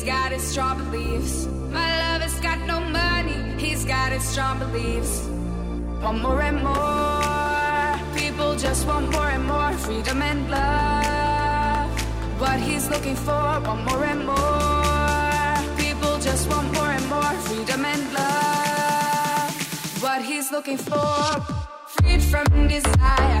he's 0.00 0.08
got 0.08 0.32
his 0.32 0.42
strong 0.42 0.78
beliefs. 0.78 1.46
My 1.70 1.98
love 1.98 2.22
has 2.22 2.40
got 2.40 2.58
no 2.60 2.80
money, 2.80 3.36
he's 3.58 3.84
got 3.84 4.12
his 4.12 4.22
strong 4.22 4.58
beliefs. 4.58 5.26
Want 6.02 6.22
more 6.22 6.40
and 6.40 6.62
more, 6.62 8.18
people 8.18 8.56
just 8.56 8.86
want 8.86 9.10
more 9.12 9.28
and 9.28 9.44
more 9.44 9.72
freedom 9.72 10.22
and 10.22 10.50
love. 10.50 11.90
What 12.40 12.58
he's 12.60 12.88
looking 12.88 13.14
for, 13.14 13.60
want 13.66 13.84
more 13.84 14.04
and 14.04 14.24
more. 14.24 15.76
People 15.76 16.18
just 16.18 16.48
want 16.48 16.72
more 16.72 16.92
and 16.98 17.06
more 17.10 17.34
freedom 17.46 17.84
and 17.84 18.02
love. 18.14 20.02
What 20.02 20.22
he's 20.22 20.50
looking 20.50 20.78
for, 20.78 21.42
freed 21.88 22.22
from 22.22 22.68
desire. 22.68 23.40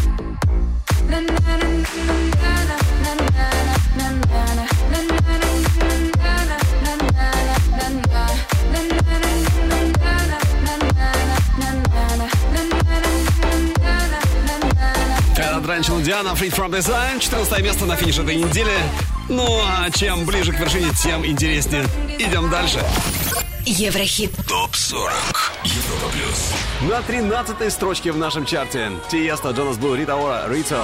Диана, 16.03 16.29
Free 16.33 16.49
From 16.49 16.71
Design, 16.71 17.19
14 17.19 17.61
место 17.61 17.85
на 17.85 17.95
финише 17.95 18.23
этой 18.23 18.35
недели. 18.35 18.75
Ну, 19.29 19.61
а 19.63 19.89
чем 19.91 20.25
ближе 20.25 20.51
к 20.51 20.59
вершине, 20.59 20.89
тем 21.01 21.25
интереснее. 21.25 21.85
Идем 22.17 22.49
дальше. 22.49 22.83
Еврохит 23.65 24.35
ТОП 24.47 24.75
40 24.75 25.13
Европа 25.63 26.09
Плюс 26.11 26.60
На 26.89 26.99
13 27.03 27.71
строчке 27.71 28.11
в 28.11 28.17
нашем 28.17 28.43
чарте 28.43 28.89
Тиеста, 29.07 29.51
Джонас 29.51 29.77
Блу, 29.77 29.93
Рита 29.93 30.15
Ора, 30.15 30.47
Рито. 30.49 30.83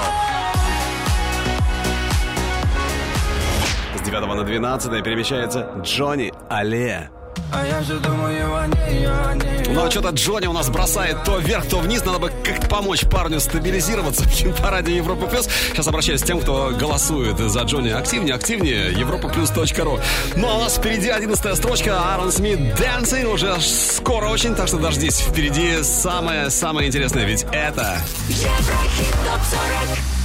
С 3.95 4.01
9 4.01 4.27
на 4.27 4.43
12 4.43 5.03
перемещается 5.03 5.71
Джонни 5.81 6.31
Алле. 6.49 7.09
А 7.51 7.65
я 7.65 7.81
все 7.81 7.97
думаю 7.99 8.55
о 8.55 8.67
ней, 8.67 9.07
о 9.07 9.33
ней 9.33 9.65
Ну, 9.69 9.85
а 9.85 9.89
что-то 9.91 10.09
Джонни 10.09 10.47
у 10.47 10.53
нас 10.53 10.69
бросает 10.69 11.23
то 11.23 11.37
вверх, 11.37 11.65
то 11.67 11.79
вниз. 11.79 12.03
Надо 12.03 12.19
бы 12.19 12.31
как-то 12.43 12.67
помочь 12.67 13.05
парню 13.05 13.39
стабилизироваться 13.39 14.23
в 14.27 14.29
хит-параде 14.29 14.95
Европа 14.95 15.27
Плюс. 15.27 15.47
Сейчас 15.71 15.87
обращаюсь 15.87 16.21
к 16.21 16.25
тем, 16.25 16.41
кто 16.41 16.71
голосует 16.77 17.37
за 17.37 17.61
Джонни. 17.61 17.89
Активнее, 17.89 18.35
активнее. 18.35 18.91
Европаплюс.ру 18.91 19.99
Ну, 20.35 20.49
а 20.49 20.55
у 20.55 20.61
нас 20.61 20.77
впереди 20.77 21.09
11 21.09 21.55
строчка. 21.55 21.99
Аарон 22.11 22.31
Смит 22.31 22.59
Dancing. 22.79 23.25
Уже 23.25 23.55
скоро 23.61 24.27
очень, 24.27 24.55
так 24.55 24.67
что 24.67 24.77
дождись. 24.77 25.19
Впереди 25.19 25.83
самое-самое 25.83 26.87
интересное. 26.87 27.25
Ведь 27.25 27.45
это... 27.51 28.01
Еврохит 28.27 29.11
топ 29.25 29.41
40 29.49 30.16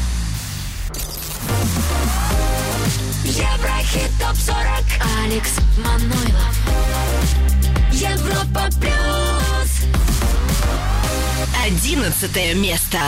Еврохит 3.33 4.11
топ 4.21 4.37
40 4.37 4.67
Алекс 5.25 5.53
Манойлов. 5.79 6.55
Европа 7.91 8.69
плюс. 8.79 9.89
Одиннадцатое 11.65 12.53
место 12.55 12.99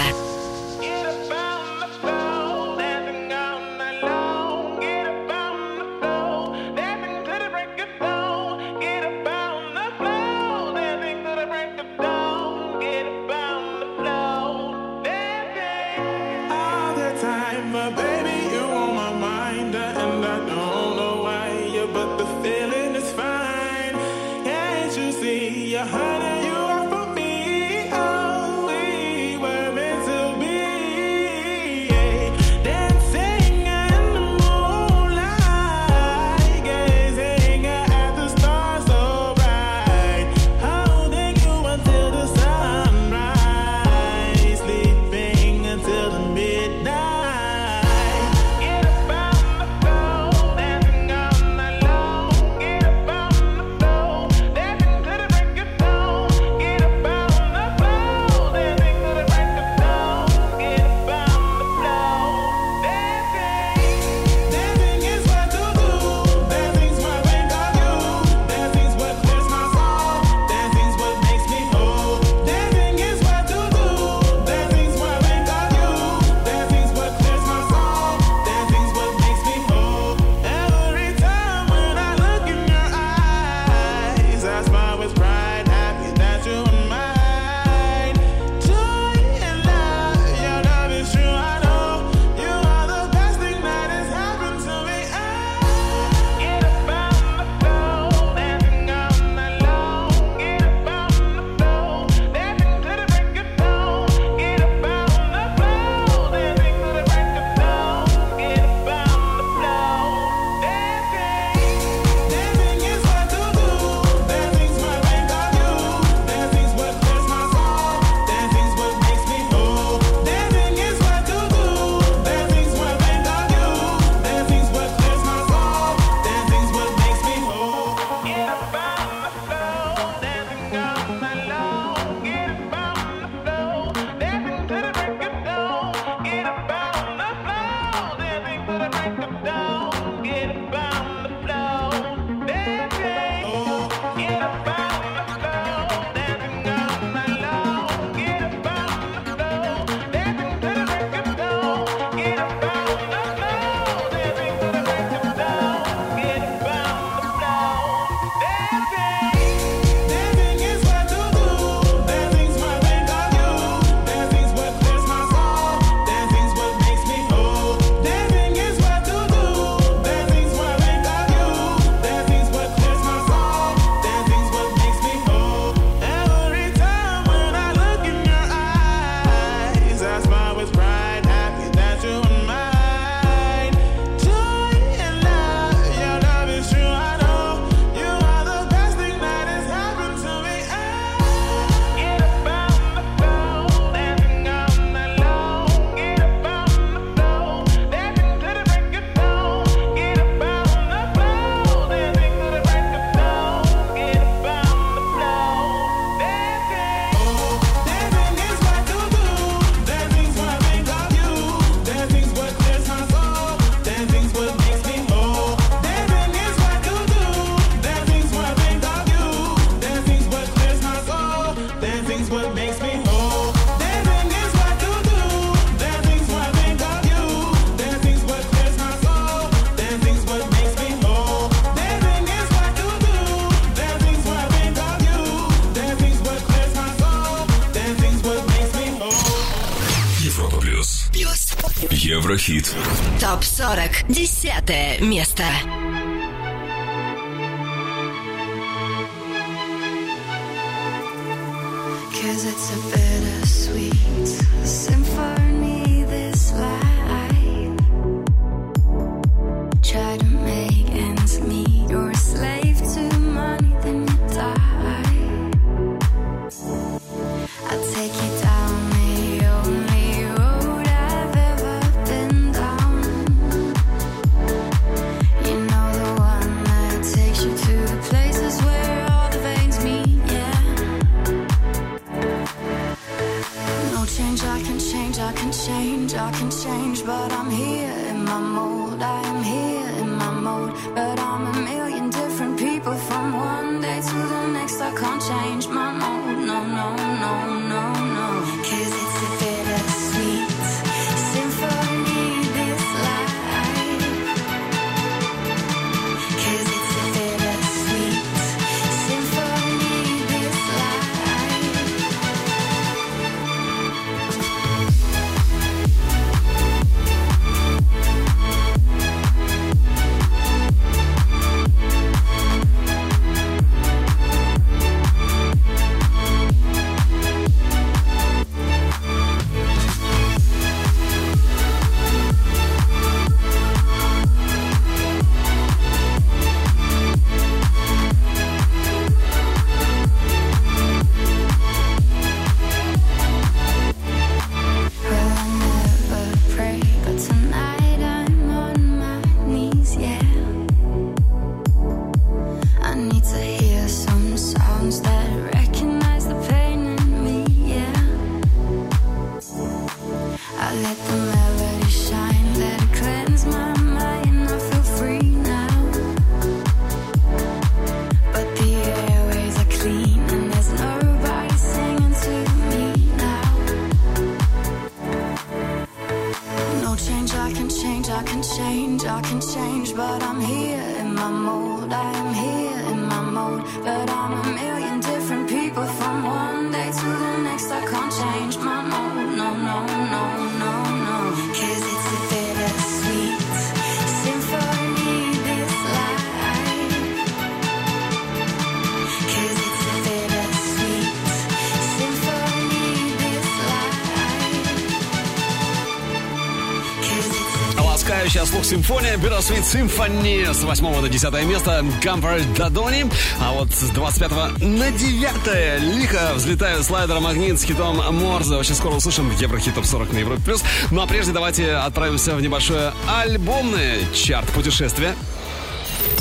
симфония 408.75 409.17
Bittersweet 409.17 409.63
Symphony 409.63 410.53
с 410.53 410.65
8 410.65 411.01
на 411.01 411.09
10 411.09 411.45
место 411.45 411.85
Comfort 412.03 412.57
Дадони. 412.57 413.07
А 413.41 413.53
вот 413.53 413.71
с 413.73 413.91
25 413.91 414.63
на 414.63 414.91
9 414.91 415.97
лихо 415.97 416.33
взлетает 416.35 416.85
слайдер 416.85 417.21
Магнит 417.21 417.61
с 417.61 417.63
хитом 417.63 417.99
Морзе. 418.13 418.57
Очень 418.57 418.75
скоро 418.75 418.95
услышим 418.95 419.31
Еврохит 419.39 419.77
Топ 419.77 419.87
40 419.87 420.13
на 420.13 420.19
Европе 420.19 420.43
Плюс. 420.45 420.65
Ну 420.91 421.01
а 421.01 421.07
прежде 421.07 421.33
давайте 421.33 421.73
отправимся 421.73 422.35
в 422.35 422.43
небольшое 422.43 422.93
альбомное 423.07 424.01
чарт 424.13 424.51
путешествия. 424.51 425.15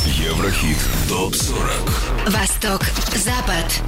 Еврохит. 0.06 0.78
Топ 1.10 1.34
40. 1.34 1.60
Восток, 2.28 2.82
Запад. 3.16 3.82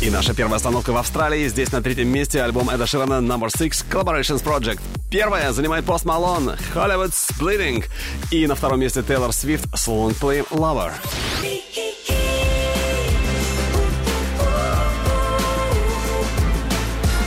И 0.00 0.10
наша 0.10 0.34
первая 0.34 0.56
остановка 0.56 0.92
в 0.92 0.96
Австралии. 0.96 1.46
Здесь 1.46 1.70
на 1.70 1.82
третьем 1.82 2.08
месте 2.08 2.42
альбом 2.42 2.70
Эда 2.70 2.86
Ширана 2.86 3.20
Number 3.20 3.50
6 3.54 3.84
Collaborations 3.88 4.42
Project. 4.42 4.80
Первая 5.12 5.52
занимает 5.52 5.84
Post 5.84 6.04
Malone 6.06 6.58
Hollywood 6.74 7.12
Splitting. 7.42 7.84
И 8.30 8.46
на 8.46 8.54
втором 8.54 8.78
месте 8.80 9.02
Тейлор 9.02 9.32
Свифт 9.32 9.66
с 9.74 9.88
Play 9.88 10.46
Lover. 10.50 10.92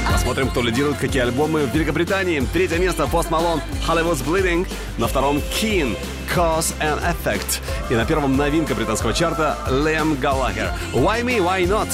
Посмотрим, 0.09 0.49
кто 0.49 0.61
лидирует, 0.61 0.97
какие 0.97 1.21
альбомы 1.21 1.65
в 1.65 1.75
Великобритании. 1.75 2.39
Третье 2.53 2.77
место 2.77 3.03
Post 3.03 3.29
Malone 3.29 3.61
Hollywood's 3.85 4.25
Bleeding. 4.25 4.65
На 4.97 5.07
втором 5.07 5.41
Keen 5.61 5.97
Cause 6.33 6.73
and 6.79 7.01
Effect. 7.03 7.59
И 7.89 7.95
на 7.95 8.05
первом 8.05 8.37
новинка 8.37 8.73
британского 8.73 9.13
чарта 9.13 9.57
Лем 9.69 10.15
Галагер. 10.15 10.71
Why 10.93 11.23
me, 11.23 11.39
why 11.39 11.67
not? 11.67 11.89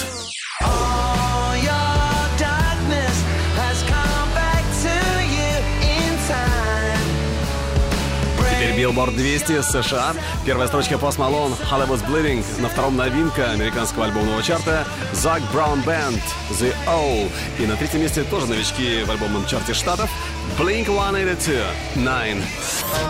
Billboard 8.81 9.15
200 9.15 9.61
США. 9.61 10.15
Первая 10.43 10.67
строчка 10.67 10.95
Post 10.95 11.17
Malone 11.17 11.55
Hollywood's 11.69 12.03
Bleeding. 12.07 12.43
На 12.59 12.67
втором 12.67 12.97
новинка 12.97 13.51
американского 13.51 14.05
альбомного 14.05 14.41
чарта 14.41 14.87
Zac 15.13 15.43
Brown 15.53 15.83
Band 15.85 16.19
The 16.49 16.73
O. 16.87 17.29
И 17.59 17.67
на 17.67 17.75
третьем 17.75 18.01
месте 18.01 18.23
тоже 18.23 18.47
новички 18.47 19.03
в 19.03 19.11
альбомном 19.11 19.45
чарте 19.45 19.75
штатов 19.75 20.09
Blink-182 20.57 21.63
Nine. 21.97 22.41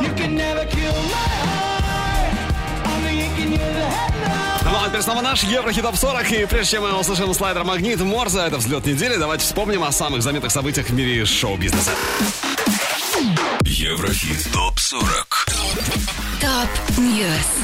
You 0.01 0.13
can 0.17 0.35
never 0.35 0.69
kill 0.69 0.91
my 0.91 1.45
heart. 1.45 1.81
Ну 4.63 4.77
а 4.77 4.87
теперь 4.89 5.01
снова 5.01 5.21
наш 5.21 5.43
Еврохит 5.43 5.83
Топ 5.83 5.95
40. 5.95 6.31
И 6.33 6.45
прежде 6.45 6.71
чем 6.71 6.83
мы 6.83 6.99
услышим 6.99 7.33
слайдер 7.33 7.63
Магнит 7.63 8.01
Морза, 8.01 8.45
это 8.45 8.57
взлет 8.57 8.85
недели, 8.85 9.15
давайте 9.15 9.45
вспомним 9.45 9.83
о 9.83 9.91
самых 9.91 10.21
заметных 10.21 10.51
событиях 10.51 10.87
в 10.87 10.93
мире 10.93 11.25
шоу-бизнеса. 11.25 11.91
Еврохит. 13.63 14.51
Топ 14.53 14.77
40. 14.79 15.30
Top 16.39 16.97
News. 16.97 17.61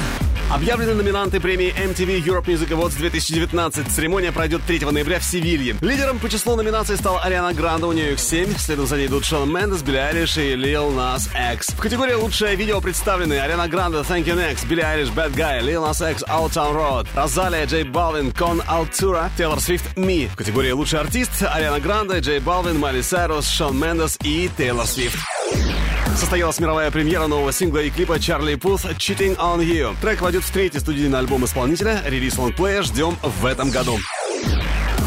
Объявлены 0.49 0.93
номинанты 0.93 1.41
премии 1.41 1.73
MTV 1.75 2.23
Europe 2.23 2.45
Music 2.45 2.69
Awards 2.69 2.97
2019. 2.97 3.91
Церемония 3.91 4.31
пройдет 4.31 4.61
3 4.65 4.79
ноября 4.91 5.19
в 5.19 5.23
Севилье. 5.23 5.75
Лидером 5.81 6.19
по 6.19 6.29
числу 6.29 6.55
номинаций 6.55 6.95
стала 6.95 7.21
Ариана 7.21 7.53
Гранде, 7.53 7.85
у 7.85 7.91
нее 7.91 8.13
их 8.13 8.19
7. 8.19 8.57
Следом 8.57 8.87
за 8.87 8.95
ней 8.95 9.07
идут 9.07 9.25
Шон 9.25 9.51
Мендес, 9.51 9.81
Билли 9.81 9.97
Айлиш 9.97 10.37
и 10.37 10.53
Lil 10.53 10.95
Nas 10.95 11.27
X. 11.53 11.73
В 11.73 11.79
категории 11.79 12.13
«Лучшее 12.13 12.55
видео» 12.55 12.79
представлены 12.79 13.39
Ариана 13.39 13.67
Гранде, 13.67 13.97
Thank 13.99 14.25
You 14.25 14.35
Next, 14.35 14.65
Билли 14.67 14.81
Айлиш, 14.81 15.09
Bad 15.09 15.35
Guy, 15.35 15.61
Lil 15.61 15.83
Nas 15.83 16.11
X, 16.11 16.23
Old 16.29 16.53
Town 16.53 16.73
Road, 16.73 17.07
Розалия, 17.13 17.65
Джей 17.65 17.83
Балвин, 17.83 18.31
Con 18.31 18.63
Altura, 18.67 19.29
Тейлор 19.37 19.59
Свифт, 19.59 19.97
Me. 19.97 20.29
В 20.29 20.37
категории 20.37 20.71
«Лучший 20.71 20.99
артист» 20.99 21.43
Ариана 21.43 21.81
Гранде, 21.81 22.19
Джей 22.19 22.39
Балвин, 22.39 22.79
Майли 22.79 23.01
Сайрус, 23.01 23.49
Шон 23.49 23.77
Мендес 23.77 24.17
и 24.23 24.49
Тейлор 24.55 24.87
Свифт. 24.87 25.17
Состоялась 26.17 26.59
мировая 26.59 26.89
премьера 26.89 27.27
нового 27.27 27.51
сингла 27.51 27.77
и 27.77 27.91
клипа 27.91 28.19
Чарли 28.19 28.55
Пулс 28.55 28.85
«Cheating 28.85 29.37
on 29.37 29.59
You». 29.59 29.95
Трек 30.01 30.19
войдет 30.21 30.43
в 30.43 30.51
третий 30.51 30.79
студийный 30.79 31.19
альбом 31.19 31.45
исполнителя. 31.45 32.01
Релиз 32.05 32.39
лонгплея 32.39 32.81
ждем 32.81 33.15
в 33.21 33.45
этом 33.45 33.69
году. 33.69 33.99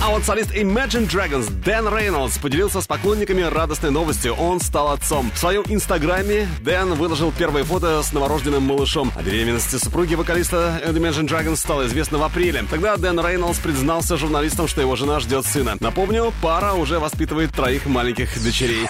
А 0.02 0.10
вот 0.10 0.22
солист 0.22 0.52
Imagine 0.52 1.10
Dragons 1.10 1.50
Дэн 1.64 1.88
Рейнольдс 1.92 2.38
поделился 2.38 2.80
с 2.80 2.86
поклонниками 2.86 3.42
радостной 3.42 3.90
новостью. 3.90 4.34
Он 4.34 4.60
стал 4.60 4.92
отцом. 4.92 5.32
В 5.34 5.38
своем 5.38 5.64
инстаграме 5.66 6.48
Дэн 6.60 6.94
выложил 6.94 7.32
первые 7.32 7.64
фото 7.64 8.00
с 8.04 8.12
новорожденным 8.12 8.62
малышом. 8.62 9.12
О 9.16 9.22
беременности 9.22 9.76
супруги 9.76 10.14
вокалиста 10.14 10.80
Imagine 10.86 11.28
Dragons 11.28 11.56
стало 11.56 11.88
известно 11.88 12.18
в 12.18 12.22
апреле. 12.22 12.64
Тогда 12.70 12.96
Дэн 12.96 13.18
Рейнольдс 13.18 13.58
признался 13.58 14.16
журналистам, 14.16 14.68
что 14.68 14.80
его 14.80 14.94
жена 14.94 15.18
ждет 15.18 15.44
сына. 15.44 15.76
Напомню, 15.80 16.32
пара 16.40 16.74
уже 16.74 17.00
воспитывает 17.00 17.52
троих 17.52 17.86
маленьких 17.86 18.42
дочерей. 18.42 18.86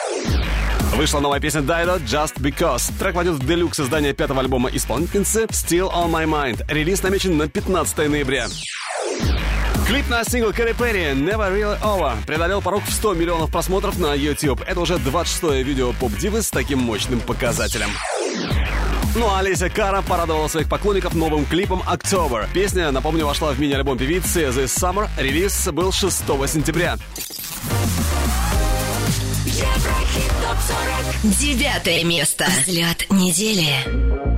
Вышла 0.95 1.21
новая 1.21 1.41
песня 1.41 1.63
Дайдо 1.63 1.97
«Just 1.97 2.41
Because». 2.41 2.93
Трек 2.99 3.15
войдет 3.15 3.35
в 3.35 3.47
делюкс 3.47 3.81
издания 3.81 4.13
пятого 4.13 4.41
альбома 4.41 4.71
исполнительницы 4.71 5.45
«Still 5.45 5.91
On 5.93 6.11
My 6.11 6.27
Mind». 6.27 6.65
Релиз 6.69 7.03
намечен 7.03 7.37
на 7.37 7.49
15 7.49 8.09
ноября. 8.09 8.49
Клип 9.87 10.09
на 10.09 10.25
сингл 10.25 10.53
Кэрри 10.53 10.73
Перри 10.73 11.05
«Never 11.13 11.51
Really 11.51 11.81
Over» 11.81 12.15
преодолел 12.27 12.61
порог 12.61 12.85
в 12.85 12.93
100 12.93 13.15
миллионов 13.15 13.51
просмотров 13.51 13.99
на 13.99 14.15
YouTube. 14.15 14.63
Это 14.67 14.81
уже 14.81 14.95
26-е 14.95 15.63
видео 15.63 15.93
поп-дивы 15.93 16.43
с 16.43 16.51
таким 16.51 16.81
мощным 16.81 17.21
показателем. 17.21 17.89
Ну 19.17 19.27
а 19.29 19.41
Олеся 19.41 19.69
Кара 19.69 20.03
порадовала 20.03 20.49
своих 20.49 20.69
поклонников 20.69 21.15
новым 21.15 21.45
клипом 21.45 21.83
«October». 21.89 22.47
Песня, 22.53 22.91
напомню, 22.91 23.27
вошла 23.27 23.53
в 23.53 23.61
мини-альбом 23.61 23.99
певицы 23.99 24.43
«This 24.43 24.67
Summer». 24.67 25.09
Релиз 25.19 25.69
был 25.73 25.93
6 25.93 26.25
сентября. 26.47 26.97
Еврохит 30.51 30.75
ТОП-40. 31.21 31.39
Девятое 31.39 32.05
место. 32.05 32.47
Взгляд 32.47 33.05
недели. 33.11 34.30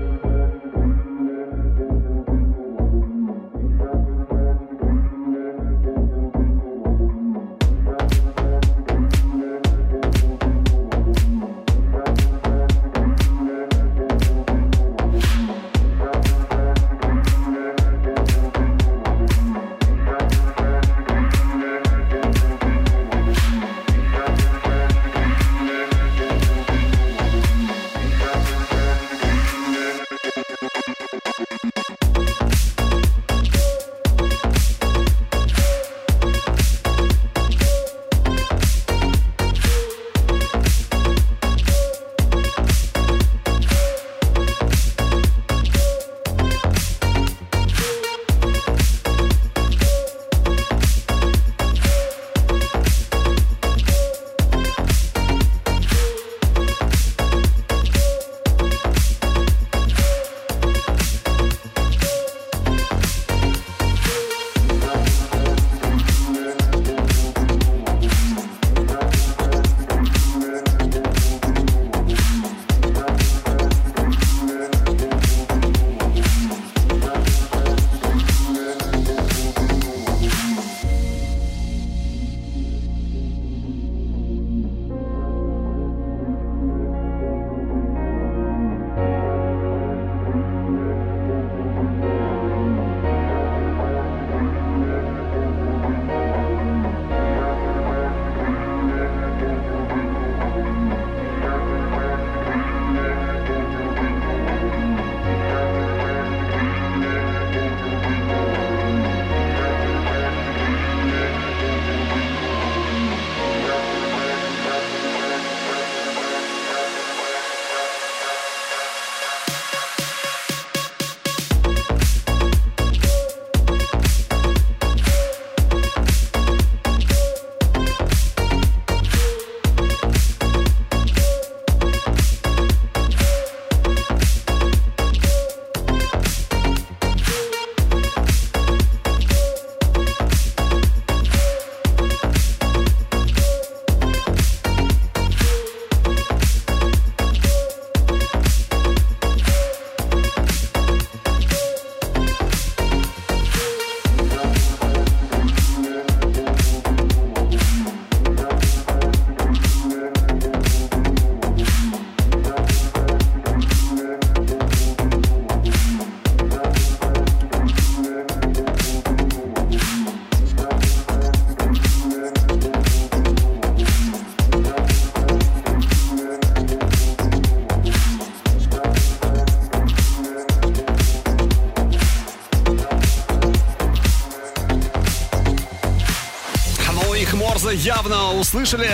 Услышали 188.43 188.91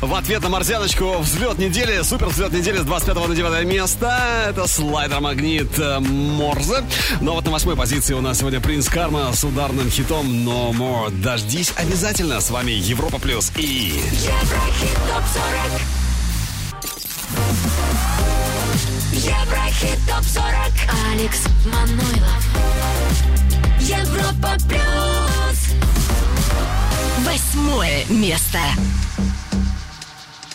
в 0.00 0.14
ответ 0.14 0.42
на 0.42 0.48
Морзяночку 0.48 1.18
взлет 1.18 1.58
недели, 1.58 2.02
супер 2.02 2.28
взлет 2.28 2.52
недели 2.52 2.78
с 2.78 2.82
25 2.82 3.28
на 3.28 3.34
9 3.34 3.66
место. 3.66 4.46
Это 4.48 4.68
слайдер 4.68 5.20
Магнит 5.20 5.76
э, 5.78 5.98
Морзе. 5.98 6.84
Но 7.20 7.34
вот 7.34 7.44
на 7.44 7.50
восьмой 7.50 7.76
позиции 7.76 8.14
у 8.14 8.20
нас 8.20 8.38
сегодня 8.38 8.60
Принц 8.60 8.88
Карма 8.88 9.32
с 9.32 9.42
ударным 9.42 9.90
хитом 9.90 10.26
No 10.26 10.70
More. 10.70 11.10
Дождись 11.20 11.72
обязательно. 11.76 12.40
С 12.40 12.50
вами 12.50 12.70
Европа 12.70 13.18
Плюс 13.18 13.50
и... 13.56 14.00
Еврохит 14.12 14.96
ТОП-40. 15.08 15.80
Еврохит 19.14 19.98
ТОП-40. 20.08 20.72
Алекс 21.12 21.40
Манойлов. 21.66 22.41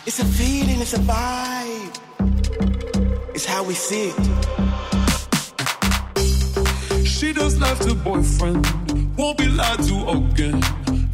It's 0.07 0.19
a 0.19 0.25
feeling, 0.25 0.81
it's 0.81 0.93
a 0.93 0.99
vibe. 0.99 1.97
It's 3.35 3.45
how 3.45 3.63
we 3.63 3.73
see 3.75 4.09
it. 4.09 4.15
She 7.05 7.33
does 7.33 7.59
left 7.59 7.83
to 7.83 7.93
boyfriend, 7.93 8.65
won't 9.15 9.37
be 9.37 9.47
lied 9.47 9.83
to 9.83 10.09
again. 10.09 10.61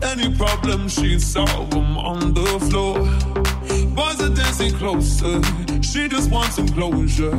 Any 0.01 0.33
problem 0.37 0.87
she 0.87 1.19
solve 1.19 1.71
them 1.71 1.97
on 1.97 2.33
the 2.33 2.59
floor. 2.69 2.99
Boys 3.95 4.21
are 4.21 4.33
dancing 4.33 4.73
closer, 4.75 5.41
she 5.81 6.07
just 6.07 6.31
wants 6.31 6.55
some 6.55 6.69
closure. 6.69 7.37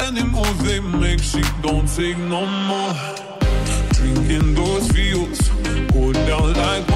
Any 0.00 0.24
move 0.24 0.64
they 0.64 0.80
make, 0.80 1.20
she 1.20 1.42
don't 1.62 1.86
take 1.86 2.18
no 2.18 2.46
more. 2.46 2.94
Drinking 3.92 4.54
those 4.54 4.90
fields, 4.90 5.48
go 5.92 6.12
down 6.12 6.54
like 6.54 6.95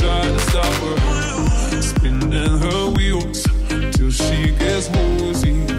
try 0.00 0.22
to 0.22 0.38
stop 0.50 0.74
her. 0.82 1.82
Spinning 1.82 2.58
her 2.58 2.90
wheels 2.90 3.42
till 3.92 4.10
she 4.10 4.52
gets 4.52 4.88
woozy. 4.90 5.77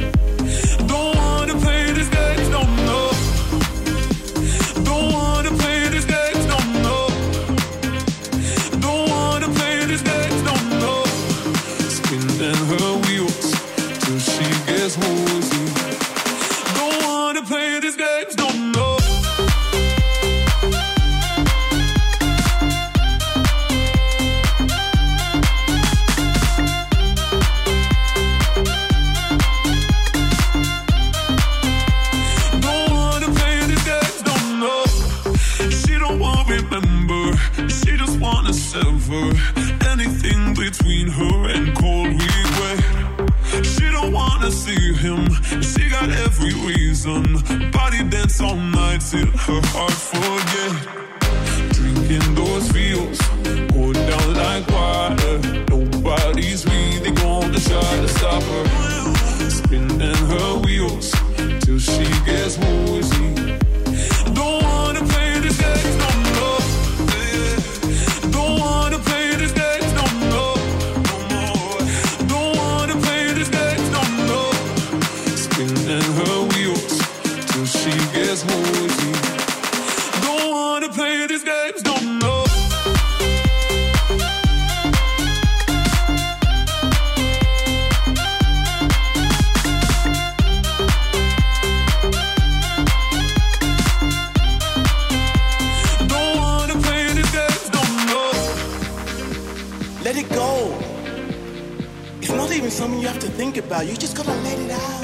About. 103.79 103.91
You 103.91 103.97
just 103.97 104.15
gotta 104.15 104.33
let 104.43 104.59
it 104.59 104.71
out. 104.71 105.03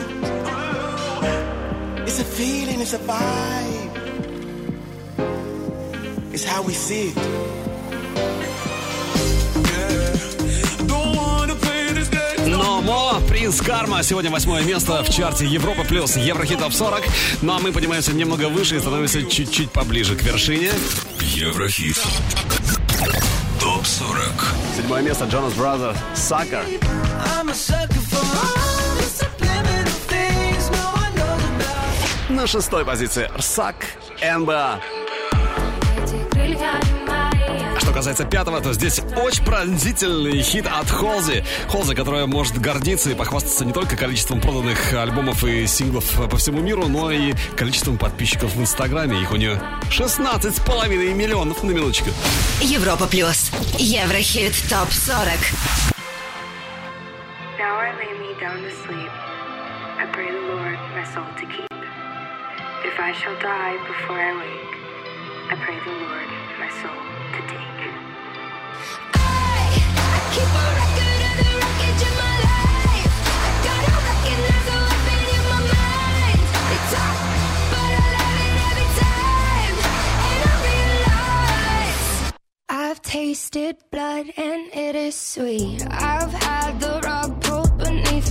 It's 2.08 2.20
a 2.20 2.24
feeling, 2.24 2.82
it's 2.82 2.94
a 2.94 3.00
vibe. 3.00 3.92
It's 6.34 6.44
how 6.44 6.62
we 6.64 6.74
see 6.74 7.10
it. 7.10 7.16
Don't 10.88 11.16
wanna 11.16 11.56
play 11.56 11.94
this 11.94 12.10
game, 12.10 12.50
Но 12.50 12.82
Мо, 12.82 13.22
Принц 13.30 13.62
Карма, 13.62 14.04
сегодня 14.04 14.32
восьмое 14.32 14.64
место 14.64 15.04
в 15.04 15.10
чарте 15.10 15.46
Европа 15.46 15.84
плюс 15.84 16.18
Еврохит 16.18 16.60
Топ 16.60 16.74
40. 16.74 17.04
Ну 17.42 17.54
а 17.54 17.60
мы 17.60 17.72
поднимаемся 17.72 18.14
немного 18.14 18.50
выше 18.50 18.76
и 18.76 18.80
становимся 18.80 19.24
чуть-чуть 19.24 19.72
поближе 19.72 20.16
к 20.16 20.24
вершине. 20.24 20.72
Еврохит. 21.22 21.98
Топ 23.60 23.86
40. 23.86 24.22
Седьмое 24.76 25.02
место 25.02 25.26
Джонас 25.26 25.54
Бразерс 25.54 25.96
Sucker. 26.14 26.66
На 32.30 32.48
шестой 32.48 32.86
позиции 32.86 33.30
Рсак 33.38 33.76
НБА. 34.22 34.80
Что 37.80 37.92
касается 37.92 38.24
пятого, 38.26 38.62
то 38.62 38.74
здесь 38.74 39.00
очень 39.16 39.44
пронзительный 39.44 40.42
хит 40.42 40.68
от 40.68 40.90
Холзи. 40.90 41.44
Холзи, 41.70 41.96
которая 41.96 42.26
может 42.26 42.60
гордиться 42.60 43.10
и 43.10 43.16
похвастаться 43.16 43.66
не 43.66 43.74
только 43.74 43.96
количеством 43.96 44.42
проданных 44.42 44.94
альбомов 44.94 45.44
и 45.44 45.66
синглов 45.66 46.30
по 46.30 46.38
всему 46.38 46.62
миру, 46.62 46.88
но 46.88 47.12
и 47.12 47.34
количеством 47.56 47.98
подписчиков 47.98 48.54
в 48.54 48.62
Инстаграме. 48.62 49.22
Их 49.22 49.32
у 49.32 49.38
нее 49.38 49.62
16 49.90 50.56
с 50.56 50.60
половиной 50.60 51.14
миллионов 51.14 51.64
на 51.64 51.72
минуточку. 51.72 52.10
Европа 52.62 53.08
плюс. 53.08 53.50
Еврохит 53.80 54.54
топ 54.70 54.92
40. 54.92 55.95
Now 58.56 58.62
I 58.62 58.64
lay 58.64 58.72
me 58.72 58.72
down 58.72 58.72
to 58.72 58.76
sleep. 58.88 59.12
I 59.98 60.06
pray 60.14 60.32
the 60.32 60.40
Lord 60.40 60.80
my 60.96 61.04
soul 61.04 61.26
to 61.26 61.46
keep. 61.46 61.68
If 62.86 63.00
I 63.00 63.12
shall 63.12 63.36
die 63.40 63.78
before 63.88 64.20
I 64.20 64.34
wake, 64.40 64.76
I 65.52 65.56
pray 65.60 65.78
the 65.84 65.92
Lord 65.92 66.30
my 66.60 66.70
soul 66.80 67.04
to 67.36 67.42
take. 67.52 67.64
Keep 70.36 70.44
a 70.44 70.68
record 70.76 71.22
of 71.24 71.36
the 71.40 71.52
wreckage 71.60 72.04
in 72.08 72.14
my 72.16 72.36
life. 72.48 73.12
I 73.44 73.52
gotta 73.68 73.96
recognize 74.08 74.66
the 74.68 74.78
weapon 74.88 75.24
in 75.36 75.44
my 75.52 75.60
mind. 75.76 76.44
They 76.70 76.80
talk, 76.92 77.18
but 77.72 77.92
I 77.92 78.08
love 78.16 78.38
it 78.46 78.56
every 78.70 78.90
time. 79.04 79.76
And 80.32 80.40
I 80.44 80.56
realize 80.68 82.34
I've 82.70 83.02
tasted 83.02 83.76
blood 83.92 84.26
and 84.38 84.62
it 84.74 84.96
is 84.96 85.16
sweet. 85.16 85.86
I've 85.90 86.34
had 86.34 86.80
the 86.80 87.00
rug 87.04 87.42
pulled 87.42 87.65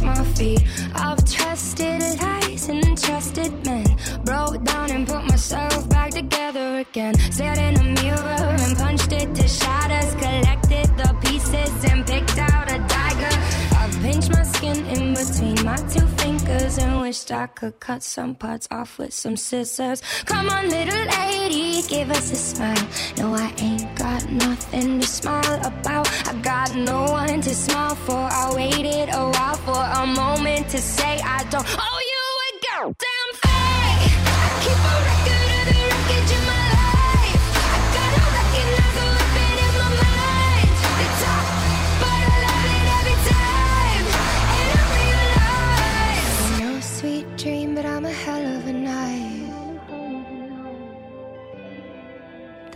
my 0.04 0.22
feet. 0.36 0.62
I've 0.94 1.24
trusted 1.24 2.00
lies 2.20 2.68
and 2.68 2.96
trusted 2.98 3.52
men. 3.64 3.86
Broke 4.24 4.62
down 4.64 4.90
and 4.90 5.06
put 5.06 5.24
myself 5.24 5.88
back 5.88 6.10
together 6.10 6.78
again. 6.78 7.14
Stared 7.32 7.58
in 7.58 7.76
a 7.76 8.02
mirror 8.02 8.46
and 8.64 8.76
punched 8.76 9.12
it 9.12 9.34
to 9.34 9.48
shatters. 9.48 10.14
Collected 10.14 10.88
the 10.96 11.16
pieces 11.22 11.84
and 11.90 12.06
picked 12.06 12.33
my 15.64 15.76
two 15.76 16.06
fingers 16.18 16.78
and 16.78 17.00
wished 17.00 17.32
I 17.32 17.46
could 17.46 17.80
cut 17.80 18.02
some 18.02 18.34
parts 18.34 18.68
off 18.70 18.98
with 18.98 19.14
some 19.14 19.36
scissors. 19.36 20.02
Come 20.26 20.50
on, 20.50 20.68
little 20.68 21.04
lady, 21.18 21.80
give 21.88 22.10
us 22.10 22.30
a 22.32 22.36
smile. 22.36 22.86
No, 23.16 23.34
I 23.34 23.50
ain't 23.58 23.96
got 23.96 24.30
nothing 24.30 25.00
to 25.00 25.06
smile 25.06 25.60
about. 25.64 26.06
I 26.28 26.34
got 26.42 26.74
no 26.76 27.04
one 27.04 27.40
to 27.40 27.54
smile 27.54 27.94
for. 27.94 28.24
I 28.40 28.52
waited 28.54 29.08
a 29.08 29.24
while 29.30 29.56
for 29.66 29.82
a 30.02 30.06
moment 30.06 30.68
to 30.68 30.78
say 30.78 31.18
I 31.20 31.44
don't 31.50 31.66
owe 31.66 32.00
you 32.12 32.24
a 32.46 32.50
goddamn 32.66 33.30
thing. 33.42 33.83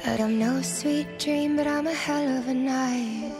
That 0.08 0.22
I'm 0.22 0.38
no 0.38 0.62
sweet 0.62 1.18
dream, 1.18 1.54
but 1.54 1.66
I'm 1.66 1.86
a 1.86 1.92
hell 1.92 2.38
of 2.38 2.48
a 2.48 2.54
night. 2.54 3.30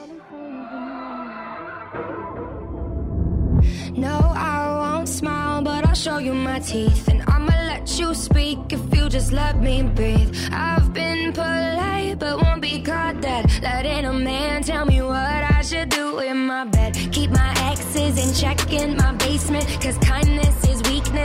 No, 3.97 4.17
I 4.37 4.59
won't 4.81 5.09
smile, 5.09 5.63
but 5.63 5.87
I'll 5.87 5.95
show 5.95 6.19
you 6.19 6.35
my 6.35 6.59
teeth. 6.59 7.09
And 7.09 7.23
I'ma 7.27 7.55
let 7.73 7.99
you 7.99 8.13
speak 8.13 8.59
if 8.71 8.83
you 8.95 9.09
just 9.09 9.33
let 9.33 9.63
me 9.63 9.83
breathe. 9.83 10.37
I've 10.53 10.93
been 10.93 11.33
polite, 11.33 12.19
but 12.19 12.37
won't 12.43 12.61
be 12.61 12.83
caught 12.83 13.23
dead. 13.23 13.51
Letting 13.63 14.05
a 14.05 14.13
man 14.13 14.63
tell 14.63 14.85
me 14.85 15.01
what 15.01 15.43
I 15.57 15.63
should 15.63 15.89
do 15.89 16.19
in 16.19 16.37
my 16.37 16.67
bed. 16.67 16.93
Keep 17.13 17.31
my 17.31 17.51
exes 17.71 18.19
in 18.23 18.35
check 18.35 18.71
in 18.71 18.95
my 18.99 19.13
basement. 19.15 19.67
Cause 19.81 19.97
kindness 19.99 20.58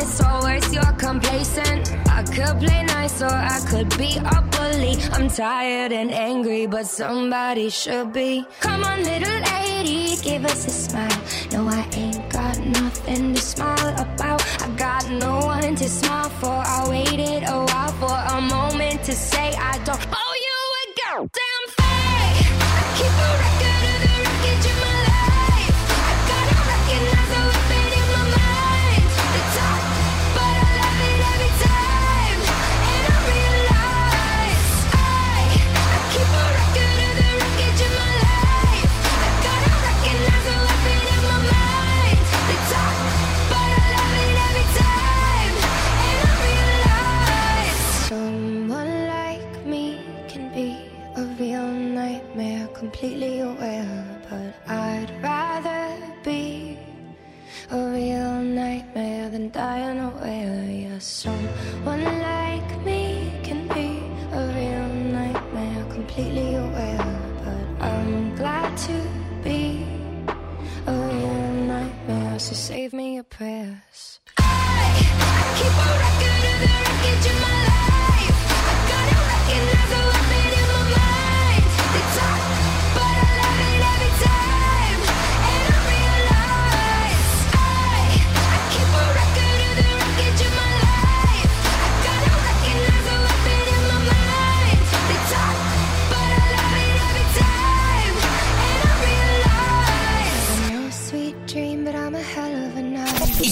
or 0.04 0.42
worse, 0.44 0.74
you're 0.74 0.96
complacent. 0.98 1.92
I 2.10 2.24
could 2.24 2.60
play 2.60 2.84
nice, 2.84 3.22
or 3.22 3.36
I 3.56 3.60
could 3.70 3.90
be 3.98 4.18
a 4.18 4.42
bully. 4.54 4.96
I'm 5.14 5.30
tired 5.30 5.92
and 5.92 6.12
angry, 6.12 6.66
but 6.68 6.86
somebody 6.86 7.70
should 7.70 8.12
be. 8.14 8.46
Come 8.60 8.84
on, 8.84 9.04
little 9.04 9.40
lady, 9.54 10.16
give 10.22 10.46
us 10.46 10.66
a 10.66 10.70
smile. 10.70 11.22
No, 11.52 11.68
I 11.68 11.88
ain't 11.94 12.30
got 12.30 12.60
nothing 12.60 13.34
to 13.34 13.42
smile 13.42 13.94
about. 14.00 14.42
I 14.62 14.68
got 14.76 15.10
no 15.10 15.46
one 15.46 15.76
to 15.76 15.90
smile 15.90 16.30
for. 16.30 16.58
I 16.78 16.88
waited 16.90 17.44
a 17.44 17.66
while 17.66 17.94
for 18.02 18.38
a 18.38 18.42
moment 18.42 19.04
to 19.04 19.14
say 19.14 19.54
yo, 21.14 21.28
been 59.44 59.52
dying 59.52 60.00
away. 60.00 60.88
Yeah, 60.90 61.00
someone 61.00 62.04
like 62.04 62.86
me 62.86 63.32
can 63.44 63.68
be 63.68 63.90
a 64.32 64.42
real 64.58 64.88
nightmare, 65.12 65.86
completely 65.92 66.56
aware. 66.56 67.20
But 67.44 67.86
I'm 67.86 68.36
glad 68.36 68.78
to 68.90 68.96
be 69.44 69.86
a 70.88 70.94
real 70.94 71.54
nightmare, 71.68 72.40
so 72.40 72.54
save 72.54 72.94
me 72.94 73.16
your 73.16 73.24
prayers. 73.24 74.20
I, 74.38 74.44
I 75.20 75.60
keep 75.60 75.88
on. 75.88 76.03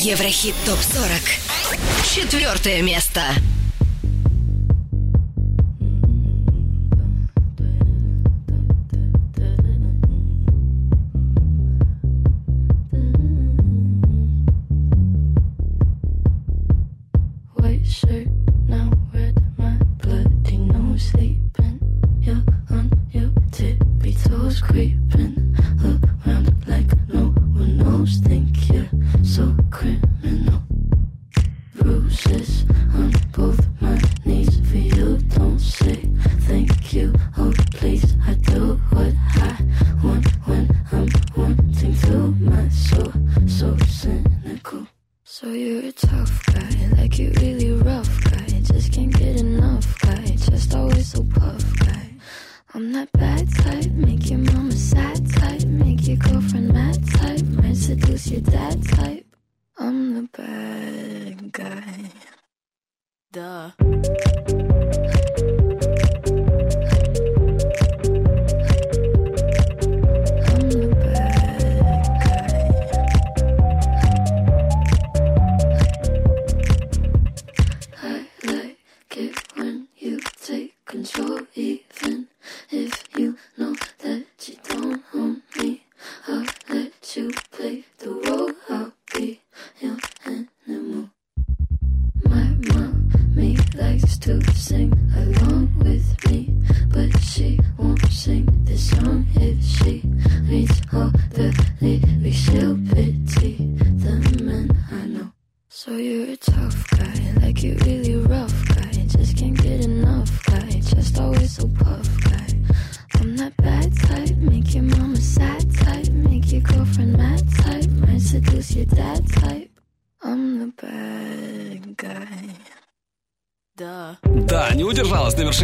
Еврохит 0.03 0.55
ТОП-40. 0.65 2.15
Четвертое 2.15 2.81
место. 2.81 3.21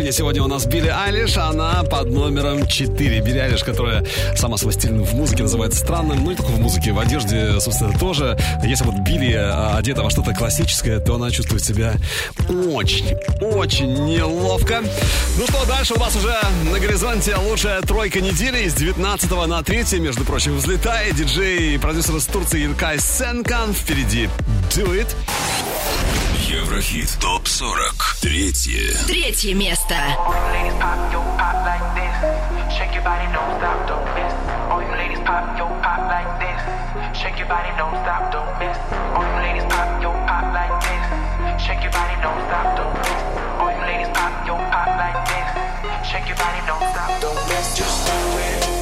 Евровидения 0.08 0.12
сегодня 0.12 0.44
у 0.44 0.48
нас 0.48 0.66
Билли 0.66 0.88
Алиш, 0.88 1.38
Она 1.38 1.84
под 1.84 2.10
номером 2.10 2.66
4. 2.66 3.20
Билли 3.22 3.40
Алиш, 3.40 3.64
которая 3.64 4.06
сама 4.36 4.58
свой 4.58 4.74
стиль 4.74 4.92
в 4.92 5.14
музыке 5.14 5.44
называется 5.44 5.80
странным. 5.80 6.24
Ну, 6.24 6.32
не 6.32 6.38
только 6.38 6.52
в 6.52 6.60
музыке, 6.60 6.94
в 6.94 7.00
одежде, 7.00 7.60
собственно, 7.60 7.98
тоже. 7.98 8.38
Если 8.64 8.86
вот 8.86 8.96
Билли 9.00 9.34
э, 9.34 9.76
одета 9.76 10.04
во 10.04 10.10
что-то 10.10 10.34
классическое, 10.34 11.00
то 11.00 11.16
она 11.16 11.30
чувствует 11.30 11.64
себя 11.64 11.96
очень, 12.48 13.18
очень 13.42 14.06
неловко. 14.06 14.82
Ну 15.38 15.48
что, 15.48 15.66
дальше 15.66 15.94
у 15.96 16.00
вас 16.00 16.16
уже 16.16 16.36
на 16.72 16.80
горизонте 16.80 17.36
лучшая 17.36 17.82
тройка 17.82 18.22
недели. 18.22 18.64
из 18.64 18.76
19 18.76 19.30
на 19.48 19.62
3, 19.62 20.00
между 20.00 20.24
прочим, 20.24 20.56
взлетает 20.56 21.16
диджей 21.16 21.76
и 21.76 21.78
продюсер 21.78 22.16
из 22.16 22.26
Турции 22.26 22.66
Иркай 22.66 23.00
Сенкан. 23.00 23.74
Впереди 23.74 24.30
Do 24.70 24.88
It. 24.96 25.08
Еврохит 26.48 27.10
ТОП 27.20 27.37
40. 27.58 27.90
Третье. 28.22 28.94
Третье 29.08 29.56
место. 29.56 29.96
Shake 32.70 32.94
your 32.94 33.02
body, 33.02 33.26
don't 33.34 33.58
stop, 37.98 38.30
don't 38.32 38.46
miss. 38.60 38.78
All 39.10 39.24
you 39.24 39.34
ladies 39.42 39.66
pop, 39.66 39.98
yo, 40.02 40.06
pop 40.28 40.54
like 40.54 40.86
this. 40.86 41.02
Shake 41.66 41.82
your 41.84 41.88
body, 41.92 42.14
don't 42.22 42.38
stop, 42.46 42.78
don't 42.78 42.94
miss. 43.02 43.18
All 43.58 43.72
you 43.72 43.82
ladies 43.82 44.10
pop, 44.14 44.46
yo, 44.46 44.54
pop 44.70 44.94
like 45.00 45.18
this. 45.26 45.50
Shake 46.08 46.28
your 46.30 46.38
body, 46.38 46.62
don't 46.68 46.86
stop, 46.94 47.10
don't 47.22 47.42
miss. 47.50 47.74
Just 47.76 48.06
do 48.06 48.14
it. 48.38 48.77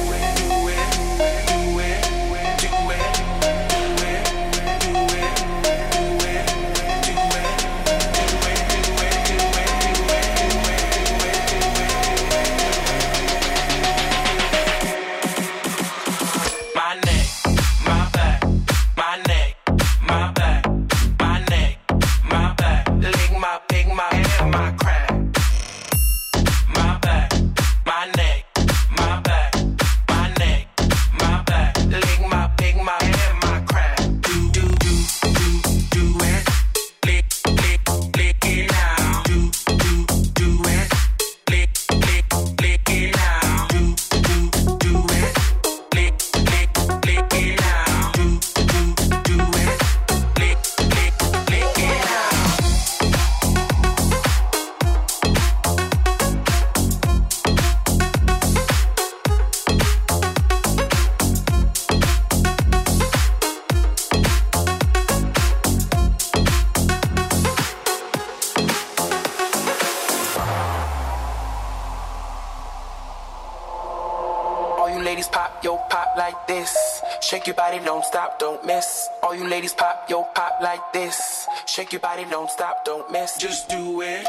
Ladies 79.56 79.72
pop, 79.72 80.04
yo, 80.10 80.22
pop 80.34 80.60
like 80.60 80.92
this. 80.92 81.48
Shake 81.64 81.90
your 81.90 82.00
body, 82.00 82.26
don't 82.30 82.50
stop, 82.50 82.84
don't 82.84 83.10
miss. 83.10 83.38
Just 83.38 83.70
do 83.70 84.02
it, 84.02 84.26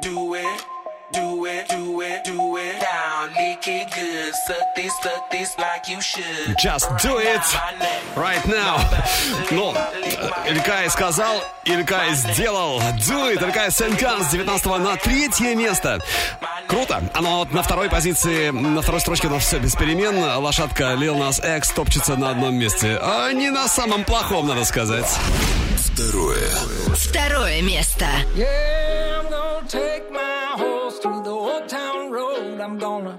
do 0.00 0.34
it. 0.34 0.60
Do 1.10 1.46
it, 1.46 1.66
do 1.70 2.02
it, 2.02 2.22
do 2.24 2.58
it 2.58 2.80
down, 2.82 3.32
lick 3.32 3.66
it 3.66 3.90
good, 3.94 4.34
suck 4.46 4.74
this, 4.76 4.92
suck 5.02 5.30
this 5.30 5.56
like 5.58 5.88
you 5.88 6.02
should. 6.02 6.54
Just 6.62 6.86
do 7.02 7.16
it 7.16 7.40
right 8.14 8.44
now. 8.46 8.76
Ну, 9.50 9.72
Илькай 10.46 10.90
сказал, 10.90 11.42
Илькай 11.64 12.12
сделал. 12.12 12.78
Do 13.08 13.32
it, 13.32 13.42
Илькай 13.42 13.70
Сенкан 13.70 14.22
с 14.22 14.32
19 14.32 14.66
на 14.80 14.96
третье 14.96 15.54
место. 15.54 15.98
Круто. 16.68 17.02
Оно 17.14 17.38
вот 17.38 17.52
на 17.52 17.62
второй 17.62 17.88
позиции, 17.88 18.50
на 18.50 18.82
второй 18.82 19.00
строчке 19.00 19.26
у 19.26 19.30
нас 19.30 19.42
все 19.42 19.58
без 19.58 19.74
перемен. 19.74 20.18
Лошадка 20.18 20.92
Lil 20.94 21.18
Nas 21.18 21.40
X 21.56 21.70
топчется 21.70 22.16
на 22.16 22.30
одном 22.30 22.54
месте. 22.54 22.98
А 23.02 23.32
не 23.32 23.50
на 23.50 23.66
самом 23.68 24.04
плохом, 24.04 24.46
надо 24.46 24.64
сказать. 24.64 25.06
Второе. 25.78 26.48
Второе 26.94 27.62
место. 27.62 28.04
Yeah, 28.36 29.20
I'm 29.20 29.30
gonna 29.30 29.66
take 29.66 30.10
my 30.12 30.56
horse 30.56 30.98
through 31.00 31.22
the 31.24 31.30
old 31.30 31.68
town 31.68 32.12
road. 32.12 32.60
I'm 32.60 32.78
gonna 32.78 33.18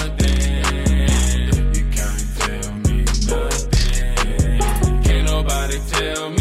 Somebody 5.71 5.91
tell 5.91 6.29
me. 6.31 6.40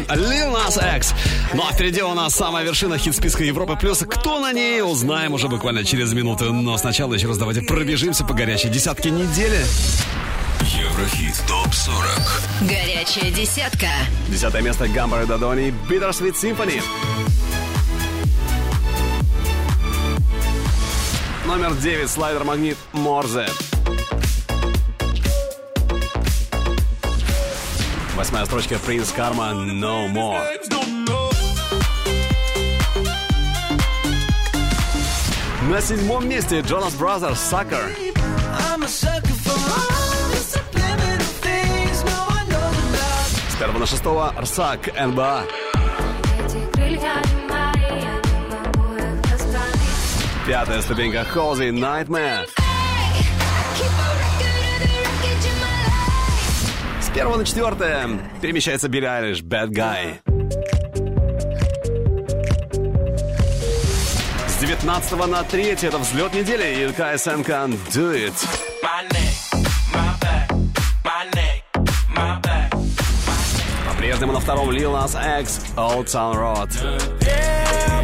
Это 0.00 0.14
Lil 0.14 0.52
Nas 0.52 0.96
X. 0.96 1.14
Ну 1.54 1.62
а 1.68 1.72
впереди 1.72 2.02
у 2.02 2.14
нас 2.14 2.34
самая 2.34 2.64
вершина 2.64 2.98
хит-списка 2.98 3.44
Европы 3.44 3.76
Плюс. 3.76 3.98
Кто 3.98 4.40
на 4.40 4.52
ней, 4.52 4.82
узнаем 4.82 5.34
уже 5.34 5.48
буквально 5.48 5.84
через 5.84 6.12
минуту. 6.12 6.52
Но 6.52 6.76
сначала 6.78 7.14
еще 7.14 7.28
раз 7.28 7.38
давайте 7.38 7.62
пробежимся 7.62 8.24
по 8.24 8.34
горячей 8.34 8.68
десятке 8.68 9.10
недели. 9.10 9.64
Еврохит 10.60 11.34
ТОП-40 11.48 12.68
Горячая 12.68 13.30
десятка. 13.32 13.88
Десятое 14.28 14.62
место 14.62 14.86
Гамбар 14.88 15.22
и 15.22 15.26
Дадони 15.26 15.74
Bittersweet 15.88 16.34
Symphony. 16.34 16.80
Номер 21.46 21.74
девять 21.74 22.10
слайдер 22.10 22.44
Магнит 22.44 22.76
Морзе. 22.92 23.46
Восьмая 28.22 28.46
строчка 28.46 28.78
Принц 28.78 29.10
Карма 29.10 29.50
No 29.50 30.06
More. 30.06 30.38
На 35.68 35.80
седьмом 35.80 36.28
месте 36.28 36.60
one 36.60 36.88
knows 42.48 42.78
about. 42.78 43.26
С 43.50 43.56
первого 43.58 43.78
на 43.80 43.86
шестого 43.86 44.32
Рсак 44.40 44.86
НБА. 44.94 45.42
Пятая 50.46 50.82
ступенька 50.82 51.24
Хози 51.24 51.70
Nightmare. 51.70 52.46
Первого 57.14 57.36
на 57.36 57.44
четвертое 57.44 58.08
перемещается 58.40 58.88
Билли 58.88 59.04
Айлиш 59.06 59.42
Bad 59.42 59.70
Guy. 59.70 60.20
С 64.48 64.60
19 64.60 65.26
на 65.26 65.42
3 65.42 65.62
это 65.82 65.98
взлет 65.98 66.32
недели 66.32 66.84
Илкай 66.84 67.18
Сэнкан 67.18 67.72
Do 67.90 68.14
It. 68.14 68.34
По-прежнему 73.86 74.32
на 74.32 74.40
втором 74.40 74.70
Lil 74.70 74.92
Nas 74.92 75.40
X 75.40 75.60
Old 75.76 76.06
Town 76.06 76.34
Road. 76.34 78.01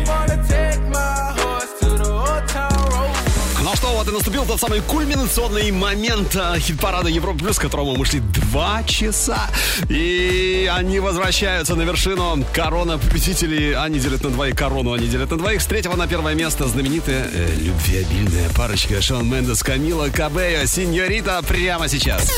Ну 3.68 3.76
что, 3.76 3.88
вот 3.88 4.08
и 4.08 4.10
наступил 4.10 4.46
тот 4.46 4.58
самый 4.58 4.80
кульминационный 4.80 5.70
момент 5.72 6.34
а, 6.36 6.58
хит-парада 6.58 7.10
Европа 7.10 7.40
Плюс, 7.40 7.58
к 7.58 7.60
которому 7.60 7.96
мы 7.96 8.06
шли 8.06 8.20
два 8.20 8.82
часа. 8.84 9.50
И 9.90 10.70
они 10.74 11.00
возвращаются 11.00 11.74
на 11.74 11.82
вершину. 11.82 12.42
Корона 12.54 12.96
победителей. 12.96 13.74
Они 13.74 13.98
делят 13.98 14.24
на 14.24 14.30
двоих 14.30 14.56
корону, 14.56 14.94
они 14.94 15.06
делят 15.06 15.30
на 15.30 15.36
двоих. 15.36 15.60
С 15.60 15.66
третьего 15.66 15.96
на 15.96 16.06
первое 16.06 16.34
место 16.34 16.66
знаменитая 16.66 17.28
э, 17.30 17.56
любвеобильная 17.58 18.48
парочка 18.56 19.02
Шон 19.02 19.30
Мендес, 19.30 19.62
Камила 19.62 20.08
Кабео, 20.08 20.64
Синьорита 20.64 21.42
прямо 21.42 21.88
сейчас. 21.88 22.32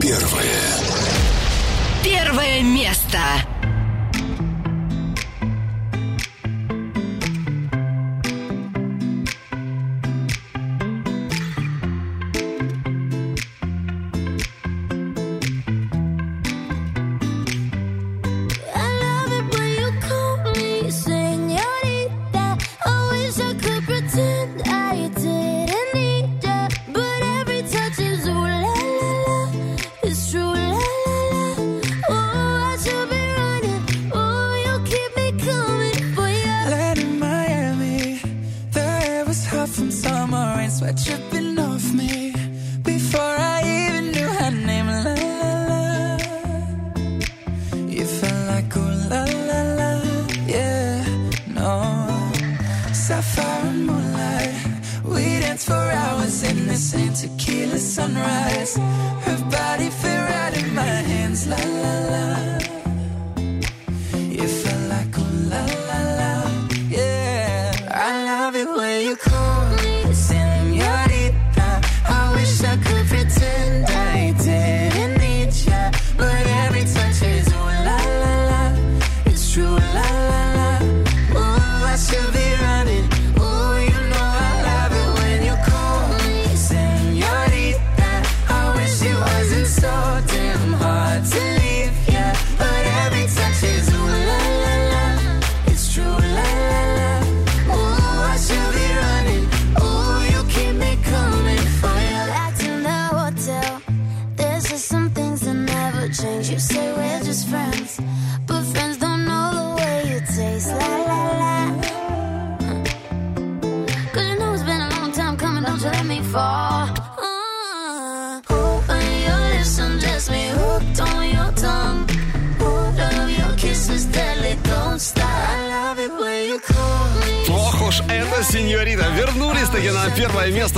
Первое. 0.00 0.62
Первое 2.02 2.62
место. 2.62 3.18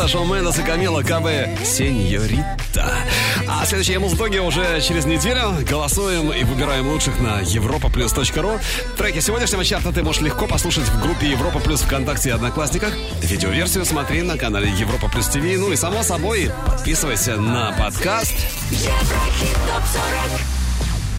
Шоу 0.08 0.24
Мендес 0.24 0.58
и 0.58 0.62
Камила 0.62 1.02
КБ. 1.02 1.64
Сеньорита. 1.64 2.92
А 3.48 3.64
следующие 3.64 3.98
музлоги 3.98 4.38
уже 4.38 4.80
через 4.80 5.04
неделю. 5.04 5.54
Голосуем 5.68 6.32
и 6.32 6.44
выбираем 6.44 6.88
лучших 6.88 7.20
на 7.20 7.40
europaplus.ru. 7.42 8.60
Треки 8.96 9.20
сегодняшнего 9.20 9.64
чарта 9.64 9.92
ты 9.92 10.02
можешь 10.02 10.22
легко 10.22 10.46
послушать 10.46 10.84
в 10.84 11.02
группе 11.02 11.30
Европа 11.30 11.60
Плюс 11.60 11.82
ВКонтакте 11.82 12.30
и 12.30 12.32
Одноклассниках. 12.32 12.92
Видеоверсию 13.22 13.84
смотри 13.84 14.22
на 14.22 14.36
канале 14.36 14.70
Европа 14.70 15.08
Плюс 15.08 15.28
ТВ. 15.28 15.42
Ну 15.58 15.72
и 15.72 15.76
само 15.76 16.02
собой, 16.02 16.50
подписывайся 16.66 17.36
на 17.36 17.72
подкаст. 17.72 18.34
Еврохит 18.70 19.56
топ 19.68 19.82
40 19.86 20.61